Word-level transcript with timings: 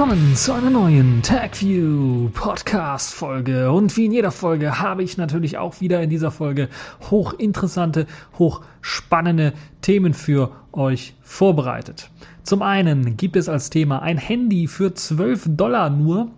Willkommen 0.00 0.34
zu 0.34 0.54
einer 0.54 0.70
neuen 0.70 1.20
TagView 1.20 2.30
Podcast 2.30 3.12
Folge. 3.12 3.70
Und 3.70 3.98
wie 3.98 4.06
in 4.06 4.12
jeder 4.12 4.30
Folge 4.30 4.80
habe 4.80 5.02
ich 5.02 5.18
natürlich 5.18 5.58
auch 5.58 5.82
wieder 5.82 6.02
in 6.02 6.08
dieser 6.08 6.30
Folge 6.30 6.70
hochinteressante, 7.10 8.06
hochspannende 8.38 9.52
Themen 9.82 10.14
für 10.14 10.52
euch 10.72 11.12
vorbereitet. 11.20 12.08
Zum 12.44 12.62
einen 12.62 13.18
gibt 13.18 13.36
es 13.36 13.50
als 13.50 13.68
Thema 13.68 14.00
ein 14.00 14.16
Handy 14.16 14.68
für 14.68 14.94
12 14.94 15.48
Dollar 15.48 15.90
nur. 15.90 16.30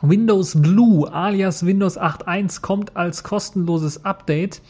Windows 0.00 0.62
Blue 0.62 1.12
alias 1.12 1.66
Windows 1.66 1.98
8.1 1.98 2.60
kommt 2.60 2.96
als 2.96 3.24
kostenloses 3.24 4.04
Update. 4.04 4.62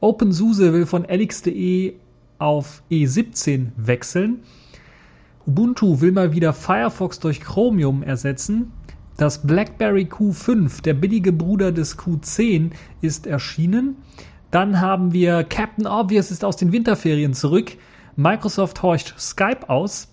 OpenSUSE 0.00 0.72
will 0.72 0.86
von 0.86 1.04
LX.de 1.04 1.96
auf 2.38 2.82
E17 2.90 3.72
wechseln. 3.76 4.40
Ubuntu 5.46 6.00
will 6.00 6.12
mal 6.12 6.32
wieder 6.32 6.54
Firefox 6.54 7.20
durch 7.20 7.40
Chromium 7.40 8.02
ersetzen. 8.02 8.72
Das 9.16 9.46
BlackBerry 9.46 10.04
Q5, 10.10 10.82
der 10.82 10.94
billige 10.94 11.32
Bruder 11.32 11.70
des 11.70 11.98
Q10, 11.98 12.70
ist 13.02 13.26
erschienen. 13.26 13.96
Dann 14.50 14.80
haben 14.80 15.12
wir 15.12 15.44
Captain 15.44 15.86
Obvious 15.86 16.30
ist 16.30 16.44
aus 16.44 16.56
den 16.56 16.72
Winterferien 16.72 17.34
zurück. 17.34 17.72
Microsoft 18.16 18.82
horcht 18.82 19.14
Skype 19.18 19.68
aus. 19.68 20.10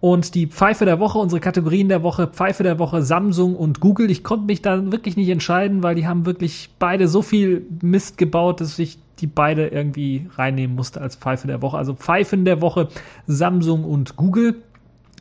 Und 0.00 0.34
die 0.34 0.46
Pfeife 0.46 0.84
der 0.84 1.00
Woche, 1.00 1.18
unsere 1.18 1.40
Kategorien 1.40 1.88
der 1.88 2.02
Woche, 2.02 2.26
Pfeife 2.26 2.62
der 2.62 2.78
Woche, 2.78 3.02
Samsung 3.02 3.56
und 3.56 3.80
Google. 3.80 4.10
Ich 4.10 4.24
konnte 4.24 4.46
mich 4.46 4.62
da 4.62 4.90
wirklich 4.90 5.16
nicht 5.16 5.28
entscheiden, 5.28 5.82
weil 5.82 5.94
die 5.94 6.06
haben 6.06 6.26
wirklich 6.26 6.70
beide 6.78 7.08
so 7.08 7.22
viel 7.22 7.66
Mist 7.82 8.16
gebaut, 8.18 8.60
dass 8.60 8.78
ich 8.78 8.98
die 9.20 9.26
beide 9.26 9.68
irgendwie 9.68 10.28
reinnehmen 10.34 10.76
musste 10.76 11.00
als 11.00 11.16
Pfeife 11.16 11.46
der 11.46 11.62
Woche. 11.62 11.78
Also 11.78 11.94
Pfeifen 11.94 12.44
der 12.44 12.60
Woche, 12.60 12.88
Samsung 13.26 13.84
und 13.84 14.16
Google. 14.16 14.62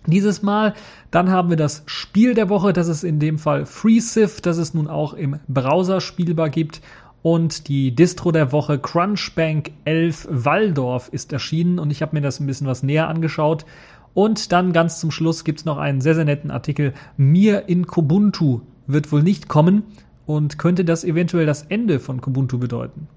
Dieses 0.08 0.44
Mal. 0.44 0.76
Dann 1.10 1.32
haben 1.32 1.50
wir 1.50 1.58
das 1.58 1.84
Spiel 1.88 2.36
der 2.36 2.50
Woche. 2.50 2.74
Das 2.74 2.88
ist 2.88 3.04
in 3.04 3.20
dem 3.20 3.40
Fall 3.40 3.66
FreeSIF, 3.66 4.42
das 4.42 4.58
es 4.58 4.74
nun 4.74 4.88
auch 4.88 5.14
im 5.14 5.40
Browser 5.48 6.00
spielbar 6.02 6.50
gibt. 6.50 6.82
Und 7.24 7.70
die 7.70 7.96
Distro 7.96 8.32
der 8.32 8.52
Woche 8.52 8.78
Crunchbank 8.78 9.72
11 9.86 10.28
Waldorf 10.30 11.10
ist 11.12 11.34
erschienen 11.34 11.80
und 11.80 11.90
ich 11.90 12.04
habe 12.04 12.16
mir 12.16 12.22
das 12.22 12.40
ein 12.40 12.46
bisschen 12.46 12.68
was 12.68 12.84
näher 12.84 13.08
angeschaut. 13.08 13.66
Und 14.14 14.52
dann 14.52 14.74
ganz 14.74 15.00
zum 15.00 15.10
Schluss 15.10 15.44
gibt's 15.44 15.66
noch 15.66 15.80
einen 15.80 16.02
sehr, 16.02 16.14
sehr 16.14 16.26
netten 16.26 16.52
Artikel. 16.52 16.94
Mir 17.18 17.68
in 17.68 17.88
Kubuntu 17.88 18.62
wird 18.86 19.12
wohl 19.12 19.24
nicht 19.24 19.48
kommen 19.48 19.84
und 20.28 20.60
könnte 20.60 20.86
das 20.86 21.04
eventuell 21.04 21.48
das 21.48 21.64
Ende 21.64 22.00
von 22.00 22.22
Kubuntu 22.22 22.60
bedeuten. 22.60 23.08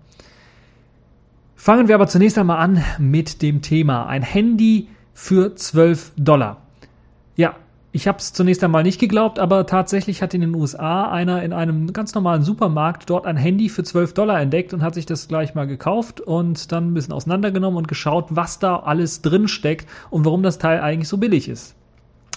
Fangen 1.61 1.89
wir 1.89 1.97
aber 1.97 2.07
zunächst 2.07 2.39
einmal 2.39 2.59
an 2.59 2.85
mit 3.01 3.43
dem 3.43 3.63
Thema. 3.63 4.07
Ein 4.07 4.23
Handy 4.23 4.87
für 5.13 5.57
12 5.57 6.13
Dollar. 6.17 6.59
Ja, 7.35 7.57
ich 7.91 8.07
habe 8.07 8.19
es 8.19 8.33
zunächst 8.33 8.63
einmal 8.63 8.85
nicht 8.85 9.01
geglaubt, 9.01 9.41
aber 9.41 9.67
tatsächlich 9.67 10.23
hat 10.23 10.35
in 10.35 10.41
den 10.41 10.55
USA 10.55 11.11
einer 11.11 11.43
in 11.43 11.53
einem 11.53 11.93
ganz 11.93 12.15
normalen 12.15 12.43
Supermarkt 12.43 13.11
dort 13.11 13.27
ein 13.27 13.37
Handy 13.37 13.69
für 13.69 13.83
12 13.83 14.15
Dollar 14.15 14.41
entdeckt 14.41 14.73
und 14.73 14.83
hat 14.83 14.95
sich 14.95 15.05
das 15.05 15.27
gleich 15.27 15.57
mal 15.57 15.67
gekauft 15.67 16.21
und 16.21 16.71
dann 16.71 16.93
ein 16.93 16.95
bisschen 16.95 17.13
auseinandergenommen 17.13 17.77
und 17.77 17.89
geschaut, 17.89 18.27
was 18.31 18.61
da 18.61 18.77
alles 18.77 19.21
drin 19.21 19.49
steckt 19.49 19.89
und 20.11 20.25
warum 20.25 20.45
das 20.45 20.59
Teil 20.59 20.81
eigentlich 20.81 21.09
so 21.09 21.19
billig 21.19 21.49
ist. 21.49 21.75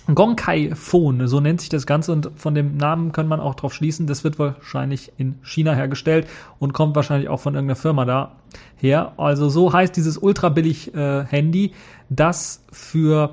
Gonkai 0.07 0.72
Phone, 0.73 1.28
so 1.28 1.39
nennt 1.39 1.62
sich 1.62 1.69
das 1.69 1.85
Ganze 1.85 2.12
und 2.12 2.31
von 2.35 2.56
dem 2.56 2.75
Namen 2.75 3.12
kann 3.12 3.28
man 3.28 3.39
auch 3.39 3.56
drauf 3.56 3.73
schließen, 3.73 4.07
das 4.07 4.23
wird 4.23 4.39
wahrscheinlich 4.39 5.12
in 5.17 5.35
China 5.44 5.73
hergestellt 5.73 6.28
und 6.59 6.73
kommt 6.73 6.95
wahrscheinlich 6.95 7.29
auch 7.29 7.39
von 7.39 7.53
irgendeiner 7.53 7.75
Firma 7.75 8.06
da 8.06 8.31
her. 8.78 9.13
Also 9.17 9.50
so 9.50 9.72
heißt 9.72 9.95
dieses 9.95 10.17
ultra 10.17 10.50
billig 10.50 10.94
äh, 10.94 11.23
Handy, 11.25 11.73
das 12.09 12.63
für 12.72 13.31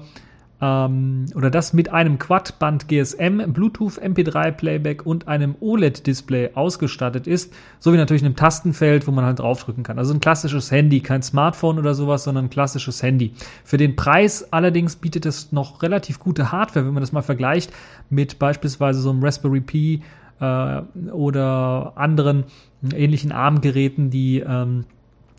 ähm, 0.61 1.27
oder 1.35 1.51
das 1.51 1.73
mit 1.73 1.91
einem 1.91 2.19
Quad-Band 2.19 2.89
GSM, 2.89 3.53
Bluetooth, 3.53 3.99
MP3 3.99 4.51
Playback 4.53 5.07
und 5.07 5.29
einem 5.29 5.55
OLED-Display 5.61 6.51
ausgestattet 6.55 7.27
ist, 7.27 7.53
sowie 7.79 7.97
natürlich 7.97 8.25
einem 8.25 8.37
Tastenfeld, 8.37 9.07
wo 9.07 9.13
man 9.13 9.25
halt 9.25 9.39
draufdrücken 9.39 9.85
kann. 9.85 9.99
Also 9.99 10.13
ein 10.13 10.21
klassisches 10.21 10.71
Handy, 10.71 11.01
kein 11.01 11.23
Smartphone 11.23 11.79
oder 11.79 11.95
sowas, 11.95 12.25
sondern 12.25 12.47
ein 12.47 12.51
klassisches 12.51 13.03
Handy. 13.03 13.35
Für 13.65 13.77
den 13.77 13.95
Preis 13.95 14.53
allerdings 14.53 14.97
bietet 14.97 15.27
es 15.27 15.53
noch 15.53 15.83
relativ 15.83 16.19
gute 16.19 16.51
Hardware, 16.51 16.87
wenn 16.87 16.95
man 16.95 17.03
das 17.03 17.13
mal 17.13 17.23
vergleicht 17.23 17.73
mit 18.11 18.39
beispielsweise 18.39 19.01
so 19.01 19.11
einem 19.11 19.23
Raspberry 19.23 19.61
Pi 19.61 20.03
äh, 20.41 20.81
oder 21.13 21.93
anderen 21.97 22.45
ähnlichen 22.93 23.33
ARM-Geräten, 23.33 24.11
die 24.11 24.41
ähm, 24.41 24.85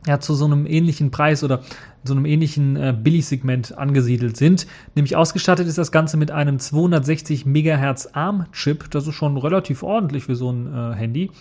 ja, 0.08 0.20
zu 0.20 0.34
so 0.34 0.46
einem 0.46 0.66
ähnlichen 0.66 1.12
Preis 1.12 1.44
oder 1.44 1.62
so 2.04 2.14
einem 2.14 2.26
ähnlichen 2.26 2.76
äh, 2.78 2.96
Billigsegment 2.98 3.78
angesiedelt 3.78 4.38
sind. 4.38 4.68
Nämlich 4.96 5.16
ausgestattet 5.16 5.68
ist 5.68 5.78
das 5.78 5.92
Ganze 5.92 6.18
mit 6.18 6.32
einem 6.32 6.60
260 6.60 7.46
MHz 7.46 8.10
ARM-Chip. 8.14 8.90
Das 8.92 9.08
ist 9.08 9.16
schon 9.16 9.38
relativ 9.38 9.84
ordentlich 9.84 10.24
für 10.24 10.36
so 10.36 10.52
ein 10.52 10.74
äh, 10.74 10.96
Handy. 10.96 11.32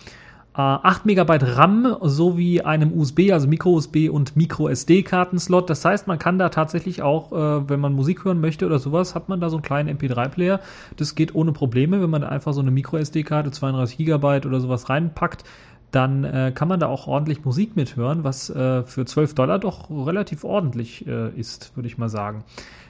Äh, 0.55 0.61
8 0.61 1.05
MB 1.05 1.37
RAM 1.55 1.97
sowie 2.01 2.61
einem 2.61 2.91
USB, 2.91 3.31
also 3.31 3.47
Micro-USB 3.47 4.09
und 4.11 4.35
Micro-SD-Kartenslot. 4.35 5.69
Das 5.69 5.85
heißt, 5.85 6.07
man 6.07 6.19
kann 6.19 6.37
da 6.37 6.49
tatsächlich 6.49 7.01
auch, 7.01 7.31
äh, 7.31 7.69
wenn 7.69 7.79
man 7.79 7.93
Musik 7.93 8.25
hören 8.25 8.41
möchte 8.41 8.65
oder 8.65 8.79
sowas, 8.79 9.15
hat 9.15 9.29
man 9.29 9.39
da 9.39 9.49
so 9.49 9.55
einen 9.55 9.63
kleinen 9.63 9.97
MP3-Player. 9.97 10.59
Das 10.97 11.15
geht 11.15 11.33
ohne 11.33 11.53
Probleme, 11.53 12.01
wenn 12.01 12.09
man 12.09 12.25
einfach 12.25 12.51
so 12.51 12.59
eine 12.59 12.71
Micro-SD-Karte, 12.71 13.51
32 13.51 13.97
GB 13.99 14.45
oder 14.45 14.59
sowas 14.59 14.89
reinpackt 14.89 15.45
dann 15.91 16.23
äh, 16.23 16.51
kann 16.53 16.67
man 16.67 16.79
da 16.79 16.87
auch 16.87 17.07
ordentlich 17.07 17.43
Musik 17.43 17.75
mithören, 17.75 18.23
was 18.23 18.49
äh, 18.49 18.83
für 18.83 19.05
12 19.05 19.33
Dollar 19.33 19.57
doch 19.57 19.89
relativ 19.89 20.43
ordentlich 20.43 21.07
äh, 21.07 21.29
ist, 21.29 21.75
würde 21.75 21.87
ich 21.87 21.97
mal 21.97 22.09
sagen. 22.09 22.43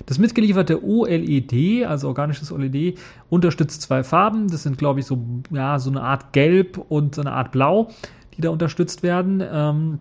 Das 0.05 0.17
mitgelieferte 0.19 0.83
OLED, 0.83 1.85
also 1.85 2.09
organisches 2.09 2.51
OLED, 2.51 2.97
unterstützt 3.29 3.81
zwei 3.81 4.03
Farben. 4.03 4.49
Das 4.49 4.63
sind, 4.63 4.77
glaube 4.77 4.99
ich, 4.99 5.05
so, 5.05 5.17
ja, 5.51 5.79
so 5.79 5.89
eine 5.89 6.01
Art 6.01 6.33
Gelb 6.33 6.77
und 6.77 7.15
so 7.15 7.21
eine 7.21 7.31
Art 7.31 7.51
Blau, 7.51 7.89
die 8.35 8.41
da 8.41 8.49
unterstützt 8.49 9.01
werden. 9.01 9.41
Ähm, 9.49 9.99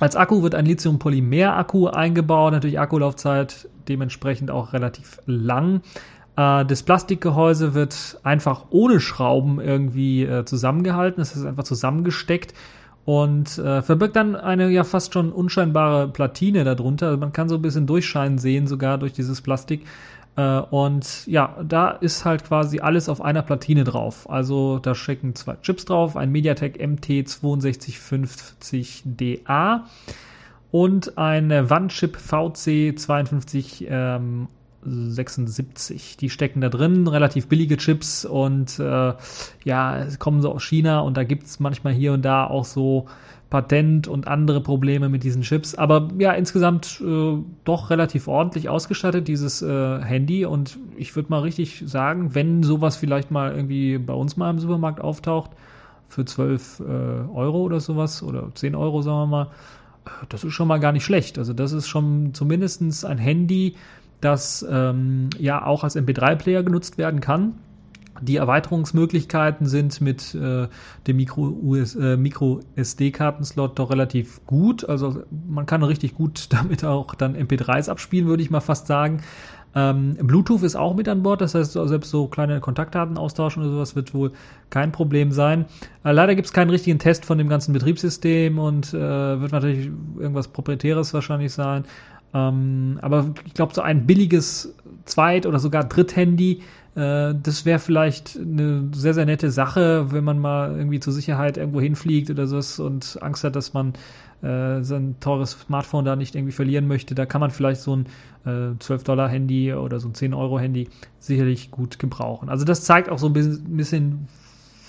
als 0.00 0.16
Akku 0.16 0.42
wird 0.42 0.54
ein 0.54 0.66
Lithium-Polymer-Akku 0.66 1.88
eingebaut, 1.88 2.52
natürlich 2.52 2.80
Akkulaufzeit 2.80 3.68
dementsprechend 3.88 4.50
auch 4.50 4.72
relativ 4.72 5.20
lang. 5.26 5.82
Äh, 6.36 6.64
das 6.64 6.82
Plastikgehäuse 6.82 7.74
wird 7.74 8.18
einfach 8.22 8.66
ohne 8.70 9.00
Schrauben 9.00 9.60
irgendwie 9.60 10.24
äh, 10.24 10.44
zusammengehalten. 10.44 11.20
Es 11.20 11.36
ist 11.36 11.44
einfach 11.44 11.64
zusammengesteckt 11.64 12.54
und 13.04 13.58
äh, 13.58 13.82
verbirgt 13.82 14.16
dann 14.16 14.36
eine 14.36 14.70
ja 14.70 14.84
fast 14.84 15.12
schon 15.12 15.32
unscheinbare 15.32 16.08
Platine 16.08 16.64
darunter. 16.64 17.08
Also 17.08 17.18
man 17.18 17.32
kann 17.32 17.48
so 17.48 17.56
ein 17.56 17.62
bisschen 17.62 17.86
Durchscheinen 17.86 18.38
sehen, 18.38 18.66
sogar 18.66 18.98
durch 18.98 19.12
dieses 19.12 19.40
Plastik. 19.40 19.86
Und 20.34 21.26
ja, 21.26 21.56
da 21.62 21.90
ist 21.90 22.24
halt 22.24 22.44
quasi 22.44 22.80
alles 22.80 23.10
auf 23.10 23.20
einer 23.20 23.42
Platine 23.42 23.84
drauf. 23.84 24.30
Also 24.30 24.78
da 24.78 24.94
stecken 24.94 25.34
zwei 25.34 25.56
Chips 25.56 25.84
drauf, 25.84 26.16
ein 26.16 26.32
MediaTek 26.32 26.80
MT6250DA 26.80 29.80
und 30.70 31.18
ein 31.18 31.68
Wandchip 31.68 32.16
VC52 32.16 33.88
ähm, 33.90 34.48
76. 34.84 36.16
Die 36.16 36.30
stecken 36.30 36.60
da 36.60 36.68
drin, 36.68 37.06
relativ 37.06 37.48
billige 37.48 37.76
Chips 37.76 38.24
und 38.24 38.78
äh, 38.78 39.14
ja, 39.64 40.06
kommen 40.18 40.42
so 40.42 40.52
aus 40.52 40.62
China 40.64 41.00
und 41.00 41.16
da 41.16 41.24
gibt's 41.24 41.60
manchmal 41.60 41.92
hier 41.92 42.12
und 42.12 42.22
da 42.22 42.46
auch 42.46 42.64
so 42.64 43.06
Patent 43.52 44.08
und 44.08 44.28
andere 44.28 44.62
Probleme 44.62 45.10
mit 45.10 45.24
diesen 45.24 45.42
Chips. 45.42 45.74
Aber 45.74 46.08
ja, 46.18 46.32
insgesamt 46.32 47.02
äh, 47.04 47.36
doch 47.64 47.90
relativ 47.90 48.26
ordentlich 48.26 48.70
ausgestattet, 48.70 49.28
dieses 49.28 49.60
äh, 49.60 50.00
Handy. 50.00 50.46
Und 50.46 50.78
ich 50.96 51.14
würde 51.14 51.28
mal 51.28 51.40
richtig 51.40 51.84
sagen, 51.86 52.34
wenn 52.34 52.62
sowas 52.62 52.96
vielleicht 52.96 53.30
mal 53.30 53.54
irgendwie 53.54 53.98
bei 53.98 54.14
uns 54.14 54.38
mal 54.38 54.48
im 54.48 54.58
Supermarkt 54.58 55.02
auftaucht, 55.02 55.50
für 56.08 56.24
12 56.24 56.80
äh, 56.80 56.82
Euro 57.34 57.60
oder 57.60 57.78
sowas, 57.80 58.22
oder 58.22 58.48
10 58.54 58.74
Euro, 58.74 59.02
sagen 59.02 59.18
wir 59.18 59.26
mal, 59.26 59.46
äh, 60.06 60.10
das 60.30 60.44
ist 60.44 60.54
schon 60.54 60.68
mal 60.68 60.80
gar 60.80 60.92
nicht 60.92 61.04
schlecht. 61.04 61.36
Also 61.38 61.52
das 61.52 61.72
ist 61.72 61.88
schon 61.88 62.32
zumindestens 62.32 63.04
ein 63.04 63.18
Handy, 63.18 63.74
das 64.22 64.64
ähm, 64.68 65.28
ja 65.38 65.64
auch 65.66 65.84
als 65.84 65.96
MP3-Player 65.96 66.62
genutzt 66.62 66.96
werden 66.96 67.20
kann. 67.20 67.58
Die 68.20 68.36
Erweiterungsmöglichkeiten 68.36 69.66
sind 69.66 70.00
mit 70.00 70.34
äh, 70.34 70.68
dem 71.06 71.16
Micro-SD-Kartenslot 71.16 73.70
äh, 73.70 73.72
Micro 73.72 73.74
doch 73.74 73.90
relativ 73.90 74.46
gut. 74.46 74.88
Also 74.88 75.24
man 75.48 75.66
kann 75.66 75.82
richtig 75.82 76.14
gut 76.14 76.46
damit 76.52 76.84
auch 76.84 77.16
dann 77.16 77.36
MP3s 77.36 77.90
abspielen, 77.90 78.28
würde 78.28 78.42
ich 78.42 78.50
mal 78.50 78.60
fast 78.60 78.86
sagen. 78.86 79.22
Ähm, 79.74 80.16
Bluetooth 80.20 80.62
ist 80.62 80.76
auch 80.76 80.94
mit 80.94 81.08
an 81.08 81.22
Bord, 81.22 81.40
das 81.40 81.54
heißt, 81.54 81.72
selbst 81.72 82.10
so 82.10 82.28
kleine 82.28 82.60
Kontaktdaten 82.60 83.16
austauschen 83.16 83.62
oder 83.62 83.72
sowas 83.72 83.96
wird 83.96 84.12
wohl 84.12 84.32
kein 84.68 84.92
Problem 84.92 85.32
sein. 85.32 85.64
Äh, 86.04 86.12
leider 86.12 86.34
gibt 86.34 86.46
es 86.46 86.52
keinen 86.52 86.70
richtigen 86.70 86.98
Test 86.98 87.24
von 87.24 87.38
dem 87.38 87.48
ganzen 87.48 87.72
Betriebssystem 87.72 88.58
und 88.58 88.92
äh, 88.92 89.40
wird 89.40 89.52
natürlich 89.52 89.90
irgendwas 90.18 90.48
Proprietäres 90.48 91.14
wahrscheinlich 91.14 91.52
sein. 91.52 91.84
Ähm, 92.34 92.98
aber 93.02 93.32
ich 93.44 93.54
glaube, 93.54 93.74
so 93.74 93.82
ein 93.82 94.06
billiges 94.06 94.74
Zweit- 95.04 95.46
oder 95.46 95.58
sogar 95.58 95.84
Dritthandy, 95.84 96.62
äh, 96.94 97.34
das 97.42 97.64
wäre 97.64 97.78
vielleicht 97.78 98.38
eine 98.38 98.88
sehr, 98.94 99.14
sehr 99.14 99.26
nette 99.26 99.50
Sache, 99.50 100.12
wenn 100.12 100.24
man 100.24 100.38
mal 100.38 100.76
irgendwie 100.76 101.00
zur 101.00 101.12
Sicherheit 101.12 101.56
irgendwo 101.56 101.80
hinfliegt 101.80 102.30
oder 102.30 102.46
so 102.46 102.84
und 102.84 103.18
Angst 103.22 103.44
hat, 103.44 103.56
dass 103.56 103.72
man 103.74 103.94
äh, 104.42 104.82
sein 104.82 105.16
teures 105.20 105.52
Smartphone 105.52 106.04
da 106.04 106.16
nicht 106.16 106.34
irgendwie 106.34 106.52
verlieren 106.52 106.88
möchte. 106.88 107.14
Da 107.14 107.26
kann 107.26 107.40
man 107.40 107.50
vielleicht 107.50 107.80
so 107.80 107.96
ein 107.96 108.06
äh, 108.44 108.74
12-Dollar-Handy 108.78 109.74
oder 109.74 110.00
so 110.00 110.08
ein 110.08 110.14
10-Euro-Handy 110.14 110.88
sicherlich 111.18 111.70
gut 111.70 111.98
gebrauchen. 111.98 112.48
Also 112.48 112.64
das 112.64 112.84
zeigt 112.84 113.08
auch 113.08 113.18
so 113.18 113.28
ein 113.28 113.32
bisschen, 113.32 113.78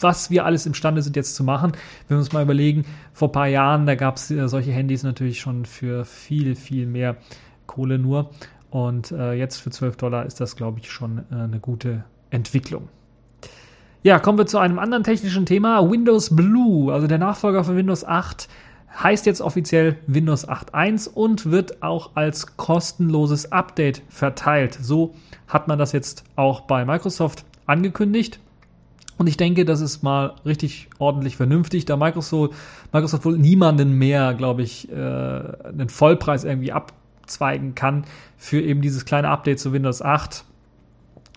was 0.04 0.30
wir 0.30 0.46
alles 0.46 0.66
imstande 0.66 1.02
sind 1.02 1.16
jetzt 1.16 1.36
zu 1.36 1.44
machen. 1.44 1.72
Wenn 2.08 2.18
wir 2.18 2.20
uns 2.20 2.32
mal 2.32 2.44
überlegen, 2.44 2.86
vor 3.14 3.30
ein 3.30 3.34
paar 3.34 3.48
Jahren, 3.48 3.86
da 3.86 3.96
gab 3.96 4.18
es 4.18 4.30
äh, 4.30 4.48
solche 4.48 4.72
Handys 4.72 5.04
natürlich 5.04 5.40
schon 5.40 5.66
für 5.66 6.06
viel, 6.06 6.56
viel 6.56 6.86
mehr 6.86 7.16
Kohle 7.66 7.98
nur. 7.98 8.30
Und 8.70 9.12
äh, 9.12 9.34
jetzt 9.34 9.58
für 9.58 9.70
12 9.70 9.98
Dollar 9.98 10.26
ist 10.26 10.42
das, 10.42 10.56
glaube 10.56 10.80
ich, 10.80 10.92
schon 10.92 11.20
äh, 11.32 11.36
eine 11.36 11.60
gute 11.60 12.04
Entwicklung. 12.30 12.90
Ja, 14.02 14.20
kommen 14.20 14.38
wir 14.38 14.48
zu 14.48 14.58
einem 14.58 14.80
anderen 14.80 15.04
technischen 15.04 15.46
Thema. 15.46 15.90
Windows 15.90 16.36
Blue, 16.36 16.92
also 16.92 17.08
der 17.08 17.20
Nachfolger 17.20 17.64
von 17.64 17.78
Windows 17.78 18.04
8, 18.04 18.50
heißt 19.02 19.26
jetzt 19.26 19.42
offiziell 19.42 19.98
Windows 20.08 20.48
8.1 20.48 21.10
und 21.10 21.50
wird 21.52 21.82
auch 21.82 22.16
als 22.16 22.58
kostenloses 22.58 23.52
Update 23.52 24.02
verteilt. 24.10 24.78
So 24.82 25.16
hat 25.48 25.68
man 25.68 25.80
das 25.80 25.94
jetzt 25.94 26.24
auch 26.36 26.62
bei 26.62 26.84
Microsoft 26.84 27.46
angekündigt. 27.66 28.40
Und 29.18 29.27
ich 29.27 29.38
denke, 29.38 29.63
das 29.63 29.80
ist 29.80 30.01
mal 30.04 30.33
richtig 30.45 30.89
ordentlich 30.98 31.36
vernünftig, 31.38 31.86
da 31.86 31.98
Microsoft, 31.98 32.54
Microsoft 32.92 33.25
wohl 33.25 33.38
niemanden 33.38 33.94
mehr, 33.94 34.33
glaube 34.33 34.63
ich, 34.63 34.92
äh, 34.92 34.95
einen 34.95 35.89
Vollpreis 35.89 36.44
irgendwie 36.44 36.71
ab 36.71 36.94
abzweigen 37.24 37.74
kann 37.74 38.04
für 38.38 38.62
eben 38.62 38.81
dieses 38.81 39.06
kleine 39.06 39.30
Update 39.30 39.60
zu 39.60 39.74
Windows 39.74 40.01
8. 40.01 40.44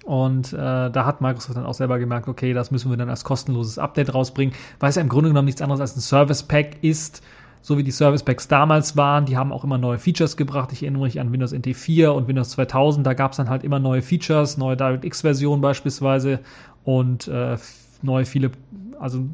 Und 0.05 0.52
äh, 0.52 0.56
da 0.56 1.05
hat 1.05 1.20
Microsoft 1.20 1.56
dann 1.56 1.67
auch 1.67 1.75
selber 1.75 1.99
gemerkt, 1.99 2.28
okay, 2.28 2.52
das 2.52 2.70
müssen 2.70 2.90
wir 2.90 2.96
dann 2.96 3.11
als 3.11 3.25
kostenloses 3.25 3.78
Update 3.78 4.14
rausbringen, 4.14 4.55
weil 4.78 4.90
es 4.90 4.96
ja 4.96 5.02
im 5.02 5.08
Grunde 5.08 5.31
genommen 5.31 5.46
nichts 5.46 5.62
anderes 5.62 5.81
als 5.81 5.96
ein 5.96 6.00
Service 6.00 6.44
Pack 6.44 6.82
ist, 6.82 7.23
so 7.67 7.77
wie 7.77 7.83
die 7.83 7.91
Service 7.91 8.23
Packs 8.23 8.47
damals 8.47 8.97
waren. 8.97 9.27
Die 9.27 9.37
haben 9.37 9.51
auch 9.51 9.65
immer 9.65 9.77
neue 9.77 9.99
Features 9.99 10.37
gebracht. 10.37 10.71
Ich 10.73 10.85
erinnere 10.85 11.03
mich 11.03 11.19
an 11.19 11.33
Windows 11.33 11.53
NT 11.53 11.75
4 11.75 12.15
und 12.15 12.29
Windows 12.29 12.51
2000. 12.51 13.05
Da 13.05 13.13
gab 13.13 13.33
es 13.33 13.39
dann 13.39 13.51
halt 13.51 13.65
immer 13.65 13.81
neue 13.81 14.03
Features, 14.03 14.57
neue 14.57 14.77
DirectX-Versionen 14.77 15.61
beispielsweise 15.61 16.39
und 16.85 17.27
äh, 17.27 17.57
neue 18.03 18.25
viele, 18.25 18.53
also 19.01 19.25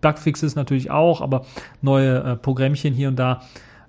Bugfixes 0.00 0.54
natürlich 0.54 0.92
auch, 0.92 1.20
aber 1.20 1.44
neue 1.80 2.22
äh, 2.22 2.36
Programmchen 2.36 2.94
hier 2.94 3.08
und 3.08 3.16
da 3.16 3.42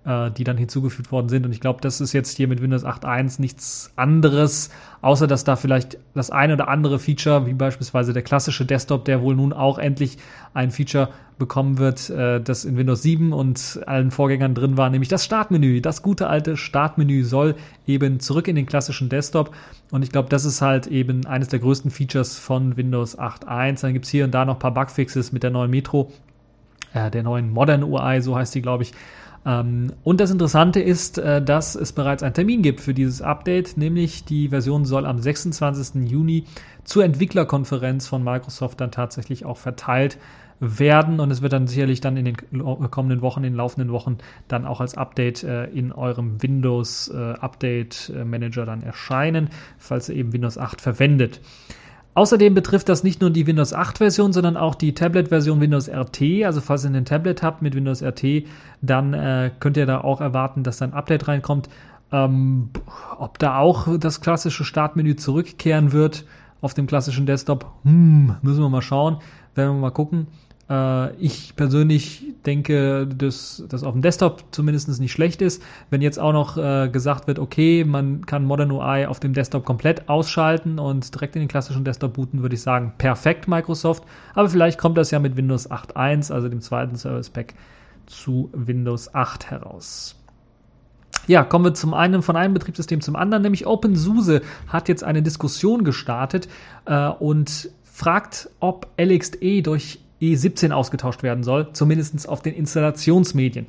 äh, 0.06 0.32
die 0.32 0.44
dann 0.44 0.58
hinzugefügt 0.58 1.12
worden 1.12 1.30
sind. 1.30 1.46
Und 1.46 1.52
ich 1.52 1.62
glaube, 1.62 1.82
das 1.82 2.02
ist 2.02 2.14
jetzt 2.14 2.36
hier 2.38 2.48
mit 2.48 2.62
Windows 2.62 2.84
8.1 2.84 3.40
nichts 3.40 3.92
anderes, 3.96 4.70
außer 5.02 5.28
dass 5.28 5.44
da 5.44 5.56
vielleicht 5.56 5.98
das 6.14 6.30
eine 6.30 6.54
oder 6.54 6.68
andere 6.68 7.00
Feature, 7.00 7.46
wie 7.46 7.54
beispielsweise 7.54 8.14
der 8.14 8.22
klassische 8.22 8.66
Desktop, 8.66 9.06
der 9.06 9.22
wohl 9.22 9.36
nun 9.36 9.54
auch 9.54 9.78
endlich 9.78 10.18
ein 10.54 10.72
Feature 10.72 11.10
bekommen 11.40 11.78
wird, 11.78 12.10
äh, 12.10 12.42
das 12.42 12.66
in 12.66 12.78
Windows 12.78 13.02
7 13.02 13.34
und 13.34 13.82
allen 13.86 14.12
Vorgängern 14.12 14.54
drin 14.54 14.78
war, 14.78 14.90
nämlich 14.90 15.10
das 15.10 15.26
Startmenü. 15.26 15.82
Das 15.82 16.02
gute 16.02 16.28
alte 16.28 16.58
Startmenü 16.58 17.24
soll 17.24 17.56
eben 17.88 18.20
zurück 18.20 18.48
in 18.48 18.56
den 18.56 18.66
klassischen 18.66 19.10
Desktop. 19.10 19.54
Und 19.92 20.04
ich 20.04 20.12
glaube, 20.12 20.30
das 20.30 20.46
ist 20.46 20.62
halt 20.62 20.88
eben 20.88 21.26
eines 21.26 21.48
der 21.48 21.60
größten 21.60 21.92
Features 21.92 22.38
von 22.38 22.78
Windows 22.78 23.18
8.1. 23.18 23.82
Dann 23.82 23.94
gibt 23.94 24.06
es 24.06 24.12
hier 24.12 24.26
und 24.26 24.32
da 24.32 24.46
noch 24.46 24.56
ein 24.56 24.60
paar 24.60 24.74
Bugfixes 24.74 25.32
mit 25.32 25.44
der 25.44 25.50
neuen 25.50 25.72
Metro, 25.72 26.12
äh, 26.94 27.10
der 27.10 27.24
neuen 27.24 27.52
Modern 27.52 27.84
UI, 27.84 28.22
so 28.22 28.36
heißt 28.36 28.54
die, 28.54 28.62
glaube 28.62 28.84
ich. 28.84 28.94
Ähm, 29.46 29.94
und 30.04 30.20
das 30.20 30.32
Interessante 30.32 30.80
ist, 30.80 31.18
äh, 31.18 31.42
dass 31.42 31.76
es 31.76 31.92
bereits 31.92 32.24
einen 32.24 32.34
Termin 32.34 32.62
gibt 32.62 32.82
für 32.82 32.94
dieses 32.94 33.22
Update, 33.22 33.78
nämlich 33.78 34.26
die 34.26 34.50
Version 34.50 34.86
soll 34.86 35.06
am 35.06 35.20
26. 35.20 36.10
Juni 36.10 36.46
zur 36.84 37.04
Entwicklerkonferenz 37.04 38.08
von 38.08 38.24
Microsoft 38.24 38.82
dann 38.82 38.92
tatsächlich 38.92 39.46
auch 39.46 39.58
verteilt 39.58 40.18
werden 40.60 41.20
und 41.20 41.30
es 41.30 41.42
wird 41.42 41.52
dann 41.52 41.68
sicherlich 41.68 42.00
dann 42.00 42.16
in 42.16 42.26
den 42.26 42.38
kommenden 42.90 43.22
Wochen, 43.22 43.40
in 43.40 43.52
den 43.52 43.58
laufenden 43.58 43.92
Wochen 43.92 44.20
dann 44.48 44.66
auch 44.66 44.80
als 44.80 44.96
Update 44.96 45.44
äh, 45.44 45.66
in 45.66 45.92
eurem 45.92 46.42
Windows 46.42 47.10
äh, 47.10 47.34
Update 47.34 48.14
Manager 48.26 48.66
dann 48.66 48.82
erscheinen, 48.82 49.50
falls 49.78 50.08
ihr 50.08 50.16
eben 50.16 50.32
Windows 50.32 50.58
8 50.58 50.80
verwendet. 50.80 51.42
Außerdem 52.16 52.54
betrifft 52.54 52.90
das 52.90 53.04
nicht 53.04 53.22
nur 53.22 53.32
die 53.32 53.48
Windows 53.48 53.74
8 53.74 53.98
Version, 53.98 54.34
sondern 54.34 54.56
auch 54.56 54.76
die 54.76 54.94
Tablet 54.94 55.30
Version 55.30 55.62
Windows 55.62 55.90
RT. 55.90 56.44
Also 56.46 56.62
falls 56.62 56.86
ihr 56.86 56.92
ein 56.92 57.06
Tablet 57.06 57.42
habt 57.42 57.62
mit 57.62 57.76
Windows 57.76 58.04
RT, 58.04 58.46
dann 58.82 59.14
äh, 59.14 59.52
könnt 59.60 59.78
ihr 59.78 59.86
da 59.86 60.02
auch 60.02 60.22
erwarten, 60.22 60.64
dass 60.64 60.78
da 60.78 60.86
ein 60.86 60.94
Update 60.94 61.28
reinkommt. 61.28 61.70
Ähm, 62.12 62.70
ob 63.18 63.40
da 63.40 63.58
auch 63.58 63.98
das 63.98 64.22
klassische 64.22 64.64
Startmenü 64.64 65.16
zurückkehren 65.16 65.92
wird 65.92 66.26
auf 66.62 66.76
dem 66.76 66.86
klassischen 66.86 67.26
Desktop, 67.26 67.66
hm, 67.84 68.36
müssen 68.42 68.62
wir 68.62 68.70
mal 68.70 68.82
schauen. 68.84 69.18
Werden 69.56 69.76
wir 69.76 69.82
mal 69.82 69.92
gucken. 69.92 70.28
Äh, 70.70 71.16
ich 71.16 71.56
persönlich 71.56 72.26
denke, 72.46 73.08
dass 73.08 73.64
das 73.68 73.84
auf 73.84 73.94
dem 73.94 74.02
Desktop 74.02 74.44
zumindest 74.52 75.00
nicht 75.00 75.12
schlecht 75.12 75.42
ist. 75.42 75.62
Wenn 75.90 76.02
jetzt 76.02 76.20
auch 76.20 76.34
noch 76.34 76.58
äh, 76.58 76.90
gesagt 76.90 77.28
wird, 77.28 77.40
okay, 77.40 77.84
man 77.84 78.26
kann 78.26 78.46
Modern 78.46 78.72
UI 78.72 79.06
auf 79.06 79.20
dem 79.20 79.34
Desktop 79.34 79.66
komplett 79.66 80.10
ausschalten 80.10 80.80
und 80.80 81.14
direkt 81.14 81.36
in 81.36 81.42
den 81.42 81.50
klassischen 81.50 81.84
Desktop 81.84 82.14
booten, 82.14 82.42
würde 82.42 82.56
ich 82.56 82.62
sagen, 82.62 82.94
perfekt 82.98 83.48
Microsoft. 83.48 84.04
Aber 84.34 84.50
vielleicht 84.50 84.78
kommt 84.80 84.98
das 84.98 85.12
ja 85.12 85.20
mit 85.20 85.38
Windows 85.38 85.70
8.1, 85.70 86.32
also 86.32 86.50
dem 86.50 86.62
zweiten 86.62 86.96
Service 86.96 87.30
Pack, 87.30 87.54
zu 88.06 88.50
Windows 88.54 89.14
8 89.14 89.50
heraus. 89.50 90.16
Ja, 91.26 91.44
kommen 91.46 91.64
wir 91.64 91.74
zum 91.74 91.94
einen 91.94 92.22
von 92.22 92.36
einem 92.36 92.54
Betriebssystem 92.54 93.00
zum 93.00 93.16
anderen, 93.16 93.44
nämlich 93.44 93.66
OpenSUSE 93.66 94.42
hat 94.68 94.90
jetzt 94.90 95.06
eine 95.06 95.22
Diskussion 95.22 95.86
gestartet 95.86 96.50
äh, 96.86 97.08
und 97.08 97.70
fragt, 97.84 98.50
ob 98.60 98.88
LXDE 99.00 99.62
durch 99.62 100.03
E17 100.24 100.72
ausgetauscht 100.72 101.24
werden 101.24 101.44
soll, 101.44 101.70
zumindest 101.74 102.28
auf 102.30 102.42
den 102.42 102.54
Installationsmedien. 102.54 103.68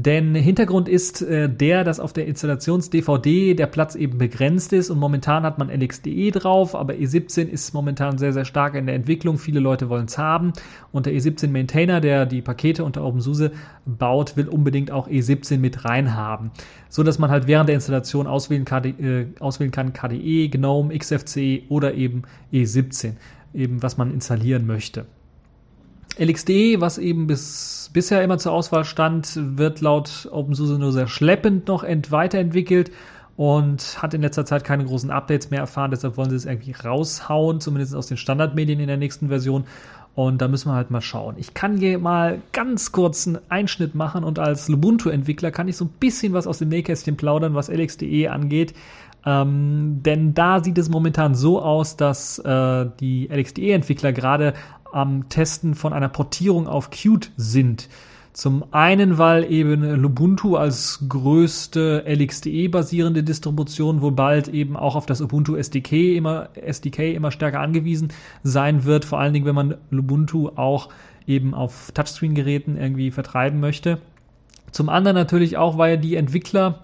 Denn 0.00 0.36
Hintergrund 0.36 0.88
ist 0.88 1.22
äh, 1.22 1.48
der, 1.48 1.82
dass 1.82 1.98
auf 1.98 2.12
der 2.12 2.28
Installations-DVD 2.28 3.54
der 3.54 3.66
Platz 3.66 3.96
eben 3.96 4.16
begrenzt 4.16 4.72
ist 4.72 4.90
und 4.90 4.98
momentan 5.00 5.42
hat 5.42 5.58
man 5.58 5.70
LXDE 5.70 6.30
drauf, 6.30 6.76
aber 6.76 6.94
E17 6.94 7.48
ist 7.48 7.74
momentan 7.74 8.16
sehr, 8.16 8.32
sehr 8.32 8.44
stark 8.44 8.76
in 8.76 8.86
der 8.86 8.94
Entwicklung. 8.94 9.38
Viele 9.38 9.58
Leute 9.58 9.88
wollen 9.88 10.04
es 10.04 10.16
haben 10.16 10.52
und 10.92 11.06
der 11.06 11.14
E17 11.14 11.48
Maintainer, 11.48 12.00
der 12.00 12.26
die 12.26 12.42
Pakete 12.42 12.84
unter 12.84 13.02
OpenSUSE 13.02 13.50
baut, 13.86 14.36
will 14.36 14.46
unbedingt 14.46 14.92
auch 14.92 15.08
E17 15.08 15.58
mit 15.58 15.84
reinhaben, 15.84 16.52
so 16.88 17.02
dass 17.02 17.18
man 17.18 17.32
halt 17.32 17.48
während 17.48 17.68
der 17.68 17.74
Installation 17.74 18.28
auswählen, 18.28 18.64
KD, 18.64 18.90
äh, 18.90 19.26
auswählen 19.40 19.72
kann 19.72 19.94
KDE, 19.94 20.48
GNOME, 20.48 20.96
XFCE 20.96 21.62
oder 21.70 21.94
eben 21.94 22.22
E17, 22.52 23.14
eben 23.52 23.82
was 23.82 23.96
man 23.96 24.12
installieren 24.12 24.64
möchte. 24.64 25.06
LXD, 26.18 26.80
was 26.80 26.98
eben 26.98 27.26
bis 27.26 27.90
bisher 27.92 28.22
immer 28.22 28.38
zur 28.38 28.52
Auswahl 28.52 28.84
stand, 28.84 29.32
wird 29.36 29.80
laut 29.80 30.28
OpenSUSE 30.30 30.78
nur 30.78 30.92
sehr 30.92 31.06
schleppend 31.06 31.68
noch 31.68 31.84
ent 31.84 32.10
weiterentwickelt 32.10 32.90
und 33.36 34.02
hat 34.02 34.14
in 34.14 34.22
letzter 34.22 34.44
Zeit 34.44 34.64
keine 34.64 34.84
großen 34.84 35.10
Updates 35.10 35.50
mehr 35.50 35.60
erfahren. 35.60 35.92
Deshalb 35.92 36.16
wollen 36.16 36.30
sie 36.30 36.36
es 36.36 36.44
irgendwie 36.44 36.72
raushauen, 36.72 37.60
zumindest 37.60 37.94
aus 37.94 38.08
den 38.08 38.16
Standardmedien 38.16 38.80
in 38.80 38.88
der 38.88 38.96
nächsten 38.96 39.28
Version. 39.28 39.64
Und 40.16 40.42
da 40.42 40.48
müssen 40.48 40.68
wir 40.68 40.74
halt 40.74 40.90
mal 40.90 41.00
schauen. 41.00 41.36
Ich 41.38 41.54
kann 41.54 41.76
hier 41.76 42.00
mal 42.00 42.42
ganz 42.52 42.90
kurz 42.90 43.28
einen 43.28 43.38
Einschnitt 43.48 43.94
machen 43.94 44.24
und 44.24 44.40
als 44.40 44.68
Lubuntu-Entwickler 44.68 45.52
kann 45.52 45.68
ich 45.68 45.76
so 45.76 45.84
ein 45.84 45.94
bisschen 46.00 46.32
was 46.32 46.48
aus 46.48 46.58
dem 46.58 46.70
Nähkästchen 46.70 47.16
plaudern, 47.16 47.54
was 47.54 47.68
LXDE 47.68 48.32
angeht. 48.32 48.74
Ähm, 49.26 50.00
denn 50.02 50.34
da 50.34 50.62
sieht 50.62 50.78
es 50.78 50.88
momentan 50.88 51.34
so 51.34 51.60
aus, 51.60 51.96
dass 51.96 52.38
äh, 52.38 52.86
die 53.00 53.28
LXDE-Entwickler 53.28 54.12
gerade 54.12 54.54
am 54.92 55.28
Testen 55.28 55.74
von 55.74 55.92
einer 55.92 56.08
Portierung 56.08 56.66
auf 56.66 56.90
Qt 56.90 57.30
sind. 57.36 57.88
Zum 58.32 58.64
einen, 58.70 59.18
weil 59.18 59.50
eben 59.50 59.82
Lubuntu 59.82 60.56
als 60.56 61.04
größte 61.08 62.04
LXDE-basierende 62.06 63.24
Distribution 63.24 64.00
wohl 64.00 64.12
bald 64.12 64.46
eben 64.46 64.76
auch 64.76 64.94
auf 64.94 65.06
das 65.06 65.20
Ubuntu 65.20 65.56
SDK 65.56 66.14
immer, 66.14 66.50
SDK 66.54 67.14
immer 67.14 67.32
stärker 67.32 67.58
angewiesen 67.58 68.12
sein 68.44 68.84
wird. 68.84 69.04
Vor 69.04 69.18
allen 69.18 69.32
Dingen, 69.32 69.44
wenn 69.44 69.56
man 69.56 69.74
Lubuntu 69.90 70.50
auch 70.54 70.88
eben 71.26 71.52
auf 71.52 71.90
Touchscreen-Geräten 71.94 72.76
irgendwie 72.76 73.10
vertreiben 73.10 73.58
möchte. 73.58 73.98
Zum 74.70 74.88
anderen 74.88 75.16
natürlich 75.16 75.56
auch, 75.56 75.76
weil 75.76 75.98
die 75.98 76.14
Entwickler 76.14 76.80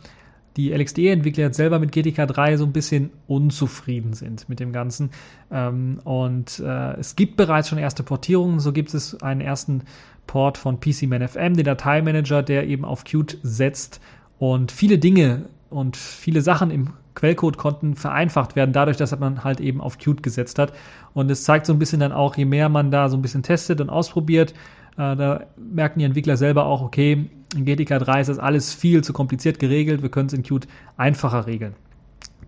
die 0.57 0.73
LXD-Entwickler 0.73 1.45
jetzt 1.45 1.57
selber 1.57 1.79
mit 1.79 1.93
GTK 1.93 2.27
3 2.27 2.57
so 2.57 2.65
ein 2.65 2.73
bisschen 2.73 3.11
unzufrieden 3.27 4.13
sind 4.13 4.49
mit 4.49 4.61
dem 4.61 4.73
Ganzen. 4.73 5.11
Ähm, 5.51 5.99
und 6.05 6.61
äh, 6.61 6.95
es 6.99 7.17
gibt 7.17 7.37
bereits 7.37 7.69
schon 7.69 7.79
erste 7.79 8.03
Portierungen. 8.03 8.61
So 8.61 8.73
gibt 8.73 8.95
es 8.95 9.21
einen 9.23 9.41
ersten 9.41 9.83
Port 10.27 10.59
von 10.59 10.81
PCManFM, 10.81 11.55
den 11.55 11.65
Dateimanager, 11.65 12.43
der 12.43 12.67
eben 12.67 12.85
auf 12.85 13.05
Qt 13.05 13.39
setzt 13.43 14.01
und 14.39 14.73
viele 14.73 14.99
Dinge 14.99 15.47
und 15.71 15.97
viele 15.97 16.41
Sachen 16.41 16.71
im 16.71 16.91
Quellcode 17.15 17.57
konnten 17.59 17.95
vereinfacht 17.95 18.57
werden, 18.57 18.73
dadurch, 18.73 18.97
dass 18.97 19.17
man 19.19 19.45
halt 19.45 19.61
eben 19.61 19.81
auf 19.81 19.99
Qt 19.99 20.23
gesetzt 20.23 20.59
hat. 20.59 20.73
Und 21.13 21.31
es 21.31 21.45
zeigt 21.45 21.67
so 21.67 21.73
ein 21.73 21.79
bisschen 21.79 22.01
dann 22.01 22.13
auch, 22.13 22.37
je 22.37 22.45
mehr 22.45 22.69
man 22.69 22.91
da 22.91 23.09
so 23.09 23.17
ein 23.17 23.23
bisschen 23.23 23.43
testet 23.43 23.81
und 23.81 23.91
ausprobiert, 23.91 24.55
da 24.97 25.45
merken 25.57 25.99
die 25.99 26.05
Entwickler 26.05 26.37
selber 26.37 26.67
auch, 26.67 26.83
okay, 26.83 27.29
in 27.55 27.65
GTK 27.65 27.99
3 27.99 28.21
ist 28.21 28.29
das 28.29 28.39
alles 28.39 28.73
viel 28.73 29.03
zu 29.03 29.13
kompliziert 29.13 29.59
geregelt, 29.59 30.03
wir 30.03 30.11
können 30.11 30.27
es 30.27 30.33
in 30.33 30.43
Qt 30.43 30.67
einfacher 30.97 31.47
regeln. 31.47 31.75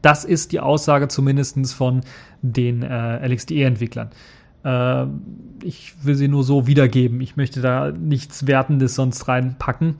Das 0.03 0.25
ist 0.25 0.53
die 0.53 0.61
Aussage 0.61 1.09
zumindest 1.09 1.75
von 1.75 2.03
den 2.43 2.83
äh, 2.83 3.27
LXDE-Entwicklern. 3.27 4.11
Äh, 4.65 5.07
ich 5.65 5.95
will 6.03 6.15
sie 6.15 6.29
nur 6.29 6.45
so 6.45 6.67
wiedergeben. 6.67 7.21
Ich 7.21 7.37
möchte 7.37 7.61
da 7.61 7.91
nichts 7.91 8.47
Wertendes 8.47 8.95
sonst 8.95 9.27
reinpacken. 9.27 9.97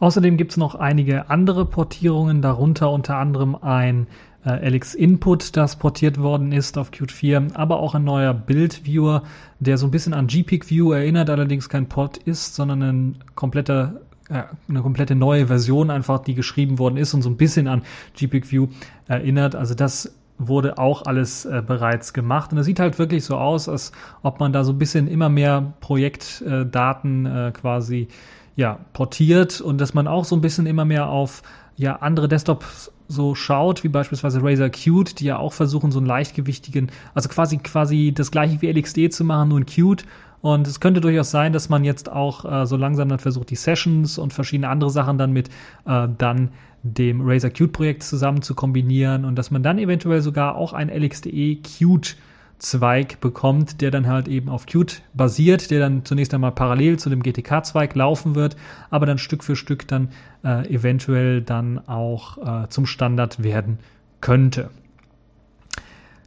Außerdem 0.00 0.36
gibt 0.36 0.52
es 0.52 0.56
noch 0.56 0.74
einige 0.74 1.30
andere 1.30 1.64
Portierungen, 1.64 2.42
darunter 2.42 2.90
unter 2.90 3.16
anderem 3.16 3.54
ein 3.54 4.06
äh, 4.44 4.68
LX 4.68 4.94
Input, 4.94 5.56
das 5.56 5.76
portiert 5.76 6.18
worden 6.18 6.52
ist 6.52 6.78
auf 6.78 6.90
Qt 6.90 7.10
4, 7.10 7.48
aber 7.54 7.80
auch 7.80 7.94
ein 7.94 8.04
neuer 8.04 8.34
Build-Viewer, 8.34 9.22
der 9.60 9.78
so 9.78 9.86
ein 9.86 9.90
bisschen 9.90 10.14
an 10.14 10.26
GPIC 10.26 10.70
View 10.70 10.92
erinnert, 10.92 11.30
allerdings 11.30 11.68
kein 11.68 11.88
Port 11.88 12.18
ist, 12.18 12.54
sondern 12.54 12.82
ein 12.82 13.18
kompletter 13.34 14.00
eine 14.30 14.80
komplette 14.80 15.14
neue 15.14 15.48
Version 15.48 15.90
einfach, 15.90 16.18
die 16.20 16.34
geschrieben 16.34 16.78
worden 16.78 16.96
ist 16.96 17.12
und 17.12 17.22
so 17.22 17.28
ein 17.28 17.36
bisschen 17.36 17.68
an 17.68 17.82
GPIC 18.16 18.50
View 18.50 18.68
erinnert. 19.06 19.54
Also 19.54 19.74
das 19.74 20.14
wurde 20.38 20.78
auch 20.78 21.06
alles 21.06 21.44
äh, 21.44 21.62
bereits 21.64 22.12
gemacht. 22.12 22.52
Und 22.52 22.58
es 22.58 22.66
sieht 22.66 22.80
halt 22.80 22.98
wirklich 22.98 23.24
so 23.24 23.36
aus, 23.36 23.68
als 23.68 23.92
ob 24.22 24.40
man 24.40 24.52
da 24.52 24.64
so 24.64 24.72
ein 24.72 24.78
bisschen 24.78 25.06
immer 25.08 25.28
mehr 25.28 25.74
Projektdaten 25.80 27.26
äh, 27.26 27.52
quasi 27.52 28.08
ja, 28.56 28.78
portiert 28.92 29.60
und 29.60 29.80
dass 29.80 29.94
man 29.94 30.06
auch 30.06 30.24
so 30.24 30.36
ein 30.36 30.40
bisschen 30.40 30.66
immer 30.66 30.84
mehr 30.84 31.08
auf 31.08 31.42
ja, 31.76 31.96
andere 31.96 32.28
Desktops 32.28 32.92
so 33.08 33.34
schaut, 33.34 33.84
wie 33.84 33.88
beispielsweise 33.88 34.42
Razer 34.42 34.70
Qt, 34.70 35.20
die 35.20 35.26
ja 35.26 35.38
auch 35.38 35.52
versuchen, 35.52 35.92
so 35.92 35.98
einen 35.98 36.06
leichtgewichtigen, 36.06 36.90
also 37.14 37.28
quasi 37.28 37.58
quasi 37.58 38.12
das 38.14 38.30
gleiche 38.30 38.62
wie 38.62 38.70
LXD 38.70 39.12
zu 39.12 39.24
machen, 39.24 39.48
nur 39.50 39.58
in 39.58 39.66
Qt. 39.66 40.04
Und 40.40 40.66
es 40.66 40.78
könnte 40.78 41.00
durchaus 41.00 41.30
sein, 41.30 41.54
dass 41.54 41.70
man 41.70 41.84
jetzt 41.84 42.10
auch 42.10 42.44
äh, 42.44 42.66
so 42.66 42.76
langsam 42.76 43.08
dann 43.08 43.18
versucht, 43.18 43.48
die 43.50 43.56
Sessions 43.56 44.18
und 44.18 44.32
verschiedene 44.34 44.68
andere 44.68 44.90
Sachen 44.90 45.16
dann 45.16 45.32
mit 45.32 45.48
äh, 45.86 46.08
dann 46.18 46.50
dem 46.82 47.22
Razer 47.22 47.50
Qt 47.50 47.72
Projekt 47.72 48.02
zusammen 48.02 48.42
zu 48.42 48.54
kombinieren 48.54 49.24
und 49.24 49.36
dass 49.36 49.50
man 49.50 49.62
dann 49.62 49.78
eventuell 49.78 50.20
sogar 50.20 50.56
auch 50.56 50.74
ein 50.74 50.90
LXDE 50.90 51.56
Qt 51.62 52.16
Zweig 52.64 53.20
bekommt, 53.20 53.80
der 53.80 53.90
dann 53.90 54.06
halt 54.06 54.26
eben 54.26 54.48
auf 54.48 54.66
Qt 54.66 55.02
basiert, 55.12 55.70
der 55.70 55.80
dann 55.80 56.04
zunächst 56.04 56.32
einmal 56.32 56.52
parallel 56.52 56.98
zu 56.98 57.10
dem 57.10 57.22
GTK-Zweig 57.22 57.94
laufen 57.94 58.34
wird, 58.34 58.56
aber 58.90 59.06
dann 59.06 59.18
Stück 59.18 59.44
für 59.44 59.54
Stück 59.54 59.86
dann 59.86 60.08
äh, 60.42 60.66
eventuell 60.72 61.42
dann 61.42 61.78
auch 61.86 62.64
äh, 62.64 62.68
zum 62.68 62.86
Standard 62.86 63.42
werden 63.42 63.78
könnte. 64.20 64.70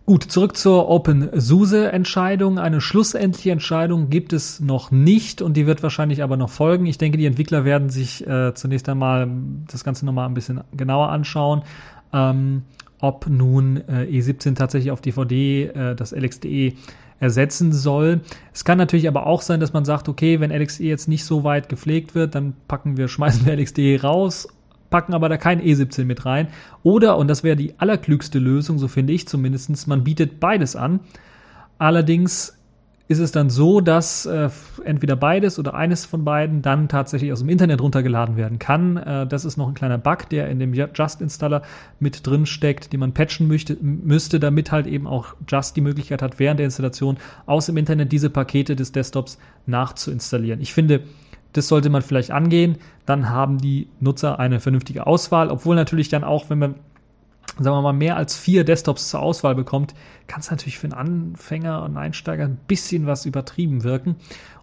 Gut, 0.06 0.24
zurück 0.24 0.56
zur 0.56 0.88
OpenSUSE-Entscheidung. 0.88 2.60
Eine 2.60 2.80
schlussendliche 2.80 3.52
Entscheidung 3.52 4.10
gibt 4.10 4.32
es 4.32 4.62
noch 4.62 4.90
nicht 4.90 5.42
und 5.42 5.58
die 5.58 5.68
wird 5.68 5.84
wahrscheinlich 5.84 6.24
aber 6.24 6.38
noch 6.38 6.50
folgen. 6.50 6.86
Ich 6.86 6.98
denke, 6.98 7.18
die 7.18 7.26
Entwickler 7.26 7.66
werden 7.66 7.90
sich 7.90 8.26
äh, 8.26 8.54
zunächst 8.54 8.88
einmal 8.88 9.28
das 9.70 9.84
Ganze 9.84 10.06
nochmal 10.06 10.30
ein 10.30 10.34
bisschen 10.34 10.62
genauer 10.72 11.10
anschauen, 11.10 11.64
ähm, 12.14 12.62
ob 13.00 13.28
nun 13.28 13.78
äh, 13.88 14.04
E17 14.06 14.56
tatsächlich 14.56 14.92
auf 14.92 15.02
DVD 15.02 15.66
äh, 15.66 15.96
das 15.96 16.12
LXDE 16.12 16.74
ersetzen 17.20 17.74
soll. 17.74 18.22
Es 18.54 18.64
kann 18.64 18.78
natürlich 18.78 19.08
aber 19.08 19.26
auch 19.26 19.42
sein, 19.42 19.60
dass 19.60 19.74
man 19.74 19.86
sagt, 19.86 20.08
okay, 20.08 20.40
wenn 20.40 20.52
LXDE 20.52 20.86
jetzt 20.86 21.08
nicht 21.08 21.26
so 21.26 21.44
weit 21.44 21.70
gepflegt 21.70 22.16
wird, 22.16 22.36
dann 22.36 22.54
packen 22.68 22.98
wir, 22.98 23.08
schmeißen 23.08 23.46
wir 23.46 23.54
LXDE 23.56 24.02
raus 24.02 24.48
packen 24.90 25.14
aber 25.14 25.30
da 25.30 25.38
kein 25.38 25.62
E17 25.62 26.06
mit 26.06 26.26
rein. 26.26 26.48
Oder, 26.84 27.18
und 27.18 27.28
das 27.28 27.44
wäre 27.44 27.56
die 27.56 27.74
allerklügste 27.78 28.40
Lösung, 28.40 28.80
so 28.80 28.88
finde 28.88 29.14
ich 29.14 29.28
zumindest, 29.28 29.88
man 29.88 30.04
bietet 30.04 30.40
beides 30.40 30.76
an. 30.76 31.02
Allerdings 31.78 32.57
ist 33.10 33.20
es 33.20 33.32
dann 33.32 33.50
so, 33.50 33.80
dass 33.80 34.26
äh, 34.26 34.50
entweder 34.84 35.16
beides 35.16 35.60
oder 35.60 35.74
eines 35.74 36.06
von 36.06 36.26
beiden 36.26 36.62
dann 36.62 36.90
tatsächlich 36.90 37.32
aus 37.32 37.40
dem 37.40 37.50
Internet 37.50 37.82
runtergeladen 37.82 38.36
werden 38.36 38.60
kann. 38.60 38.98
Äh, 38.98 39.28
das 39.28 39.46
ist 39.46 39.56
noch 39.56 39.70
ein 39.70 39.74
kleiner 39.74 39.98
Bug, 39.98 40.30
der 40.30 40.50
in 40.50 40.60
dem 40.60 40.74
Just-Installer 40.74 41.62
mit 42.00 42.28
drin 42.28 42.46
steckt, 42.46 42.92
den 42.92 43.00
man 43.00 43.14
patchen 43.14 43.48
möchte, 43.48 43.78
müsste, 43.82 44.40
damit 44.40 44.72
halt 44.72 44.88
eben 44.88 45.08
auch 45.08 45.36
Just 45.48 45.78
die 45.78 45.82
Möglichkeit 45.82 46.22
hat, 46.22 46.38
während 46.40 46.60
der 46.60 46.66
Installation 46.66 47.18
aus 47.46 47.68
dem 47.68 47.78
Internet 47.78 48.12
diese 48.12 48.30
Pakete 48.30 48.76
des 48.76 48.92
Desktops 48.92 49.38
nachzuinstallieren. 49.66 50.60
Ich 50.60 50.74
finde, 50.74 51.02
das 51.54 51.70
sollte 51.70 51.90
man 51.90 52.02
vielleicht 52.02 52.32
angehen. 52.32 52.78
Dann 53.06 53.30
haben 53.30 53.58
die 53.58 53.88
Nutzer 54.02 54.38
eine 54.38 54.60
vernünftige 54.60 55.08
Auswahl, 55.08 55.50
obwohl 55.50 55.78
natürlich 55.78 56.10
dann 56.10 56.26
auch, 56.26 56.50
wenn 56.50 56.60
man 56.60 56.76
sagen 57.64 57.76
wir 57.76 57.82
mal, 57.82 57.94
mehr 57.94 58.18
als 58.18 58.38
vier 58.38 58.64
Desktops 58.64 59.10
zur 59.10 59.22
Auswahl 59.22 59.56
bekommt, 59.56 59.94
kann 60.28 60.42
es 60.42 60.52
natürlich 60.52 60.78
für 60.78 60.86
einen 60.88 60.94
Anfänger 60.94 61.84
und 61.84 61.98
Einsteiger 61.98 62.46
ein 62.46 62.60
bisschen 62.68 63.06
was 63.08 63.26
übertrieben 63.26 63.84
wirken. 63.84 64.16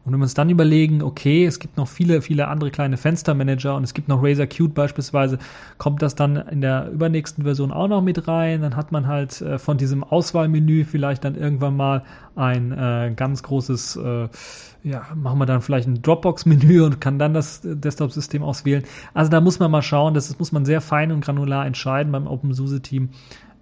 Und 0.04 0.12
wenn 0.12 0.20
wir 0.20 0.24
uns 0.24 0.34
dann 0.34 0.50
überlegen, 0.50 1.02
okay, 1.02 1.46
es 1.46 1.58
gibt 1.58 1.78
noch 1.78 1.88
viele, 1.88 2.20
viele 2.20 2.48
andere 2.48 2.70
kleine 2.70 2.98
Fenstermanager 2.98 3.74
und 3.74 3.84
es 3.84 3.94
gibt 3.94 4.08
noch 4.08 4.22
Razer 4.22 4.46
Qt 4.46 4.74
beispielsweise, 4.74 5.38
kommt 5.78 6.02
das 6.02 6.14
dann 6.14 6.36
in 6.36 6.60
der 6.60 6.90
übernächsten 6.90 7.44
Version 7.44 7.72
auch 7.72 7.88
noch 7.88 8.02
mit 8.02 8.28
rein, 8.28 8.60
dann 8.60 8.76
hat 8.76 8.92
man 8.92 9.06
halt 9.06 9.40
äh, 9.40 9.58
von 9.58 9.78
diesem 9.78 10.04
Auswahlmenü 10.04 10.84
vielleicht 10.84 11.24
dann 11.24 11.36
irgendwann 11.36 11.76
mal 11.76 12.04
ein 12.36 12.72
äh, 12.72 13.12
ganz 13.16 13.42
großes, 13.42 13.96
äh, 13.96 14.28
ja, 14.82 15.06
machen 15.14 15.38
wir 15.38 15.46
dann 15.46 15.62
vielleicht 15.62 15.88
ein 15.88 16.02
Dropbox-Menü 16.02 16.82
und 16.84 17.00
kann 17.00 17.18
dann 17.18 17.32
das 17.32 17.62
Desktop-System 17.64 18.42
auswählen. 18.42 18.84
Also 19.14 19.30
da 19.30 19.40
muss 19.40 19.58
man 19.58 19.70
mal 19.70 19.82
schauen, 19.82 20.12
das, 20.12 20.28
das 20.28 20.38
muss 20.38 20.52
man 20.52 20.66
sehr 20.66 20.82
fein 20.82 21.12
und 21.12 21.24
granular 21.24 21.64
entscheiden 21.64 22.12
beim 22.12 22.26
OpenSUSE-Team. 22.26 23.08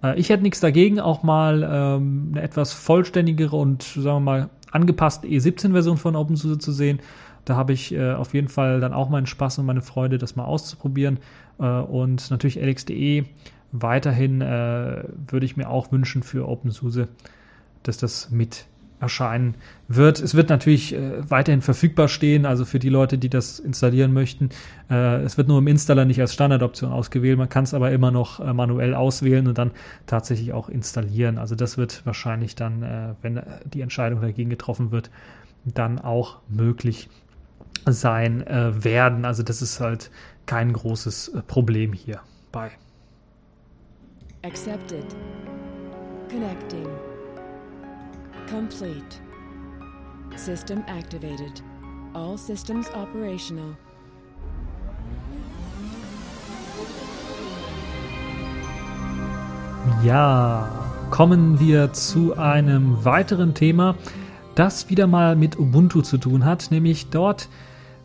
Äh, 0.03 0.19
ich 0.19 0.29
hätte 0.29 0.43
nichts 0.43 0.59
dagegen, 0.59 0.99
auch 0.99 1.23
mal 1.23 1.63
ähm, 1.63 2.31
eine 2.31 2.41
etwas 2.41 2.73
vollständigere 2.73 3.55
und, 3.55 3.83
sagen 3.83 4.17
wir 4.17 4.19
mal, 4.19 4.49
angepasste 4.73 5.27
E17-Version 5.27 5.97
von 5.97 6.15
OpenSUSE 6.15 6.57
zu 6.57 6.71
sehen. 6.71 6.99
Da 7.45 7.55
habe 7.55 7.73
ich 7.73 7.93
äh, 7.93 8.13
auf 8.13 8.33
jeden 8.33 8.47
Fall 8.47 8.79
dann 8.79 8.93
auch 8.93 9.09
meinen 9.09 9.25
Spaß 9.25 9.59
und 9.59 9.65
meine 9.65 9.81
Freude, 9.81 10.17
das 10.17 10.35
mal 10.35 10.45
auszuprobieren. 10.45 11.19
Äh, 11.59 11.65
und 11.65 12.29
natürlich 12.31 12.59
LXDE 12.59 13.25
weiterhin 13.71 14.41
äh, 14.41 15.03
würde 15.27 15.45
ich 15.45 15.57
mir 15.57 15.69
auch 15.69 15.91
wünschen 15.91 16.23
für 16.23 16.47
OpenSUSE, 16.47 17.07
dass 17.83 17.97
das 17.97 18.31
mit 18.31 18.65
erscheinen 19.03 19.55
wird. 19.87 20.19
Es 20.19 20.33
wird 20.33 20.49
natürlich 20.49 20.93
äh, 20.93 21.29
weiterhin 21.29 21.61
verfügbar 21.61 22.07
stehen, 22.07 22.45
also 22.45 22.65
für 22.65 22.79
die 22.79 22.89
Leute, 22.89 23.17
die 23.17 23.29
das 23.29 23.59
installieren 23.59 24.13
möchten. 24.13 24.49
Äh, 24.89 25.21
es 25.23 25.37
wird 25.37 25.47
nur 25.49 25.59
im 25.59 25.67
Installer 25.67 26.05
nicht 26.05 26.21
als 26.21 26.33
Standardoption 26.33 26.91
ausgewählt, 26.91 27.37
man 27.37 27.49
kann 27.49 27.65
es 27.65 27.73
aber 27.73 27.91
immer 27.91 28.11
noch 28.11 28.39
äh, 28.39 28.53
manuell 28.53 28.95
auswählen 28.95 29.47
und 29.47 29.57
dann 29.57 29.71
tatsächlich 30.07 30.53
auch 30.53 30.69
installieren. 30.69 31.37
Also 31.37 31.55
das 31.55 31.77
wird 31.77 32.05
wahrscheinlich 32.05 32.55
dann, 32.55 32.81
äh, 32.81 33.13
wenn 33.21 33.41
die 33.65 33.81
Entscheidung 33.81 34.21
dagegen 34.21 34.49
getroffen 34.49 34.91
wird, 34.91 35.11
dann 35.65 35.99
auch 35.99 36.39
möglich 36.47 37.09
sein 37.85 38.45
äh, 38.47 38.83
werden. 38.83 39.25
Also 39.25 39.43
das 39.43 39.61
ist 39.61 39.79
halt 39.79 40.09
kein 40.45 40.71
großes 40.73 41.29
äh, 41.29 41.41
Problem 41.41 41.93
hier 41.93 42.21
bei. 42.51 42.71
Accepted. 44.43 45.05
Connecting. 46.29 47.02
Complete. 48.53 49.19
System 50.35 50.83
activated. 50.85 51.63
All 52.13 52.37
systems 52.37 52.87
operational. 52.93 53.75
Ja, 60.03 60.69
kommen 61.09 61.59
wir 61.59 61.93
zu 61.93 62.37
einem 62.37 63.03
weiteren 63.03 63.55
Thema, 63.55 63.95
das 64.53 64.87
wieder 64.87 65.07
mal 65.07 65.35
mit 65.35 65.57
Ubuntu 65.57 66.03
zu 66.03 66.19
tun 66.19 66.45
hat, 66.45 66.69
nämlich 66.69 67.09
dort 67.09 67.49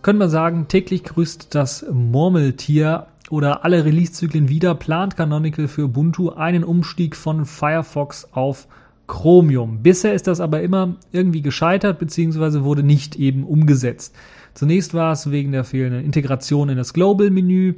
können 0.01 0.19
wir 0.19 0.31
sagen, 0.31 0.67
täglich 0.67 1.05
grüßt 1.05 1.55
das 1.55 1.85
Murmeltier 1.93 3.09
oder 3.29 3.67
alle 3.67 3.85
Release-Zyklen 3.85 4.49
wieder, 4.49 4.75
plant 4.75 5.15
Canonical 5.15 5.69
für 5.69 5.85
Ubuntu 5.85 6.31
einen 6.31 6.65
Umstieg 6.65 7.17
von 7.17 7.45
Firefox 7.45 8.33
auf 8.33 8.63
Ubuntu. 8.63 8.88
Chromium. 9.09 9.83
Bisher 9.83 10.15
ist 10.15 10.29
das 10.29 10.41
aber 10.41 10.63
immer 10.63 10.97
irgendwie 11.11 11.43
gescheitert 11.43 11.99
beziehungsweise 11.99 12.63
wurde 12.63 12.85
nicht 12.85 13.17
eben 13.17 13.43
umgesetzt. 13.43 14.15
Zunächst 14.55 14.95
war 14.95 15.13
es 15.13 15.31
wegen 15.31 15.51
der 15.51 15.65
fehlenden 15.65 16.05
Integration 16.05 16.69
in 16.69 16.77
das 16.77 16.93
Global-Menü 16.93 17.75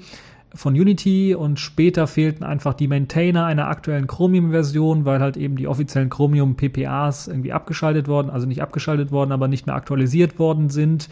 von 0.55 0.75
Unity 0.75 1.35
und 1.35 1.61
später 1.61 2.07
fehlten 2.07 2.43
einfach 2.43 2.75
die 2.75 2.89
Maintainer 2.89 3.45
einer 3.45 3.69
aktuellen 3.69 4.07
Chromium-Version, 4.07 5.05
weil 5.05 5.21
halt 5.21 5.37
eben 5.37 5.57
die 5.57 5.69
offiziellen 5.69 6.11
Chromium-PPAs 6.11 7.29
irgendwie 7.29 7.53
abgeschaltet 7.53 8.09
worden, 8.09 8.31
also 8.31 8.47
nicht 8.47 8.63
abgeschaltet 8.63 9.13
worden, 9.13 9.33
aber 9.33 9.47
nicht 9.47 9.67
mehr 9.67 9.77
aktualisiert 9.77 10.39
worden 10.39 10.69
sind. 10.69 11.09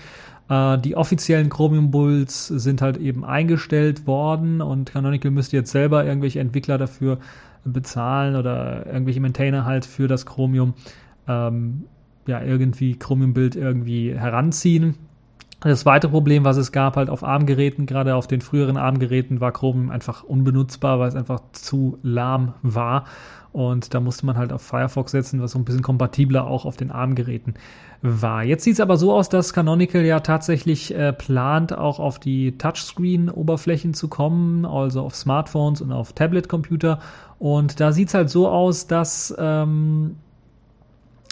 Äh, 0.49 0.79
die 0.79 0.97
offiziellen 0.97 1.51
Chromium 1.51 1.91
Bulls 1.91 2.49
sind 2.49 2.83
halt 2.83 2.97
eben 2.97 3.25
eingestellt 3.25 4.07
worden 4.07 4.61
und 4.61 4.93
Canonical 4.93 5.31
müsste 5.31 5.57
jetzt 5.57 5.71
selber 5.71 6.05
irgendwelche 6.05 6.41
Entwickler 6.41 6.79
dafür 6.79 7.19
bezahlen 7.73 8.37
oder 8.37 8.87
irgendwelche 8.87 9.21
Maintainer 9.21 9.65
halt 9.65 9.85
für 9.85 10.09
das 10.09 10.27
Chromium 10.27 10.75
ähm, 11.27 11.85
ja 12.27 12.43
irgendwie 12.43 12.97
Chromium-Bild 12.97 13.57
irgendwie 13.57 14.15
heranziehen. 14.15 14.95
Das 15.61 15.81
zweite 15.81 16.09
Problem, 16.09 16.45
was 16.45 16.57
es 16.57 16.71
gab, 16.71 16.97
halt 16.97 17.11
auf 17.11 17.25
ARM-Geräten, 17.25 17.87
gerade 17.87 18.15
auf 18.15 18.29
den 18.29 18.41
früheren 18.41 18.77
ARM-Geräten, 18.77 19.41
war 19.41 19.51
Chromium 19.51 19.91
einfach 19.91 20.23
unbenutzbar, 20.23 21.01
weil 21.01 21.09
es 21.09 21.17
einfach 21.17 21.41
zu 21.51 21.99
lahm 22.03 22.55
war. 22.63 23.07
Und 23.51 23.93
da 23.93 23.99
musste 23.99 24.25
man 24.25 24.37
halt 24.37 24.53
auf 24.53 24.63
Firefox 24.63 25.11
setzen, 25.11 25.41
was 25.41 25.53
so 25.53 25.59
ein 25.59 25.65
bisschen 25.65 25.83
kompatibler 25.83 26.47
auch 26.47 26.65
auf 26.65 26.77
den 26.77 26.93
ARM-Geräten 26.93 27.55
war. 28.03 28.45
Jetzt 28.45 28.63
sieht 28.63 28.75
es 28.75 28.81
aber 28.81 28.97
so 28.97 29.13
aus, 29.13 29.31
dass 29.31 29.53
Canonical 29.53 30.03
ja 30.03 30.21
tatsächlich 30.21 30.95
äh, 30.95 31.13
plant, 31.13 31.77
auch 31.77 31.99
auf 31.99 32.21
die 32.21 32.57
Touchscreen-Oberflächen 32.57 33.95
zu 33.95 34.07
kommen, 34.07 34.65
also 34.65 35.03
auf 35.03 35.17
Smartphones 35.17 35.81
und 35.81 35.91
auf 35.91 36.13
Tablet-Computer. 36.13 37.01
Und 37.39 37.81
da 37.81 37.93
sieht 37.93 38.09
es 38.09 38.15
halt 38.15 38.31
so 38.31 38.49
aus, 38.49 38.87
dass 38.87 39.35
ähm, 39.39 40.17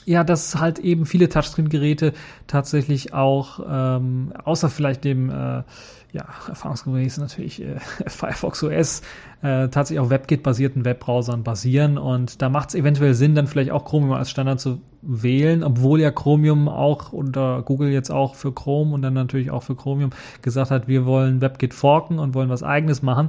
ja, 0.07 0.23
dass 0.23 0.55
halt 0.55 0.79
eben 0.79 1.05
viele 1.05 1.29
Touchscreen-Geräte 1.29 2.13
tatsächlich 2.47 3.13
auch, 3.13 3.59
ähm, 3.69 4.33
außer 4.45 4.71
vielleicht 4.71 5.03
dem, 5.03 5.31
äh, 5.31 5.65
ja, 6.13 6.25
erfahrungsgemäß 6.49 7.19
natürlich 7.19 7.61
äh, 7.61 7.81
Firefox 8.07 8.63
OS, 8.63 9.03
äh, 9.43 9.69
tatsächlich 9.69 9.99
auf 9.99 10.09
WebKit-basierten 10.09 10.85
Webbrowsern 10.85 11.43
basieren. 11.43 11.99
Und 11.99 12.41
da 12.41 12.49
macht 12.49 12.69
es 12.69 12.75
eventuell 12.77 13.15
Sinn, 13.15 13.35
dann 13.35 13.49
vielleicht 13.49 13.73
auch 13.73 13.85
Chromium 13.85 14.13
als 14.13 14.31
Standard 14.31 14.61
zu 14.61 14.81
wählen, 15.03 15.65
obwohl 15.65 16.01
ja 16.01 16.13
Chromium 16.13 16.69
auch 16.69 17.13
unter 17.13 17.63
Google 17.63 17.91
jetzt 17.91 18.11
auch 18.11 18.37
für 18.37 18.53
Chrome 18.53 18.95
und 18.95 19.03
dann 19.03 19.15
natürlich 19.15 19.51
auch 19.51 19.65
für 19.65 19.75
Chromium 19.75 20.11
gesagt 20.41 20.71
hat, 20.71 20.87
wir 20.87 21.05
wollen 21.05 21.41
WebKit 21.41 21.75
forken 21.75 22.21
und 22.21 22.35
wollen 22.35 22.49
was 22.49 22.63
eigenes 22.63 23.03
machen. 23.03 23.29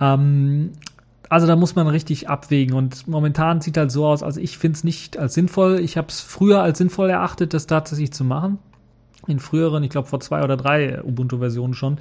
Ähm, 0.00 0.70
also 1.34 1.48
da 1.48 1.56
muss 1.56 1.74
man 1.74 1.88
richtig 1.88 2.28
abwägen 2.28 2.76
und 2.76 3.08
momentan 3.08 3.60
sieht 3.60 3.76
halt 3.76 3.90
so 3.90 4.06
aus, 4.06 4.22
also 4.22 4.40
ich 4.40 4.56
finde 4.56 4.76
es 4.76 4.84
nicht 4.84 5.18
als 5.18 5.34
sinnvoll. 5.34 5.80
Ich 5.80 5.96
habe 5.96 6.06
es 6.06 6.20
früher 6.20 6.62
als 6.62 6.78
sinnvoll 6.78 7.10
erachtet, 7.10 7.54
das 7.54 7.66
tatsächlich 7.66 8.12
zu 8.12 8.22
machen. 8.22 8.60
In 9.26 9.40
früheren, 9.40 9.82
ich 9.82 9.90
glaube 9.90 10.06
vor 10.06 10.20
zwei 10.20 10.44
oder 10.44 10.56
drei 10.56 11.02
Ubuntu-Versionen 11.02 11.74
schon. 11.74 11.98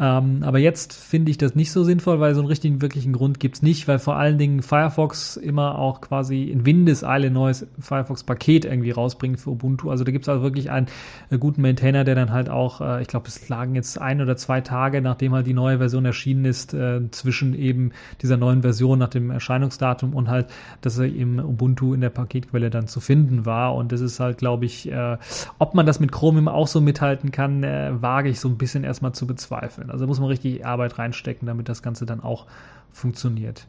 Ähm, 0.00 0.44
aber 0.44 0.58
jetzt 0.58 0.94
finde 0.94 1.32
ich 1.32 1.38
das 1.38 1.56
nicht 1.56 1.72
so 1.72 1.82
sinnvoll, 1.82 2.20
weil 2.20 2.32
so 2.34 2.40
einen 2.40 2.48
richtigen, 2.48 2.80
wirklichen 2.80 3.12
Grund 3.12 3.40
gibt's 3.40 3.62
nicht, 3.62 3.88
weil 3.88 3.98
vor 3.98 4.16
allen 4.16 4.38
Dingen 4.38 4.62
Firefox 4.62 5.36
immer 5.36 5.76
auch 5.76 6.00
quasi 6.00 6.44
in 6.44 6.64
Windeseile 6.64 7.32
neues 7.32 7.66
Firefox-Paket 7.80 8.64
irgendwie 8.64 8.92
rausbringt 8.92 9.40
für 9.40 9.50
Ubuntu. 9.50 9.90
Also 9.90 10.04
da 10.04 10.12
gibt's 10.12 10.28
also 10.28 10.42
wirklich 10.42 10.70
einen 10.70 10.86
äh, 11.30 11.38
guten 11.38 11.62
Maintainer, 11.62 12.04
der 12.04 12.14
dann 12.14 12.30
halt 12.30 12.48
auch, 12.48 12.80
äh, 12.80 13.02
ich 13.02 13.08
glaube, 13.08 13.26
es 13.26 13.48
lagen 13.48 13.74
jetzt 13.74 14.00
ein 14.00 14.20
oder 14.20 14.36
zwei 14.36 14.60
Tage, 14.60 15.02
nachdem 15.02 15.34
halt 15.34 15.48
die 15.48 15.54
neue 15.54 15.78
Version 15.78 16.04
erschienen 16.04 16.44
ist, 16.44 16.74
äh, 16.74 17.00
zwischen 17.10 17.54
eben 17.54 17.90
dieser 18.22 18.36
neuen 18.36 18.62
Version 18.62 19.00
nach 19.00 19.08
dem 19.08 19.32
Erscheinungsdatum 19.32 20.14
und 20.14 20.28
halt, 20.28 20.46
dass 20.80 20.96
er 20.98 21.06
im 21.06 21.40
Ubuntu 21.40 21.92
in 21.92 22.02
der 22.02 22.10
Paketquelle 22.10 22.70
dann 22.70 22.86
zu 22.86 23.00
finden 23.00 23.46
war. 23.46 23.74
Und 23.74 23.90
das 23.90 24.00
ist 24.00 24.20
halt, 24.20 24.38
glaube 24.38 24.64
ich, 24.64 24.88
äh, 24.92 25.16
ob 25.58 25.74
man 25.74 25.86
das 25.86 25.98
mit 25.98 26.12
Chromium 26.12 26.46
auch 26.46 26.68
so 26.68 26.80
mithalten 26.80 27.32
kann, 27.32 27.64
äh, 27.64 27.90
wage 28.00 28.28
ich 28.28 28.38
so 28.38 28.48
ein 28.48 28.58
bisschen 28.58 28.84
erstmal 28.84 29.12
zu 29.12 29.26
bezweifeln 29.26 29.87
können. 29.88 29.90
Also 29.90 30.06
muss 30.06 30.20
man 30.20 30.28
richtig 30.28 30.64
Arbeit 30.64 30.98
reinstecken, 30.98 31.46
damit 31.46 31.68
das 31.68 31.82
Ganze 31.82 32.06
dann 32.06 32.20
auch 32.20 32.46
funktioniert. 32.92 33.66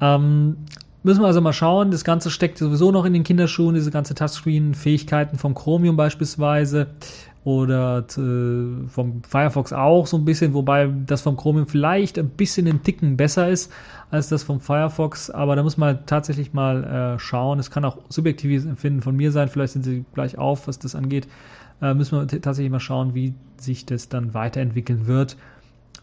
Ähm, 0.00 0.56
müssen 1.02 1.20
wir 1.20 1.26
also 1.26 1.40
mal 1.40 1.52
schauen. 1.52 1.90
Das 1.90 2.04
Ganze 2.04 2.30
steckt 2.30 2.58
sowieso 2.58 2.92
noch 2.92 3.04
in 3.04 3.12
den 3.12 3.24
Kinderschuhen, 3.24 3.74
diese 3.74 3.90
ganze 3.90 4.14
Touchscreen-Fähigkeiten 4.14 5.38
vom 5.38 5.54
Chromium 5.54 5.96
beispielsweise 5.96 6.88
oder 7.44 8.06
äh, 8.16 8.88
vom 8.88 9.24
Firefox 9.24 9.72
auch 9.72 10.06
so 10.06 10.16
ein 10.16 10.24
bisschen, 10.24 10.54
wobei 10.54 10.88
das 11.06 11.22
vom 11.22 11.36
Chromium 11.36 11.66
vielleicht 11.66 12.16
ein 12.16 12.28
bisschen 12.28 12.68
einen 12.68 12.84
Ticken 12.84 13.16
besser 13.16 13.48
ist 13.48 13.72
als 14.12 14.28
das 14.28 14.44
vom 14.44 14.60
Firefox, 14.60 15.28
aber 15.28 15.56
da 15.56 15.64
muss 15.64 15.76
man 15.76 16.06
tatsächlich 16.06 16.52
mal 16.52 16.84
äh, 16.84 17.18
schauen. 17.18 17.58
Es 17.58 17.72
kann 17.72 17.84
auch 17.84 17.98
subjektives 18.10 18.64
Empfinden 18.64 19.02
von 19.02 19.16
mir 19.16 19.32
sein, 19.32 19.48
vielleicht 19.48 19.72
sind 19.72 19.82
sie 19.82 20.04
gleich 20.14 20.38
auf, 20.38 20.68
was 20.68 20.78
das 20.78 20.94
angeht 20.94 21.26
äh, 21.82 21.94
müssen 21.94 22.18
wir 22.18 22.26
tatsächlich 22.26 22.70
mal 22.70 22.80
schauen, 22.80 23.14
wie 23.14 23.34
sich 23.58 23.84
das 23.84 24.08
dann 24.08 24.32
weiterentwickeln 24.32 25.06
wird 25.06 25.36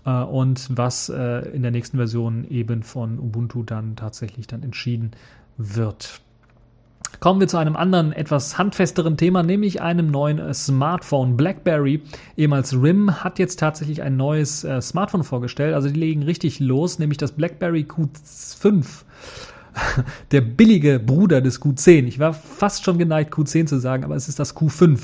äh, 0.05 0.11
und 0.11 0.67
was 0.75 1.09
äh, 1.09 1.49
in 1.49 1.63
der 1.63 1.71
nächsten 1.71 1.97
Version 1.97 2.45
eben 2.49 2.83
von 2.83 3.17
Ubuntu 3.17 3.63
dann 3.63 3.95
tatsächlich 3.95 4.45
dann 4.45 4.61
entschieden 4.61 5.11
wird. 5.57 6.21
Kommen 7.19 7.39
wir 7.39 7.47
zu 7.47 7.57
einem 7.57 7.75
anderen, 7.75 8.13
etwas 8.13 8.57
handfesteren 8.57 9.17
Thema, 9.17 9.41
nämlich 9.41 9.81
einem 9.81 10.11
neuen 10.11 10.53
Smartphone. 10.53 11.35
BlackBerry, 11.35 12.01
ehemals 12.37 12.73
RIM, 12.73 13.23
hat 13.23 13.39
jetzt 13.39 13.59
tatsächlich 13.59 14.03
ein 14.03 14.15
neues 14.15 14.63
äh, 14.63 14.79
Smartphone 14.81 15.23
vorgestellt. 15.23 15.73
Also 15.73 15.89
die 15.89 15.99
legen 15.99 16.23
richtig 16.23 16.59
los, 16.59 16.99
nämlich 16.99 17.17
das 17.17 17.31
BlackBerry 17.31 17.87
Q5 17.89 18.85
der 20.31 20.41
billige 20.41 20.99
Bruder 20.99 21.41
des 21.41 21.61
Q10. 21.61 22.05
Ich 22.05 22.19
war 22.19 22.33
fast 22.33 22.85
schon 22.85 22.97
geneigt, 22.97 23.33
Q10 23.33 23.65
zu 23.65 23.79
sagen, 23.79 24.03
aber 24.03 24.15
es 24.15 24.29
ist 24.29 24.39
das 24.39 24.55
Q5. 24.55 24.99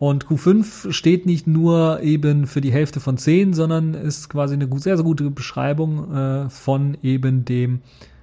Und 0.00 0.24
Q5 0.24 0.92
steht 0.92 1.26
nicht 1.26 1.46
nur 1.46 2.00
eben 2.00 2.46
für 2.46 2.62
die 2.62 2.72
Hälfte 2.72 3.00
von 3.00 3.18
10, 3.18 3.52
sondern 3.52 3.92
ist 3.92 4.30
quasi 4.30 4.54
eine 4.54 4.66
sehr, 4.78 4.96
sehr 4.96 5.04
gute 5.04 5.30
Beschreibung 5.30 6.10
äh, 6.10 6.48
von 6.48 6.96
eben 7.02 7.44
dem 7.44 7.80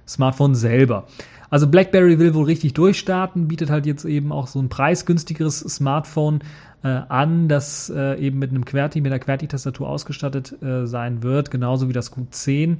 Smartphone 0.07 0.55
selber. 0.55 1.05
Also 1.51 1.67
BlackBerry 1.67 2.17
will 2.17 2.33
wohl 2.33 2.45
richtig 2.45 2.73
durchstarten, 2.73 3.47
bietet 3.47 3.69
halt 3.69 3.85
jetzt 3.85 4.05
eben 4.05 4.31
auch 4.31 4.47
so 4.47 4.59
ein 4.59 4.69
preisgünstigeres 4.69 5.59
Smartphone 5.59 6.39
äh, 6.83 6.87
an, 6.87 7.47
das 7.47 7.91
äh, 7.95 8.19
eben 8.19 8.39
mit 8.39 8.49
einem 8.49 8.65
QWERTY, 8.65 9.01
mit 9.01 9.11
einer 9.11 9.19
QWERTY-Tastatur 9.19 9.87
ausgestattet 9.87 10.59
äh, 10.63 10.87
sein 10.87 11.21
wird, 11.21 11.51
genauso 11.51 11.89
wie 11.89 11.93
das 11.93 12.11
Q10. 12.11 12.77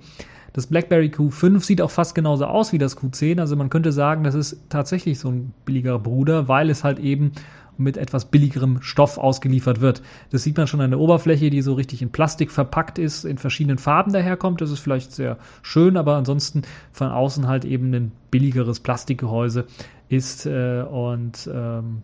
Das 0.54 0.66
BlackBerry 0.66 1.10
Q5 1.10 1.64
sieht 1.64 1.82
auch 1.84 1.92
fast 1.92 2.16
genauso 2.16 2.46
aus 2.46 2.74
wie 2.74 2.80
das 2.80 2.98
Q10. 2.98 3.40
Also 3.40 3.56
man 3.56 3.70
könnte 3.70 3.92
sagen, 3.92 4.24
das 4.24 4.34
ist 4.34 4.60
tatsächlich 4.70 5.20
so 5.20 5.30
ein 5.30 5.54
billiger 5.66 6.00
Bruder, 6.00 6.48
weil 6.48 6.72
es 6.72 6.84
halt 6.84 6.98
eben 6.98 7.34
mit 7.78 7.98
etwas 7.98 8.26
billigerem 8.26 8.82
Stoff 8.82 9.18
ausgeliefert 9.18 9.82
wird. 9.82 10.02
Das 10.32 10.44
sieht 10.44 10.58
man 10.58 10.68
schon 10.68 10.82
an 10.82 10.92
der 10.92 11.00
Oberfläche, 11.00 11.50
die 11.50 11.62
so 11.62 11.74
richtig 11.74 12.02
in 12.02 12.12
Plastik 12.12 12.52
verpackt 12.52 13.00
ist, 13.00 13.24
in 13.24 13.38
verschiedenen 13.38 13.78
Farben 13.78 14.14
daherkommt. 14.14 14.62
Das 14.62 14.72
ist 14.72 14.80
vielleicht 14.80 15.12
sehr 15.12 15.38
schön, 15.62 15.98
aber 15.98 16.16
ansonsten 16.16 16.64
von 16.92 17.10
außen 17.10 17.48
halt 17.48 17.66
eben 17.66 17.94
ein 17.94 18.12
billigeres 18.32 18.80
Plastikgehäuse 18.80 19.66
ist 20.10 20.46
äh, 20.46 20.82
und 20.82 21.50
ähm, 21.54 22.04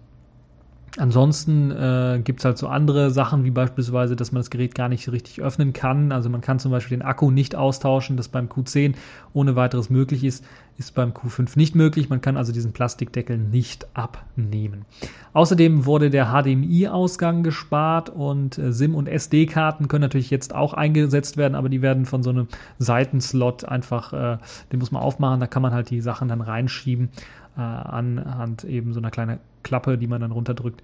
Ansonsten 0.98 1.72
äh, 1.72 2.22
gibt 2.24 2.46
halt 2.46 2.60
so 2.60 2.68
andere 2.68 3.10
Sachen, 3.10 3.44
wie 3.44 3.50
beispielsweise, 3.50 4.16
dass 4.16 4.32
man 4.32 4.42
das 4.42 4.52
Gerät 4.52 4.76
gar 4.76 4.90
nicht 4.90 5.12
richtig 5.12 5.42
öffnen 5.42 5.74
kann. 5.74 6.12
Also 6.12 6.30
man 6.30 6.42
kann 6.42 6.60
zum 6.60 6.72
Beispiel 6.72 6.98
den 6.98 7.06
Akku 7.06 7.32
nicht 7.32 7.56
austauschen, 7.56 8.16
das 8.16 8.28
beim 8.28 8.48
Q10 8.48 8.94
ohne 9.34 9.56
weiteres 9.56 9.90
möglich 9.90 10.24
ist, 10.24 10.46
ist 10.78 10.94
beim 10.94 11.12
Q5 11.12 11.58
nicht 11.58 11.74
möglich. 11.76 12.10
Man 12.10 12.22
kann 12.22 12.38
also 12.38 12.54
diesen 12.54 12.74
Plastikdeckel 12.74 13.40
nicht 13.40 13.88
abnehmen. 13.96 14.86
Außerdem 15.34 15.88
wurde 15.88 16.12
der 16.12 16.28
HDMI-Ausgang 16.28 17.42
gespart 17.42 18.10
und 18.12 18.60
äh, 18.60 18.72
SIM- 18.72 18.94
und 18.94 19.08
SD-Karten 19.08 19.88
können 19.88 20.04
natürlich 20.04 20.30
jetzt 20.30 20.54
auch 20.54 20.76
eingesetzt 20.76 21.38
werden, 21.38 21.56
aber 21.56 21.70
die 21.70 21.82
werden 21.82 22.06
von 22.06 22.22
so 22.22 22.30
einem 22.30 22.48
Seitenslot 22.78 23.66
einfach, 23.66 24.14
äh, 24.14 24.38
den 24.72 24.80
muss 24.80 24.92
man 24.92 25.02
aufmachen, 25.02 25.40
da 25.40 25.48
kann 25.48 25.64
man 25.64 25.74
halt 25.74 25.90
die 25.90 26.02
Sachen 26.02 26.28
dann 26.28 26.42
reinschieben 26.42 27.10
äh, 27.58 27.62
anhand 27.62 28.64
eben 28.64 28.94
so 28.94 29.00
einer 29.00 29.12
kleinen 29.12 29.40
Klappe, 29.64 29.98
die 29.98 30.08
man 30.08 30.22
dann 30.22 30.32
runterdrückt. 30.32 30.82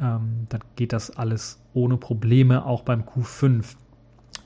Ähm, 0.00 0.46
dann 0.48 0.60
geht 0.76 0.92
das 0.92 1.10
alles 1.16 1.60
ohne 1.74 1.96
Probleme, 1.96 2.64
auch 2.64 2.82
beim 2.82 3.02
Q5. 3.02 3.76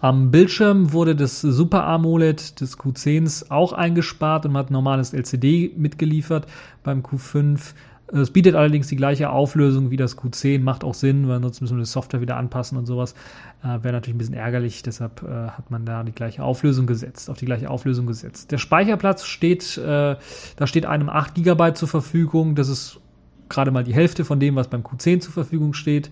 Am 0.00 0.30
Bildschirm 0.32 0.92
wurde 0.92 1.14
das 1.14 1.40
Super 1.40 1.84
AMOLED 1.84 2.60
des 2.60 2.78
Q10s 2.78 3.50
auch 3.50 3.72
eingespart 3.72 4.46
und 4.46 4.52
man 4.52 4.64
hat 4.64 4.70
normales 4.70 5.12
LCD 5.12 5.72
mitgeliefert 5.76 6.46
beim 6.82 7.02
Q5. 7.02 7.74
Es 8.12 8.30
bietet 8.30 8.54
allerdings 8.54 8.88
die 8.88 8.96
gleiche 8.96 9.30
Auflösung 9.30 9.90
wie 9.90 9.96
das 9.96 10.18
Q10, 10.18 10.60
macht 10.60 10.84
auch 10.84 10.92
Sinn, 10.92 11.28
weil 11.28 11.40
sonst 11.40 11.62
müssen 11.62 11.78
wir 11.78 11.84
die 11.84 11.88
Software 11.88 12.20
wieder 12.20 12.36
anpassen 12.36 12.76
und 12.76 12.84
sowas. 12.84 13.14
Äh, 13.62 13.82
Wäre 13.82 13.92
natürlich 13.92 14.16
ein 14.16 14.18
bisschen 14.18 14.34
ärgerlich, 14.34 14.82
deshalb 14.82 15.22
äh, 15.22 15.48
hat 15.48 15.70
man 15.70 15.86
da 15.86 16.02
die 16.02 16.12
gleiche 16.12 16.44
Auflösung 16.44 16.86
gesetzt, 16.86 17.30
auf 17.30 17.38
die 17.38 17.46
gleiche 17.46 17.70
Auflösung 17.70 18.06
gesetzt. 18.06 18.50
Der 18.52 18.58
Speicherplatz 18.58 19.24
steht, 19.24 19.78
äh, 19.78 20.16
da 20.56 20.66
steht 20.66 20.84
einem 20.84 21.08
8 21.08 21.36
GB 21.36 21.72
zur 21.72 21.88
Verfügung. 21.88 22.54
Das 22.54 22.68
ist 22.68 23.00
gerade 23.48 23.70
mal 23.70 23.84
die 23.84 23.94
Hälfte 23.94 24.26
von 24.26 24.38
dem, 24.40 24.56
was 24.56 24.68
beim 24.68 24.82
Q10 24.82 25.20
zur 25.20 25.32
Verfügung 25.32 25.72
steht. 25.72 26.10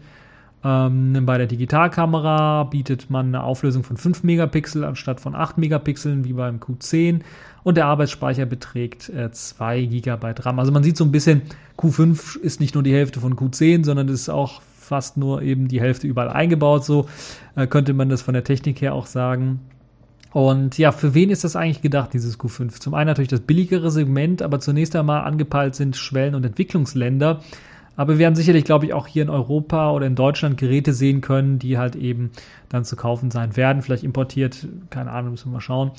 Ähm, 0.62 1.24
bei 1.24 1.38
der 1.38 1.46
Digitalkamera 1.46 2.64
bietet 2.64 3.08
man 3.08 3.28
eine 3.28 3.42
Auflösung 3.42 3.82
von 3.82 3.96
5 3.96 4.22
Megapixel 4.24 4.84
anstatt 4.84 5.20
von 5.20 5.34
8 5.34 5.56
Megapixeln 5.56 6.24
wie 6.24 6.34
beim 6.34 6.58
Q10 6.58 7.20
und 7.62 7.76
der 7.76 7.86
Arbeitsspeicher 7.86 8.44
beträgt 8.44 9.08
äh, 9.08 9.30
2 9.30 9.84
GB 9.86 10.34
RAM. 10.40 10.58
Also 10.58 10.70
man 10.70 10.82
sieht 10.82 10.98
so 10.98 11.04
ein 11.04 11.12
bisschen, 11.12 11.42
Q5 11.78 12.38
ist 12.38 12.60
nicht 12.60 12.74
nur 12.74 12.82
die 12.82 12.92
Hälfte 12.92 13.20
von 13.20 13.36
Q10, 13.36 13.84
sondern 13.84 14.08
ist 14.08 14.28
auch 14.28 14.60
fast 14.90 15.16
nur 15.16 15.40
eben 15.40 15.68
die 15.68 15.80
Hälfte 15.80 16.06
überall 16.06 16.28
eingebaut. 16.28 16.84
So 16.84 17.06
äh, 17.56 17.66
könnte 17.66 17.94
man 17.94 18.10
das 18.10 18.20
von 18.20 18.34
der 18.34 18.44
Technik 18.44 18.82
her 18.82 18.94
auch 18.94 19.06
sagen. 19.06 19.60
Und 20.32 20.78
ja, 20.78 20.92
für 20.92 21.14
wen 21.14 21.30
ist 21.30 21.42
das 21.42 21.56
eigentlich 21.56 21.82
gedacht, 21.82 22.12
dieses 22.12 22.38
Q5? 22.38 22.80
Zum 22.80 22.94
einen 22.94 23.08
natürlich 23.08 23.28
das 23.28 23.40
billigere 23.40 23.90
Segment, 23.90 24.42
aber 24.42 24.60
zunächst 24.60 24.94
einmal 24.94 25.22
angepeilt 25.22 25.74
sind 25.74 25.96
Schwellen- 25.96 26.34
und 26.34 26.44
Entwicklungsländer. 26.44 27.40
Aber 28.00 28.14
wir 28.14 28.18
werden 28.18 28.34
sicherlich, 28.34 28.64
glaube 28.64 28.86
ich, 28.86 28.94
auch 28.94 29.06
hier 29.06 29.22
in 29.22 29.28
Europa 29.28 29.90
oder 29.90 30.06
in 30.06 30.14
Deutschland 30.14 30.56
Geräte 30.56 30.94
sehen 30.94 31.20
können, 31.20 31.58
die 31.58 31.76
halt 31.76 31.96
eben 31.96 32.30
dann 32.70 32.82
zu 32.82 32.96
kaufen 32.96 33.30
sein 33.30 33.58
werden. 33.58 33.82
Vielleicht 33.82 34.04
importiert, 34.04 34.66
keine 34.88 35.10
Ahnung, 35.10 35.32
müssen 35.32 35.50
wir 35.50 35.56
mal 35.56 35.60
schauen. 35.60 35.90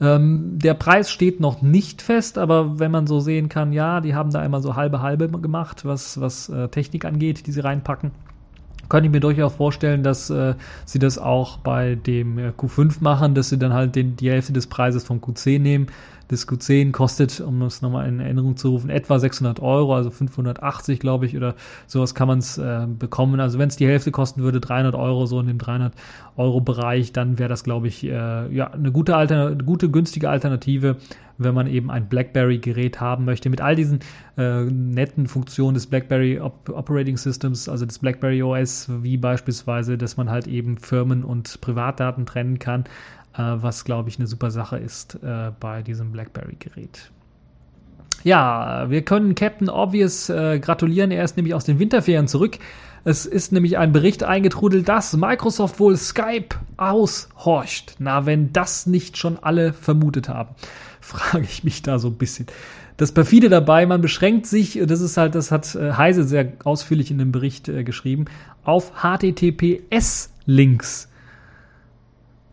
Ähm, 0.00 0.52
der 0.54 0.72
Preis 0.72 1.10
steht 1.10 1.40
noch 1.40 1.60
nicht 1.60 2.00
fest, 2.00 2.38
aber 2.38 2.78
wenn 2.78 2.90
man 2.90 3.06
so 3.06 3.20
sehen 3.20 3.50
kann, 3.50 3.74
ja, 3.74 4.00
die 4.00 4.14
haben 4.14 4.30
da 4.30 4.42
immer 4.42 4.62
so 4.62 4.76
halbe 4.76 5.02
halbe 5.02 5.28
gemacht, 5.28 5.84
was, 5.84 6.18
was 6.18 6.48
äh, 6.48 6.68
Technik 6.68 7.04
angeht, 7.04 7.46
die 7.46 7.52
sie 7.52 7.60
reinpacken 7.60 8.12
Könnte 8.88 9.08
ich 9.08 9.12
mir 9.12 9.20
durchaus 9.20 9.54
vorstellen, 9.54 10.02
dass 10.02 10.30
äh, 10.30 10.54
sie 10.86 11.00
das 11.00 11.18
auch 11.18 11.58
bei 11.58 11.96
dem 11.96 12.38
äh, 12.38 12.52
Q5 12.56 13.02
machen, 13.02 13.34
dass 13.34 13.50
sie 13.50 13.58
dann 13.58 13.74
halt 13.74 13.94
den, 13.94 14.16
die 14.16 14.30
Hälfte 14.30 14.54
des 14.54 14.68
Preises 14.68 15.04
vom 15.04 15.18
Q10 15.18 15.58
nehmen. 15.58 15.86
Das 16.32 16.48
Q10 16.48 16.92
kostet, 16.92 17.42
um 17.42 17.60
das 17.60 17.82
nochmal 17.82 18.08
in 18.08 18.18
Erinnerung 18.18 18.56
zu 18.56 18.70
rufen, 18.70 18.88
etwa 18.88 19.18
600 19.18 19.60
Euro, 19.60 19.94
also 19.94 20.08
580, 20.08 20.98
glaube 20.98 21.26
ich, 21.26 21.36
oder 21.36 21.56
sowas 21.86 22.14
kann 22.14 22.26
man 22.26 22.38
es 22.38 22.56
äh, 22.56 22.86
bekommen. 22.86 23.38
Also 23.38 23.58
wenn 23.58 23.68
es 23.68 23.76
die 23.76 23.86
Hälfte 23.86 24.12
kosten 24.12 24.42
würde, 24.42 24.58
300 24.58 24.94
Euro, 24.94 25.26
so 25.26 25.38
in 25.40 25.46
dem 25.46 25.58
300 25.58 25.92
Euro 26.38 26.62
Bereich, 26.62 27.12
dann 27.12 27.38
wäre 27.38 27.50
das, 27.50 27.64
glaube 27.64 27.88
ich, 27.88 28.02
äh, 28.04 28.08
ja, 28.50 28.70
eine 28.70 28.92
gute, 28.92 29.14
Altern 29.14 29.58
gute, 29.66 29.90
günstige 29.90 30.30
Alternative 30.30 30.96
wenn 31.38 31.54
man 31.54 31.66
eben 31.66 31.90
ein 31.90 32.08
BlackBerry-Gerät 32.08 33.00
haben 33.00 33.24
möchte, 33.24 33.50
mit 33.50 33.60
all 33.60 33.74
diesen 33.74 34.00
äh, 34.36 34.64
netten 34.64 35.26
Funktionen 35.26 35.74
des 35.74 35.86
BlackBerry 35.86 36.40
Op 36.40 36.68
Operating 36.68 37.16
Systems, 37.16 37.68
also 37.68 37.86
des 37.86 37.98
BlackBerry 37.98 38.42
OS, 38.42 38.88
wie 39.02 39.16
beispielsweise, 39.16 39.98
dass 39.98 40.16
man 40.16 40.30
halt 40.30 40.46
eben 40.46 40.78
Firmen- 40.78 41.24
und 41.24 41.60
Privatdaten 41.60 42.26
trennen 42.26 42.58
kann, 42.58 42.84
was, 43.40 43.84
glaube 43.84 44.08
ich, 44.08 44.18
eine 44.18 44.26
super 44.26 44.50
Sache 44.50 44.78
ist 44.78 45.18
äh, 45.22 45.50
bei 45.58 45.82
diesem 45.82 46.12
BlackBerry-Gerät. 46.12 47.10
Ja, 48.24 48.88
wir 48.88 49.02
können 49.02 49.34
Captain 49.34 49.68
Obvious 49.68 50.28
äh, 50.28 50.60
gratulieren. 50.60 51.10
Er 51.10 51.24
ist 51.24 51.36
nämlich 51.36 51.54
aus 51.54 51.64
den 51.64 51.78
Winterferien 51.78 52.28
zurück. 52.28 52.58
Es 53.04 53.26
ist 53.26 53.50
nämlich 53.50 53.78
ein 53.78 53.92
Bericht 53.92 54.22
eingetrudelt, 54.22 54.88
dass 54.88 55.16
Microsoft 55.16 55.80
wohl 55.80 55.96
Skype 55.96 56.54
aushorcht. 56.76 57.96
Na, 57.98 58.26
wenn 58.26 58.52
das 58.52 58.86
nicht 58.86 59.16
schon 59.16 59.38
alle 59.42 59.72
vermutet 59.72 60.28
haben 60.28 60.54
frage 61.00 61.44
ich 61.44 61.64
mich 61.64 61.82
da 61.82 61.98
so 61.98 62.06
ein 62.08 62.14
bisschen. 62.14 62.46
Das 62.96 63.12
perfide 63.12 63.48
dabei, 63.48 63.86
man 63.86 64.00
beschränkt 64.00 64.46
sich, 64.46 64.80
das 64.84 65.00
ist 65.00 65.16
halt, 65.16 65.34
das 65.34 65.50
hat 65.50 65.74
äh, 65.74 65.94
Heise 65.94 66.22
sehr 66.24 66.52
ausführlich 66.64 67.10
in 67.10 67.18
dem 67.18 67.32
Bericht 67.32 67.68
äh, 67.68 67.82
geschrieben, 67.84 68.26
auf 68.64 68.92
HTTPS-Links. 69.02 71.08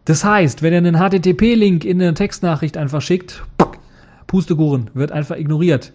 Das 0.09 0.23
heißt, 0.23 0.63
wenn 0.63 0.73
ihr 0.73 0.79
einen 0.79 0.95
HTTP-Link 0.95 1.85
in 1.85 2.01
eine 2.01 2.15
Textnachricht 2.15 2.77
einfach 2.77 2.99
schickt, 2.99 3.43
Pustekuchen, 4.25 4.89
wird 4.95 5.11
einfach 5.11 5.37
ignoriert. 5.37 5.93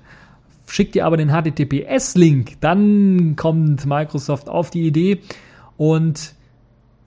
Schickt 0.68 0.94
ihr 0.94 1.05
aber 1.05 1.16
den 1.16 1.31
HTTPS-Link, 1.31 2.61
dann 2.61 3.35
kommt 3.35 3.87
Microsoft 3.87 4.48
auf 4.48 4.70
die 4.70 4.87
Idee 4.87 5.18
und 5.77 6.37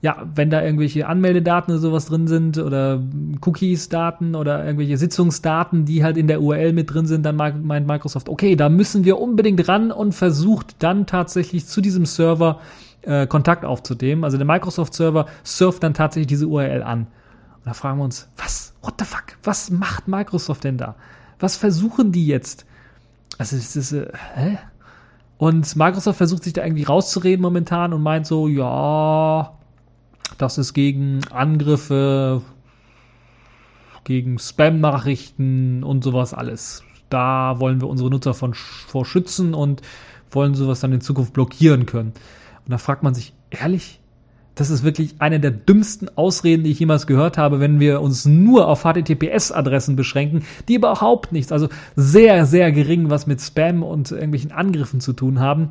ja, 0.02 0.28
wenn 0.34 0.50
da 0.50 0.62
irgendwelche 0.62 1.06
Anmeldedaten 1.06 1.72
oder 1.72 1.80
sowas 1.80 2.04
drin 2.04 2.28
sind 2.28 2.58
oder 2.58 3.02
Cookies-Daten 3.40 4.34
oder 4.34 4.62
irgendwelche 4.66 4.98
Sitzungsdaten, 4.98 5.86
die 5.86 6.04
halt 6.04 6.18
in 6.18 6.28
der 6.28 6.42
URL 6.42 6.74
mit 6.74 6.92
drin 6.92 7.06
sind, 7.06 7.24
dann 7.24 7.36
meint 7.36 7.86
Microsoft, 7.86 8.28
okay, 8.28 8.54
da 8.54 8.68
müssen 8.68 9.06
wir 9.06 9.18
unbedingt 9.18 9.66
ran 9.66 9.92
und 9.92 10.12
versucht 10.12 10.76
dann 10.80 11.06
tatsächlich 11.06 11.64
zu 11.64 11.80
diesem 11.80 12.04
Server 12.04 12.60
äh, 13.08 13.26
Kontakt 13.26 13.64
aufzunehmen. 13.64 14.22
Also 14.22 14.36
der 14.36 14.46
Microsoft-Server 14.46 15.26
surft 15.42 15.82
dann 15.82 15.94
tatsächlich 15.94 16.26
diese 16.26 16.46
URL 16.46 16.82
an. 16.82 17.06
Und 17.56 17.66
da 17.66 17.72
fragen 17.72 17.98
wir 17.98 18.04
uns, 18.04 18.28
was, 18.36 18.74
what 18.82 18.94
the 18.98 19.04
fuck, 19.06 19.38
was 19.42 19.70
macht 19.70 20.08
Microsoft 20.08 20.64
denn 20.64 20.76
da? 20.76 20.94
Was 21.40 21.56
versuchen 21.56 22.12
die 22.12 22.26
jetzt? 22.26 22.66
Also 23.38 23.56
es 23.56 23.76
ist, 23.76 23.92
äh, 23.92 24.12
hä? 24.34 24.58
Und 25.38 25.74
Microsoft 25.76 26.18
versucht 26.18 26.44
sich 26.44 26.52
da 26.52 26.64
irgendwie 26.64 26.82
rauszureden 26.84 27.40
momentan 27.40 27.92
und 27.92 28.02
meint 28.02 28.26
so, 28.26 28.46
ja, 28.46 29.52
das 30.36 30.58
ist 30.58 30.74
gegen 30.74 31.20
Angriffe, 31.30 32.42
gegen 34.04 34.38
Spam-Nachrichten 34.38 35.82
und 35.82 36.04
sowas 36.04 36.34
alles. 36.34 36.82
Da 37.08 37.58
wollen 37.58 37.80
wir 37.80 37.88
unsere 37.88 38.10
Nutzer 38.10 38.34
von, 38.34 38.52
vor 38.52 39.06
schützen 39.06 39.54
und 39.54 39.80
wollen 40.30 40.54
sowas 40.54 40.80
dann 40.80 40.92
in 40.92 41.00
Zukunft 41.00 41.32
blockieren 41.32 41.86
können. 41.86 42.12
Und 42.68 42.72
da 42.72 42.78
fragt 42.78 43.02
man 43.02 43.14
sich, 43.14 43.32
ehrlich? 43.48 43.98
Das 44.54 44.68
ist 44.68 44.82
wirklich 44.82 45.14
eine 45.20 45.40
der 45.40 45.52
dümmsten 45.52 46.10
Ausreden, 46.18 46.64
die 46.64 46.70
ich 46.70 46.80
jemals 46.80 47.06
gehört 47.06 47.38
habe, 47.38 47.60
wenn 47.60 47.80
wir 47.80 48.02
uns 48.02 48.26
nur 48.26 48.68
auf 48.68 48.82
HTTPS-Adressen 48.82 49.96
beschränken, 49.96 50.42
die 50.68 50.74
überhaupt 50.74 51.32
nichts, 51.32 51.50
also 51.50 51.68
sehr, 51.96 52.44
sehr 52.44 52.70
gering 52.70 53.08
was 53.08 53.26
mit 53.26 53.40
Spam 53.40 53.82
und 53.82 54.10
irgendwelchen 54.10 54.52
Angriffen 54.52 55.00
zu 55.00 55.14
tun 55.14 55.40
haben. 55.40 55.70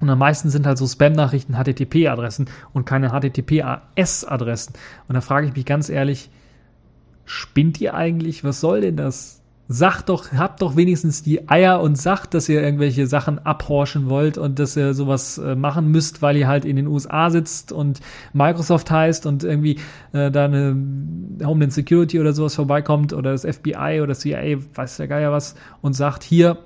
Und 0.00 0.08
am 0.08 0.18
meisten 0.18 0.48
sind 0.48 0.66
halt 0.66 0.78
so 0.78 0.86
Spam-Nachrichten 0.86 1.54
HTTP-Adressen 1.54 2.46
und 2.72 2.86
keine 2.86 3.10
HTTPS-Adressen. 3.10 4.72
Und 5.06 5.14
da 5.14 5.20
frage 5.20 5.48
ich 5.48 5.54
mich 5.54 5.66
ganz 5.66 5.90
ehrlich, 5.90 6.30
spinnt 7.26 7.78
ihr 7.78 7.92
eigentlich? 7.92 8.42
Was 8.42 8.60
soll 8.60 8.80
denn 8.80 8.96
das? 8.96 9.41
Sagt 9.68 10.08
doch, 10.08 10.32
habt 10.32 10.60
doch 10.60 10.76
wenigstens 10.76 11.22
die 11.22 11.48
Eier 11.48 11.80
und 11.80 11.96
sagt, 11.96 12.34
dass 12.34 12.48
ihr 12.48 12.62
irgendwelche 12.62 13.06
Sachen 13.06 13.38
abhorchen 13.38 14.10
wollt 14.10 14.36
und 14.36 14.58
dass 14.58 14.76
ihr 14.76 14.92
sowas 14.92 15.38
äh, 15.38 15.54
machen 15.54 15.90
müsst, 15.90 16.20
weil 16.20 16.36
ihr 16.36 16.48
halt 16.48 16.64
in 16.64 16.76
den 16.76 16.86
USA 16.86 17.30
sitzt 17.30 17.72
und 17.72 18.00
Microsoft 18.32 18.90
heißt 18.90 19.24
und 19.24 19.44
irgendwie 19.44 19.78
äh, 20.12 20.30
da 20.30 20.44
eine 20.44 20.76
Homeland 21.44 21.72
Security 21.72 22.20
oder 22.20 22.32
sowas 22.32 22.54
vorbeikommt 22.54 23.12
oder 23.12 23.32
das 23.32 23.46
FBI 23.46 24.00
oder 24.02 24.14
CIA, 24.14 24.58
weiß 24.74 24.96
der 24.98 25.08
Geier 25.08 25.32
was, 25.32 25.54
und 25.80 25.94
sagt, 25.94 26.22
hier, 26.22 26.58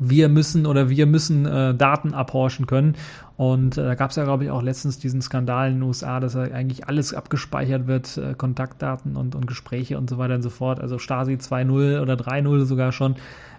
wir 0.00 0.28
müssen 0.28 0.66
oder 0.66 0.88
wir 0.88 1.06
müssen 1.06 1.46
äh, 1.46 1.74
Daten 1.74 2.14
abhorchen 2.14 2.66
können. 2.66 2.96
Und 3.40 3.78
äh, 3.78 3.84
da 3.84 3.94
gab 3.94 4.10
es 4.10 4.16
ja, 4.16 4.24
glaube 4.24 4.44
ich, 4.44 4.50
auch 4.50 4.60
letztens 4.60 4.98
diesen 4.98 5.22
Skandal 5.22 5.70
in 5.70 5.76
den 5.76 5.82
USA, 5.84 6.20
dass 6.20 6.36
eigentlich 6.36 6.88
alles 6.88 7.14
abgespeichert 7.14 7.86
wird, 7.86 8.18
äh, 8.18 8.34
Kontaktdaten 8.34 9.16
und, 9.16 9.34
und 9.34 9.46
Gespräche 9.46 9.96
und 9.96 10.10
so 10.10 10.18
weiter 10.18 10.34
und 10.34 10.42
so 10.42 10.50
fort. 10.50 10.78
Also 10.78 10.98
Stasi 10.98 11.36
2.0 11.36 12.02
oder 12.02 12.16
3.0 12.16 12.66
sogar 12.66 12.92
schon 12.92 13.14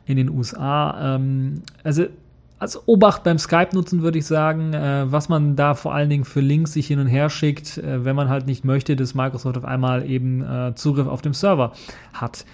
in 0.05 0.17
den 0.17 0.29
USA. 0.29 1.15
Ähm, 1.15 1.63
also 1.83 2.05
als 2.59 2.87
Obacht 2.87 3.23
beim 3.23 3.39
Skype-Nutzen 3.39 4.03
würde 4.03 4.19
ich 4.19 4.27
sagen, 4.27 4.75
äh, 4.75 5.11
was 5.11 5.29
man 5.29 5.55
da 5.55 5.73
vor 5.73 5.95
allen 5.95 6.11
Dingen 6.11 6.25
für 6.25 6.41
Links 6.41 6.73
sich 6.73 6.85
hin 6.85 6.99
und 6.99 7.07
her 7.07 7.31
schickt, 7.31 7.81
wenn 7.83 8.15
man 8.15 8.29
halt 8.29 8.45
nicht 8.45 8.63
möchte, 8.63 8.95
dass 8.95 9.15
Microsoft 9.15 9.57
auf 9.57 9.65
einmal 9.65 10.07
eben 10.07 10.45
Zugriff 10.75 11.07
auf 11.07 11.23
dem 11.23 11.33
Server 11.33 11.71
hat. 12.13 12.45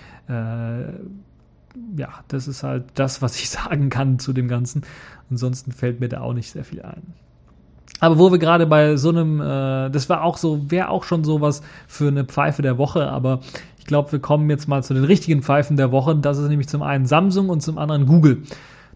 Ja, 1.96 2.10
das 2.28 2.48
ist 2.48 2.64
halt 2.64 2.86
das, 2.96 3.22
was 3.22 3.38
ich 3.38 3.50
sagen 3.50 3.90
kann 3.90 4.20
zu 4.20 4.34
dem 4.34 4.48
Ganzen. 4.48 4.84
Ansonsten 5.30 5.72
fällt 5.72 6.00
mir 6.00 6.10
da 6.10 6.22
auch 6.22 6.34
nicht 6.34 6.52
sehr 6.52 6.64
viel 6.64 6.82
ein. 6.82 7.14
Aber 8.00 8.20
wo 8.20 8.32
wir 8.32 8.38
gerade 8.38 8.68
bei 8.68 8.96
so 8.96 9.10
einem, 9.10 9.42
äh, 9.42 9.90
das 9.90 10.10
war 10.10 10.24
auch 10.24 10.38
so, 10.38 10.70
wäre 10.70 10.90
auch 10.90 11.04
schon 11.04 11.24
sowas 11.24 11.62
für 11.88 12.08
eine 12.08 12.26
Pfeife 12.26 12.62
der 12.62 12.78
Woche, 12.78 13.10
aber 13.10 13.40
ich 13.80 13.86
glaube, 13.86 14.12
wir 14.12 14.20
kommen 14.20 14.50
jetzt 14.50 14.68
mal 14.68 14.84
zu 14.84 14.94
den 14.94 15.04
richtigen 15.04 15.42
Pfeifen 15.42 15.78
der 15.78 15.92
Woche. 15.92 16.16
Das 16.16 16.38
ist 16.38 16.50
nämlich 16.50 16.68
zum 16.68 16.84
einen 16.84 17.06
Samsung 17.06 17.50
und 17.50 17.62
zum 17.62 17.78
anderen 17.78 18.06
Google. 18.06 18.44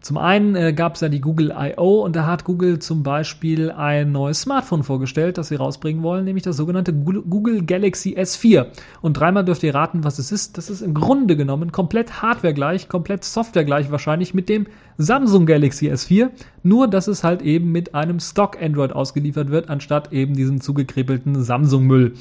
Zum 0.02 0.18
einen 0.18 0.56
äh, 0.56 0.74
gab 0.74 0.96
es 0.96 1.02
ja 1.02 1.10
die 1.10 1.22
Google 1.22 1.54
I.O. 1.56 2.04
und 2.04 2.16
da 2.16 2.26
hat 2.26 2.44
Google 2.44 2.80
zum 2.80 3.04
Beispiel 3.04 3.70
ein 3.70 4.12
neues 4.12 4.42
Smartphone 4.42 4.82
vorgestellt, 4.82 5.38
das 5.38 5.50
sie 5.50 5.56
rausbringen 5.56 6.02
wollen, 6.02 6.26
nämlich 6.26 6.44
das 6.44 6.58
sogenannte 6.58 6.92
Google 6.92 7.64
Galaxy 7.64 8.16
S4. 8.18 8.66
Und 9.02 9.14
dreimal 9.14 9.46
dürft 9.46 9.62
ihr 9.62 9.76
raten, 9.76 10.04
was 10.04 10.18
es 10.18 10.32
ist. 10.32 10.58
Das 10.58 10.72
ist 10.72 10.82
im 10.82 10.96
Grunde 10.96 11.38
genommen 11.38 11.72
komplett 11.72 12.24
hardwaregleich, 12.24 12.90
komplett 12.90 13.24
softwaregleich 13.24 13.92
wahrscheinlich 13.92 14.34
mit 14.34 14.50
dem 14.50 14.66
Samsung 14.98 15.46
Galaxy 15.46 15.92
S4, 15.92 16.30
nur 16.64 16.88
dass 16.88 17.08
es 17.08 17.24
halt 17.24 17.44
eben 17.44 17.72
mit 17.72 17.94
einem 17.94 18.20
Stock 18.20 18.60
Android 18.60 18.94
ausgeliefert 18.94 19.52
wird, 19.52 19.70
anstatt 19.70 20.12
eben 20.12 20.34
diesem 20.34 20.62
zugekrepelten 20.62 21.44
Samsung-Müll. 21.44 22.16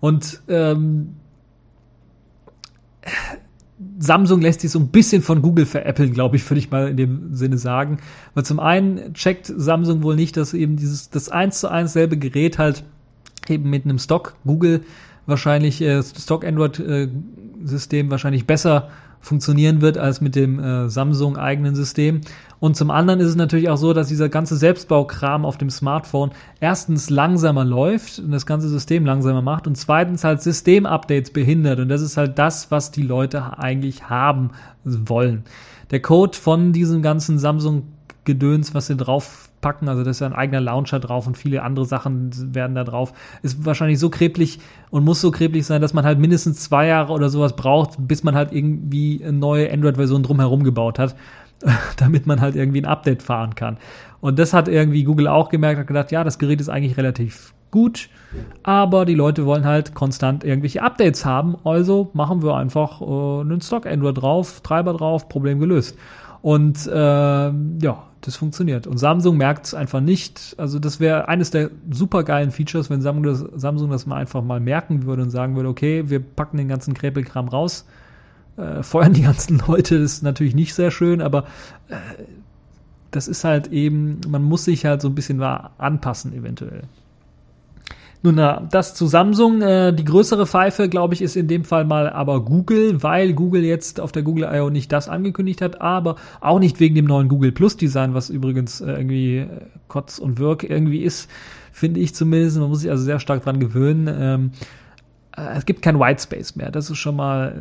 Und 0.00 0.42
ähm, 0.48 1.14
Samsung 4.02 4.40
lässt 4.40 4.62
sich 4.62 4.70
so 4.72 4.80
ein 4.80 4.88
bisschen 4.88 5.22
von 5.22 5.42
Google 5.42 5.64
veräppeln, 5.64 6.12
glaube 6.12 6.34
ich, 6.34 6.50
würde 6.50 6.58
ich 6.58 6.70
mal 6.70 6.88
in 6.88 6.96
dem 6.96 7.34
Sinne 7.34 7.56
sagen. 7.56 7.98
Weil 8.34 8.44
zum 8.44 8.58
einen 8.58 9.14
checkt 9.14 9.46
Samsung 9.46 10.02
wohl 10.02 10.16
nicht, 10.16 10.36
dass 10.36 10.54
eben 10.54 10.76
dieses, 10.76 11.10
das 11.10 11.28
eins 11.28 11.60
zu 11.60 11.70
eins 11.70 11.92
selbe 11.92 12.16
Gerät 12.16 12.58
halt 12.58 12.82
eben 13.48 13.70
mit 13.70 13.84
einem 13.84 13.98
Stock 13.98 14.34
Google 14.44 14.80
wahrscheinlich, 15.26 15.80
äh, 15.80 16.02
Stock 16.02 16.44
Android 16.44 16.80
äh, 16.80 17.08
System 17.62 18.10
wahrscheinlich 18.10 18.44
besser 18.44 18.90
funktionieren 19.22 19.80
wird 19.80 19.96
als 19.96 20.20
mit 20.20 20.34
dem 20.34 20.58
äh, 20.58 20.90
Samsung 20.90 21.38
eigenen 21.38 21.74
System. 21.74 22.20
Und 22.58 22.76
zum 22.76 22.90
anderen 22.90 23.20
ist 23.20 23.28
es 23.28 23.36
natürlich 23.36 23.70
auch 23.70 23.76
so, 23.76 23.92
dass 23.92 24.08
dieser 24.08 24.28
ganze 24.28 24.56
Selbstbaukram 24.56 25.44
auf 25.46 25.56
dem 25.56 25.70
Smartphone 25.70 26.32
erstens 26.60 27.08
langsamer 27.08 27.64
läuft 27.64 28.18
und 28.18 28.32
das 28.32 28.46
ganze 28.46 28.68
System 28.68 29.06
langsamer 29.06 29.40
macht 29.40 29.66
und 29.66 29.76
zweitens 29.76 30.24
halt 30.24 30.42
Systemupdates 30.42 31.32
behindert. 31.32 31.78
Und 31.78 31.88
das 31.88 32.02
ist 32.02 32.16
halt 32.16 32.38
das, 32.38 32.70
was 32.70 32.90
die 32.90 33.02
Leute 33.02 33.58
eigentlich 33.58 34.10
haben 34.10 34.50
wollen. 34.84 35.44
Der 35.92 36.02
Code 36.02 36.36
von 36.36 36.72
diesem 36.72 37.00
ganzen 37.00 37.38
Samsung 37.38 37.84
Gedöns, 38.24 38.74
was 38.74 38.86
sie 38.86 38.96
draufpacken, 38.96 39.88
also 39.88 40.04
da 40.04 40.10
ist 40.10 40.20
ja 40.20 40.26
ein 40.26 40.32
eigener 40.32 40.60
Launcher 40.60 41.00
drauf 41.00 41.26
und 41.26 41.36
viele 41.36 41.62
andere 41.62 41.84
Sachen 41.84 42.54
werden 42.54 42.74
da 42.74 42.84
drauf, 42.84 43.12
ist 43.42 43.64
wahrscheinlich 43.64 43.98
so 43.98 44.10
kreblich 44.10 44.60
und 44.90 45.04
muss 45.04 45.20
so 45.20 45.30
kreblich 45.30 45.66
sein, 45.66 45.82
dass 45.82 45.94
man 45.94 46.04
halt 46.04 46.18
mindestens 46.18 46.60
zwei 46.60 46.86
Jahre 46.86 47.12
oder 47.12 47.28
sowas 47.28 47.56
braucht, 47.56 47.96
bis 47.98 48.22
man 48.22 48.34
halt 48.34 48.52
irgendwie 48.52 49.20
eine 49.22 49.32
neue 49.32 49.72
Android-Version 49.72 50.22
drumherum 50.22 50.64
gebaut 50.64 50.98
hat. 50.98 51.16
damit 51.96 52.26
man 52.26 52.40
halt 52.40 52.56
irgendwie 52.56 52.80
ein 52.80 52.86
Update 52.86 53.22
fahren 53.22 53.54
kann. 53.54 53.76
Und 54.20 54.38
das 54.38 54.52
hat 54.52 54.68
irgendwie 54.68 55.04
Google 55.04 55.28
auch 55.28 55.48
gemerkt, 55.48 55.78
hat 55.78 55.86
gedacht, 55.86 56.12
ja, 56.12 56.24
das 56.24 56.38
Gerät 56.38 56.60
ist 56.60 56.68
eigentlich 56.68 56.96
relativ 56.96 57.54
gut, 57.70 58.10
aber 58.62 59.04
die 59.04 59.14
Leute 59.14 59.46
wollen 59.46 59.64
halt 59.64 59.94
konstant 59.94 60.44
irgendwelche 60.44 60.82
Updates 60.82 61.24
haben, 61.24 61.56
also 61.64 62.10
machen 62.12 62.42
wir 62.42 62.54
einfach 62.54 63.00
äh, 63.00 63.40
einen 63.40 63.60
Stock 63.60 63.86
Android 63.86 64.20
drauf, 64.20 64.60
Treiber 64.60 64.92
drauf, 64.92 65.28
Problem 65.28 65.58
gelöst. 65.58 65.96
Und 66.42 66.86
äh, 66.88 66.92
ja, 66.92 68.04
das 68.20 68.36
funktioniert. 68.36 68.86
Und 68.86 68.98
Samsung 68.98 69.36
merkt 69.36 69.66
es 69.66 69.74
einfach 69.74 70.00
nicht. 70.00 70.54
Also 70.58 70.78
das 70.78 71.00
wäre 71.00 71.28
eines 71.28 71.50
der 71.50 71.70
supergeilen 71.90 72.50
Features, 72.50 72.90
wenn 72.90 73.00
Samsung 73.00 73.22
das, 73.22 73.44
Samsung 73.60 73.90
das 73.90 74.06
mal 74.06 74.16
einfach 74.16 74.42
mal 74.42 74.60
merken 74.60 75.04
würde 75.04 75.22
und 75.22 75.30
sagen 75.30 75.56
würde, 75.56 75.68
okay, 75.68 76.08
wir 76.08 76.20
packen 76.20 76.56
den 76.56 76.68
ganzen 76.68 76.94
Krepelkram 76.94 77.48
raus, 77.48 77.86
äh, 78.56 78.82
feuern 78.82 79.12
die 79.12 79.22
ganzen 79.22 79.62
Leute, 79.66 80.00
das 80.00 80.14
ist 80.14 80.22
natürlich 80.22 80.54
nicht 80.54 80.74
sehr 80.74 80.90
schön, 80.90 81.20
aber 81.20 81.44
äh, 81.88 81.96
das 83.12 83.28
ist 83.28 83.44
halt 83.44 83.68
eben, 83.68 84.20
man 84.28 84.42
muss 84.42 84.64
sich 84.64 84.84
halt 84.84 85.02
so 85.02 85.08
ein 85.08 85.14
bisschen 85.14 85.42
anpassen 85.42 86.32
eventuell. 86.32 86.84
Nun, 88.24 88.36
na, 88.36 88.66
das 88.70 88.94
zu 88.94 89.06
Samsung. 89.06 89.62
Äh, 89.62 89.92
die 89.92 90.04
größere 90.04 90.46
Pfeife, 90.46 90.88
glaube 90.88 91.14
ich, 91.14 91.22
ist 91.22 91.34
in 91.34 91.48
dem 91.48 91.64
Fall 91.64 91.84
mal 91.84 92.08
aber 92.08 92.44
Google, 92.44 93.02
weil 93.02 93.32
Google 93.32 93.64
jetzt 93.64 93.98
auf 93.98 94.12
der 94.12 94.22
Google 94.22 94.48
I.O. 94.52 94.70
nicht 94.70 94.92
das 94.92 95.08
angekündigt 95.08 95.60
hat, 95.60 95.80
aber 95.80 96.16
auch 96.40 96.60
nicht 96.60 96.78
wegen 96.78 96.94
dem 96.94 97.06
neuen 97.06 97.28
Google 97.28 97.50
Plus 97.50 97.76
Design, 97.76 98.14
was 98.14 98.30
übrigens 98.30 98.80
äh, 98.80 98.92
irgendwie 98.92 99.38
äh, 99.38 99.48
Kotz 99.88 100.18
und 100.18 100.38
Wirk 100.38 100.62
irgendwie 100.62 101.02
ist, 101.02 101.28
finde 101.72 101.98
ich 101.98 102.14
zumindest. 102.14 102.58
Man 102.58 102.68
muss 102.68 102.80
sich 102.80 102.90
also 102.90 103.02
sehr 103.02 103.18
stark 103.18 103.42
dran 103.42 103.58
gewöhnen. 103.58 104.08
Ähm, 104.08 104.50
äh, 105.36 105.56
es 105.56 105.66
gibt 105.66 105.82
kein 105.82 105.98
Whitespace 105.98 106.54
mehr. 106.54 106.70
Das 106.70 106.90
ist 106.90 106.98
schon 106.98 107.16
mal 107.16 107.56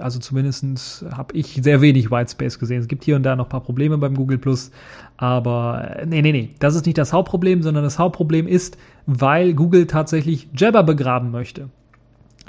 also 0.00 0.18
zumindest 0.18 1.04
habe 1.10 1.34
ich 1.34 1.60
sehr 1.62 1.80
wenig 1.80 2.10
Whitespace 2.10 2.58
gesehen. 2.58 2.80
Es 2.80 2.88
gibt 2.88 3.04
hier 3.04 3.16
und 3.16 3.22
da 3.22 3.36
noch 3.36 3.46
ein 3.46 3.50
paar 3.50 3.62
Probleme 3.62 3.98
beim 3.98 4.14
Google 4.14 4.38
Plus, 4.38 4.70
aber 5.16 5.96
äh, 5.96 6.06
nee, 6.06 6.22
nee, 6.22 6.32
nee, 6.32 6.50
das 6.58 6.74
ist 6.74 6.86
nicht 6.86 6.98
das 6.98 7.12
Hauptproblem, 7.12 7.62
sondern 7.62 7.84
das 7.84 7.98
Hauptproblem 7.98 8.46
ist, 8.46 8.78
weil 9.06 9.54
Google 9.54 9.86
tatsächlich 9.86 10.48
Jabber 10.54 10.82
begraben 10.82 11.30
möchte. 11.30 11.70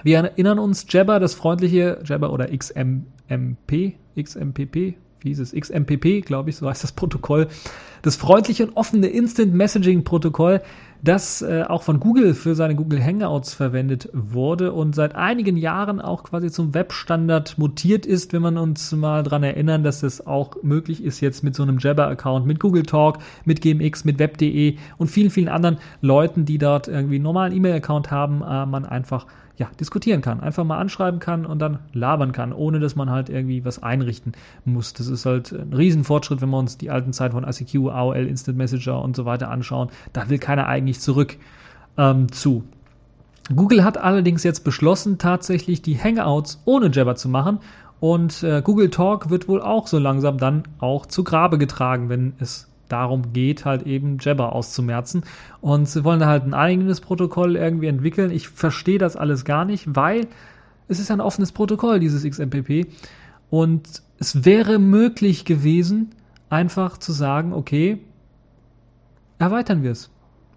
Wir 0.04 0.18
erinnern 0.18 0.60
uns, 0.60 0.86
Jabber, 0.90 1.20
das 1.20 1.34
freundliche 1.34 2.02
Jabber 2.06 2.32
oder 2.32 2.48
XMMP, 2.56 3.96
XMPP, 4.18 4.96
wie 5.22 5.30
hieß 5.30 5.40
es? 5.40 5.52
XMPP, 5.52 6.26
glaube 6.26 6.50
ich, 6.50 6.56
so 6.56 6.70
heißt 6.70 6.84
das 6.84 6.94
Protokoll. 6.94 7.48
Das 8.02 8.16
freundliche 8.16 8.66
und 8.66 8.78
offene 8.78 9.08
Instant 9.08 9.54
Messaging 9.54 10.06
Protokoll, 10.06 10.62
das 11.02 11.42
äh, 11.42 11.64
auch 11.68 11.84
von 11.84 12.00
Google 12.00 12.34
für 12.34 12.56
seine 12.56 12.76
Google 12.76 13.04
Hangouts 13.04 13.54
verwendet 13.54 14.10
wurde 14.14 14.74
und 14.74 14.96
seit 14.96 15.16
einigen 15.16 15.58
Jahren 15.58 16.02
auch 16.02 16.24
quasi 16.24 16.52
zum 16.52 16.74
Webstandard 16.74 17.58
mutiert 17.58 18.06
ist, 18.06 18.34
wenn 18.34 18.42
man 18.42 18.58
uns 18.58 18.92
mal 18.92 19.24
dran 19.24 19.44
erinnern, 19.44 19.84
dass 19.84 20.04
es 20.04 20.26
auch 20.26 20.62
möglich 20.62 21.04
ist 21.04 21.22
jetzt 21.22 21.44
mit 21.44 21.56
so 21.56 21.64
einem 21.64 21.80
Jabber-Account, 21.80 22.46
mit 22.46 22.60
Google 22.60 22.84
Talk, 22.84 23.20
mit 23.46 23.62
GMX, 23.62 24.06
mit 24.06 24.20
Web.de 24.20 24.78
und 24.98 25.08
vielen, 25.08 25.30
vielen 25.30 25.50
anderen 25.50 25.78
Leuten, 26.02 26.46
die 26.46 26.58
dort 26.58 26.88
irgendwie 26.88 27.16
einen 27.16 27.24
normalen 27.24 27.56
E-Mail-Account 27.56 28.12
haben, 28.12 28.42
äh, 28.42 28.66
man 28.66 28.86
einfach 28.86 29.26
ja, 29.60 29.70
diskutieren 29.78 30.22
kann, 30.22 30.40
einfach 30.40 30.64
mal 30.64 30.78
anschreiben 30.80 31.20
kann 31.20 31.46
und 31.46 31.60
dann 31.60 31.80
labern 31.92 32.32
kann, 32.32 32.54
ohne 32.54 32.80
dass 32.80 32.96
man 32.96 33.10
halt 33.10 33.30
irgendwie 33.30 33.66
was 33.66 33.84
einrichten 33.84 34.32
muss. 34.64 34.94
Das 34.94 35.08
ist 35.08 35.26
halt 35.26 35.52
ein 35.52 35.74
Riesenfortschritt, 35.74 36.42
wenn 36.42 36.50
wir 36.50 36.58
uns 36.58 36.78
die 36.78 36.90
alten 36.90 37.12
Zeiten 37.12 37.34
von 37.34 37.44
ICQ, 37.44 37.90
AOL, 37.90 38.26
Instant 38.26 38.58
Messenger 38.58 39.02
und 39.02 39.18
so 39.18 39.26
weiter 39.26 39.52
anschauen. 39.52 39.90
Da 40.14 40.30
will 40.30 40.40
keiner 40.40 40.68
eigentlich 40.68 40.89
zurück 40.98 41.38
ähm, 41.98 42.32
zu. 42.32 42.64
Google 43.56 43.84
hat 43.84 43.98
allerdings 43.98 44.44
jetzt 44.44 44.64
beschlossen, 44.64 45.18
tatsächlich 45.18 45.82
die 45.82 45.98
Hangouts 45.98 46.62
ohne 46.66 46.92
Jabber 46.92 47.16
zu 47.16 47.30
machen 47.30 47.60
und 48.00 48.44
äh, 48.44 48.62
Google 48.64 48.90
Talk 48.90 49.30
wird 49.30 49.48
wohl 49.48 49.62
auch 49.62 49.88
so 49.88 50.00
langsam 50.00 50.38
dann 50.38 50.64
auch 50.80 51.06
zu 51.06 51.24
Grabe 51.24 51.58
getragen, 51.58 52.10
wenn 52.10 52.34
es 52.40 52.68
darum 52.88 53.34
geht, 53.34 53.66
halt 53.66 53.84
eben 53.84 54.18
Jabber 54.20 54.54
auszumerzen. 54.54 55.24
Und 55.62 55.88
sie 55.88 56.04
wollen 56.04 56.26
halt 56.26 56.46
ein 56.46 56.54
eigenes 56.54 57.02
Protokoll 57.02 57.56
irgendwie 57.56 57.88
entwickeln. 57.88 58.32
Ich 58.32 58.50
verstehe 58.50 58.98
das 58.98 59.16
alles 59.16 59.46
gar 59.46 59.66
nicht, 59.66 59.96
weil 59.96 60.28
es 60.88 61.00
ist 61.00 61.12
ein 61.12 61.22
offenes 61.22 61.52
Protokoll, 61.52 62.00
dieses 62.00 62.24
XMPP. 62.24 62.88
Und 63.50 64.02
es 64.18 64.46
wäre 64.46 64.80
möglich 64.80 65.46
gewesen, 65.46 66.10
einfach 66.50 66.98
zu 66.98 67.12
sagen, 67.12 67.54
okay, 67.54 68.00
erweitern 69.38 69.84
wir 69.84 69.92
es. 69.92 70.10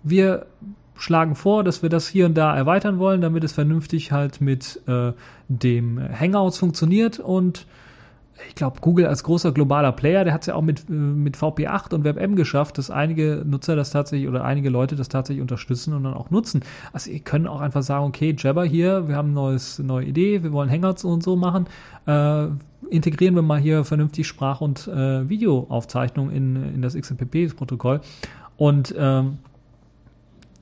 Wir 0.03 0.47
schlagen 0.95 1.35
vor, 1.35 1.65
dass 1.65 1.83
wir 1.83 1.89
das 1.89 2.09
hier 2.09 2.27
und 2.27 2.35
da 2.35 2.55
erweitern 2.57 2.99
wollen, 2.99 3.21
damit 3.21 3.45
es 3.45 3.53
vernünftig 3.53 4.13
halt 4.13 4.41
mit 4.41 4.81
äh, 4.87 5.13
dem 5.49 6.01
Hangouts 6.01 6.59
funktioniert 6.59 7.19
und 7.19 7.67
ich 8.49 8.55
glaube, 8.55 8.81
Google 8.81 9.07
als 9.07 9.25
großer 9.25 9.53
globaler 9.53 9.93
Player, 9.93 10.25
der 10.25 10.33
hat 10.33 10.43
es 10.43 10.47
ja 10.47 10.55
auch 10.55 10.63
mit, 10.63 10.89
äh, 10.89 10.93
mit 10.93 11.37
VP8 11.37 11.95
und 11.95 12.05
WebM 12.05 12.37
geschafft, 12.37 12.79
dass 12.79 12.91
einige 12.91 13.43
Nutzer 13.47 13.77
das 13.77 13.91
tatsächlich 13.91 14.29
oder 14.29 14.45
einige 14.45 14.71
Leute 14.71 14.97
das 14.97 15.09
tatsächlich 15.09 15.43
unterstützen 15.43 15.95
und 15.95 16.05
dann 16.05 16.15
auch 16.15 16.31
nutzen. 16.31 16.63
Also 16.93 17.11
ihr 17.11 17.21
könnt 17.21 17.47
auch 17.47 17.61
einfach 17.61 17.83
sagen, 17.83 18.05
okay, 18.07 18.35
Jabber 18.37 18.65
hier, 18.65 19.09
wir 19.09 19.17
haben 19.17 19.37
eine 19.37 19.59
neue 19.79 20.07
Idee, 20.07 20.43
wir 20.43 20.53
wollen 20.53 20.71
Hangouts 20.71 21.05
und 21.05 21.23
so 21.23 21.37
machen. 21.37 21.67
Äh, 22.07 22.47
integrieren 22.91 23.35
wir 23.35 23.43
mal 23.43 23.61
hier 23.61 23.85
vernünftig 23.85 24.27
Sprach- 24.27 24.61
und 24.61 24.89
äh, 24.89 25.29
Videoaufzeichnung 25.29 26.31
in, 26.31 26.75
in 26.75 26.83
das 26.83 26.95
XMPP-Protokoll. 26.95 28.01
Und 28.57 28.95
ähm, 28.99 29.39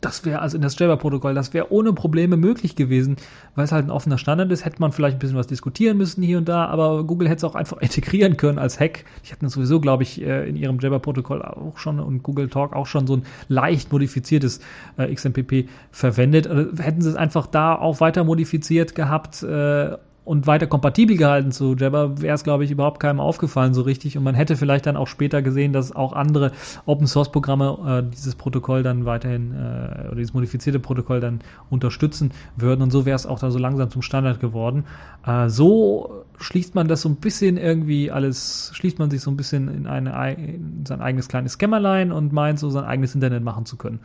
das 0.01 0.25
wäre 0.25 0.41
also 0.41 0.57
in 0.57 0.63
das 0.63 0.79
Jabber-Protokoll, 0.79 1.35
das 1.35 1.53
wäre 1.53 1.73
ohne 1.73 1.93
Probleme 1.93 2.37
möglich 2.37 2.77
gewesen, 2.77 3.17
weil 3.55 3.65
es 3.65 3.73
halt 3.73 3.87
ein 3.87 3.91
offener 3.91 4.19
Standard 4.19 4.51
ist. 4.51 4.65
Hätte 4.65 4.81
man 4.81 4.93
vielleicht 4.93 5.17
ein 5.17 5.19
bisschen 5.19 5.37
was 5.37 5.47
diskutieren 5.47 5.97
müssen 5.99 6.23
hier 6.23 6.39
und 6.39 6.49
da, 6.49 6.67
aber 6.67 7.05
Google 7.05 7.29
hätte 7.29 7.39
es 7.39 7.45
auch 7.45 7.55
einfach 7.55 7.77
integrieren 7.81 8.37
können 8.37 8.59
als 8.59 8.81
Hack. 8.81 9.05
Die 9.27 9.33
hatten 9.33 9.49
sowieso, 9.49 9.81
glaube 9.81 10.03
ich, 10.03 10.21
äh, 10.23 10.49
in 10.49 10.57
ihrem 10.57 10.79
Jabber-Protokoll 10.79 11.43
auch 11.43 11.79
schon 11.79 12.01
und 12.01 12.23
Google 12.23 12.49
Talk 12.49 12.75
auch 12.75 12.87
schon 12.87 13.07
so 13.07 13.17
ein 13.17 13.23
leicht 13.49 13.93
modifiziertes 13.93 14.61
äh, 14.97 15.13
XMPP 15.15 15.69
verwendet. 15.91 16.47
Also 16.47 16.83
hätten 16.83 17.03
sie 17.03 17.11
es 17.11 17.17
einfach 17.17 17.47
da 17.47 17.75
auch 17.75 18.01
weiter 18.01 18.25
modifiziert 18.25 18.95
gehabt 18.95 19.43
äh, 19.43 19.97
und 20.31 20.47
weiter 20.47 20.69
kompatibel 20.69 21.17
gehalten 21.17 21.51
zu 21.51 21.75
Jabber, 21.75 22.23
wäre 22.23 22.37
es, 22.37 22.45
glaube 22.45 22.63
ich, 22.63 22.71
überhaupt 22.71 23.01
keinem 23.01 23.19
aufgefallen 23.19 23.75
so 23.75 23.83
richtig. 23.83 24.17
Und 24.17 24.23
man 24.23 24.37
hätte 24.37 24.55
vielleicht 24.55 24.87
dann 24.87 24.97
auch 24.97 25.09
später 25.09 25.43
gesehen, 25.43 25.73
dass 25.73 25.91
auch 25.91 26.13
andere 26.13 26.53
Open-Source-Programme 26.87 28.05
äh, 28.07 28.11
dieses 28.15 28.37
Protokoll 28.37 28.85
dann 28.85 29.07
weiterhin 29.07 29.53
äh, 29.53 30.07
oder 30.07 30.15
dieses 30.15 30.33
modifizierte 30.33 30.79
Protokoll 30.79 31.19
dann 31.19 31.41
unterstützen 31.69 32.31
würden. 32.55 32.81
Und 32.81 32.93
so 32.93 33.07
wäre 33.07 33.17
es 33.17 33.27
auch 33.27 33.41
da 33.41 33.51
so 33.51 33.59
langsam 33.59 33.91
zum 33.91 34.03
Standard 34.03 34.39
geworden. 34.39 34.85
Äh, 35.27 35.49
so 35.49 36.23
schließt 36.39 36.77
man 36.77 36.87
das 36.87 37.03
so 37.03 37.09
ein 37.09 37.17
bisschen 37.17 37.57
irgendwie 37.57 38.13
alles, 38.13 38.71
schließt 38.75 39.01
man 39.01 39.11
sich 39.11 39.23
so 39.23 39.33
ein 39.33 39.37
bisschen 39.37 39.67
in, 39.67 39.89
eine, 39.89 40.35
in 40.35 40.87
sein 40.87 41.01
eigenes 41.01 41.27
kleines 41.27 41.59
Kämmerlein 41.59 42.13
und 42.13 42.33
meint 42.33 42.61
so 42.61 42.71
sein 42.71 42.85
eigenes 42.85 43.17
Internet 43.17 43.43
machen 43.43 43.67
zu 43.67 43.77
können 43.77 43.99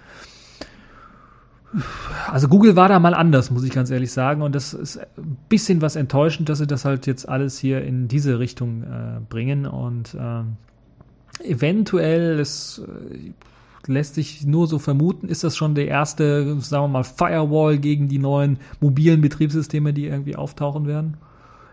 also 2.31 2.47
Google 2.47 2.75
war 2.75 2.87
da 2.87 2.99
mal 2.99 3.13
anders, 3.13 3.51
muss 3.51 3.63
ich 3.63 3.71
ganz 3.71 3.89
ehrlich 3.89 4.11
sagen. 4.11 4.41
Und 4.41 4.55
das 4.55 4.73
ist 4.73 4.97
ein 4.97 5.37
bisschen 5.49 5.81
was 5.81 5.95
enttäuschend, 5.95 6.49
dass 6.49 6.59
sie 6.59 6.67
das 6.67 6.85
halt 6.85 7.07
jetzt 7.07 7.27
alles 7.27 7.57
hier 7.57 7.83
in 7.83 8.07
diese 8.07 8.39
Richtung 8.39 8.83
äh, 8.83 9.19
bringen. 9.27 9.65
Und 9.65 10.15
äh, 10.15 11.49
eventuell, 11.49 12.39
es 12.39 12.81
äh, 12.85 13.91
lässt 13.91 14.15
sich 14.15 14.45
nur 14.45 14.67
so 14.67 14.79
vermuten, 14.79 15.27
ist 15.27 15.43
das 15.43 15.55
schon 15.55 15.75
der 15.75 15.87
erste, 15.87 16.59
sagen 16.61 16.85
wir 16.85 16.87
mal, 16.87 17.03
Firewall 17.03 17.77
gegen 17.77 18.07
die 18.07 18.19
neuen 18.19 18.57
mobilen 18.79 19.21
Betriebssysteme, 19.21 19.93
die 19.93 20.05
irgendwie 20.05 20.35
auftauchen 20.35 20.87
werden? 20.87 21.17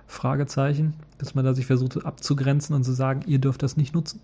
Fragezeichen. 0.06 0.94
Dass 1.18 1.34
man 1.34 1.44
da 1.44 1.54
sich 1.54 1.66
versucht 1.66 2.04
abzugrenzen 2.04 2.74
und 2.74 2.84
zu 2.84 2.92
sagen, 2.92 3.22
ihr 3.26 3.38
dürft 3.38 3.62
das 3.62 3.76
nicht 3.76 3.94
nutzen. 3.94 4.20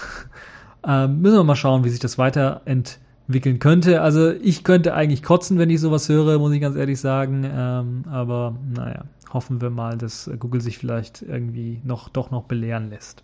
ähm, 0.86 1.20
müssen 1.20 1.36
wir 1.36 1.44
mal 1.44 1.56
schauen, 1.56 1.84
wie 1.84 1.90
sich 1.90 2.00
das 2.00 2.18
weiterentwickelt 2.18 3.03
wickeln 3.26 3.58
könnte. 3.58 4.02
Also 4.02 4.30
ich 4.30 4.64
könnte 4.64 4.94
eigentlich 4.94 5.22
kotzen, 5.22 5.58
wenn 5.58 5.70
ich 5.70 5.80
sowas 5.80 6.08
höre, 6.08 6.38
muss 6.38 6.52
ich 6.52 6.60
ganz 6.60 6.76
ehrlich 6.76 7.00
sagen. 7.00 7.44
Ähm, 7.44 8.04
aber 8.10 8.54
naja, 8.74 9.04
hoffen 9.32 9.60
wir 9.60 9.70
mal, 9.70 9.96
dass 9.96 10.30
Google 10.38 10.60
sich 10.60 10.78
vielleicht 10.78 11.22
irgendwie 11.22 11.80
noch 11.84 12.08
doch 12.08 12.30
noch 12.30 12.44
belehren 12.44 12.90
lässt. 12.90 13.22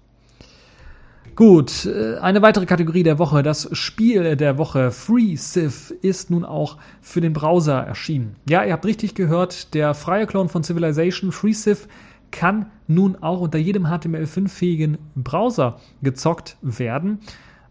Gut, 1.36 1.86
äh, 1.86 2.16
eine 2.18 2.42
weitere 2.42 2.66
Kategorie 2.66 3.02
der 3.02 3.18
Woche, 3.18 3.42
das 3.42 3.68
Spiel 3.72 4.36
der 4.36 4.58
Woche 4.58 4.90
FreeCiv 4.90 5.92
ist 6.02 6.30
nun 6.30 6.44
auch 6.44 6.76
für 7.00 7.20
den 7.20 7.32
Browser 7.32 7.78
erschienen. 7.78 8.36
Ja, 8.48 8.64
ihr 8.64 8.72
habt 8.72 8.84
richtig 8.84 9.14
gehört, 9.14 9.74
der 9.74 9.94
freie 9.94 10.26
Clone 10.26 10.48
von 10.48 10.64
Civilization 10.64 11.30
FreeCiv 11.30 11.88
kann 12.30 12.66
nun 12.88 13.16
auch 13.16 13.40
unter 13.40 13.58
jedem 13.58 13.86
HTML5-fähigen 13.86 14.98
Browser 15.14 15.80
gezockt 16.02 16.56
werden. 16.62 17.20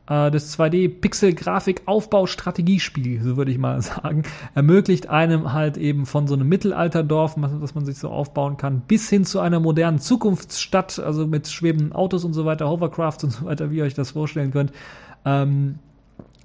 Äh, 0.10 0.32
das 0.32 0.58
2D-Pixel-Grafik-Aufbau-Strategiespiel, 0.58 3.22
so 3.22 3.38
würde 3.38 3.52
ich 3.52 3.58
mal 3.58 3.82
sagen, 3.82 4.24
ermöglicht 4.56 5.10
einem 5.10 5.54
halt 5.54 5.78
eben 5.78 6.06
von 6.06 6.28
so 6.28 6.34
einem 6.34 6.50
Mittelalterdorf, 6.50 7.36
was 7.38 7.76
man 7.76 7.86
sich 7.86 7.98
so 7.98 8.10
aufbauen 8.10 8.58
kann, 8.58 8.82
bis 8.82 9.10
hin 9.10 9.24
zu 9.24 9.40
einer 9.40 9.62
modernen 9.62 10.00
Zukunftsstadt, 10.00 11.00
also 11.00 11.26
mit 11.28 11.48
schwebenden 11.48 11.94
Autos 11.94 12.26
und 12.26 12.34
so 12.34 12.44
weiter, 12.46 12.70
Hovercrafts 12.70 13.24
und 13.24 13.30
so 13.30 13.46
weiter, 13.46 13.72
wie 13.72 13.78
ihr 13.78 13.86
euch 13.86 13.94
das 13.94 14.12
vorstellen 14.12 14.52
könnt, 14.52 14.74
ähm, 15.26 15.80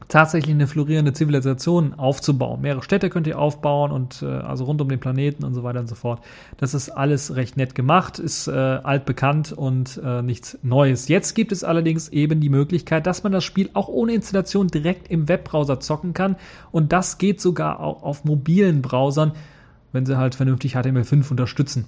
tatsächlich 0.09 0.55
eine 0.55 0.67
florierende 0.67 1.13
Zivilisation 1.13 1.95
aufzubauen. 1.95 2.61
Mehrere 2.61 2.83
Städte 2.83 3.11
könnt 3.11 3.27
ihr 3.27 3.39
aufbauen 3.39 3.91
und 3.91 4.23
äh, 4.23 4.27
also 4.27 4.65
rund 4.65 4.81
um 4.81 4.89
den 4.89 5.01
Planeten 5.01 5.45
und 5.45 5.55
so 5.55 5.63
weiter 5.63 5.81
und 5.81 5.89
so 5.89 5.95
fort. 5.95 6.21
Das 6.59 6.75
ist 6.75 6.91
alles 6.91 7.37
recht 7.37 7.57
nett 7.57 7.75
gemacht, 7.75 8.19
ist 8.19 8.47
äh, 8.47 8.53
altbekannt 8.53 9.53
und 9.53 10.01
äh, 10.05 10.23
nichts 10.23 10.59
Neues. 10.63 11.09
Jetzt 11.09 11.35
gibt 11.35 11.53
es 11.53 11.65
allerdings 11.65 12.09
eben 12.09 12.41
die 12.41 12.49
Möglichkeit, 12.49 13.07
dass 13.07 13.23
man 13.23 13.33
das 13.33 13.45
Spiel 13.45 13.71
auch 13.75 13.89
ohne 13.89 14.13
Installation 14.13 14.69
direkt 14.69 15.11
im 15.11 15.29
Webbrowser 15.29 15.81
zocken 15.81 16.13
kann 16.13 16.37
und 16.71 16.93
das 16.93 17.19
geht 17.19 17.41
sogar 17.41 17.81
auch 17.81 18.03
auf 18.03 18.25
mobilen 18.25 18.83
Browsern, 18.83 19.33
wenn 19.93 20.07
sie 20.07 20.19
halt 20.19 20.35
vernünftig 20.35 20.77
HTML5 20.77 21.31
unterstützen. 21.31 21.87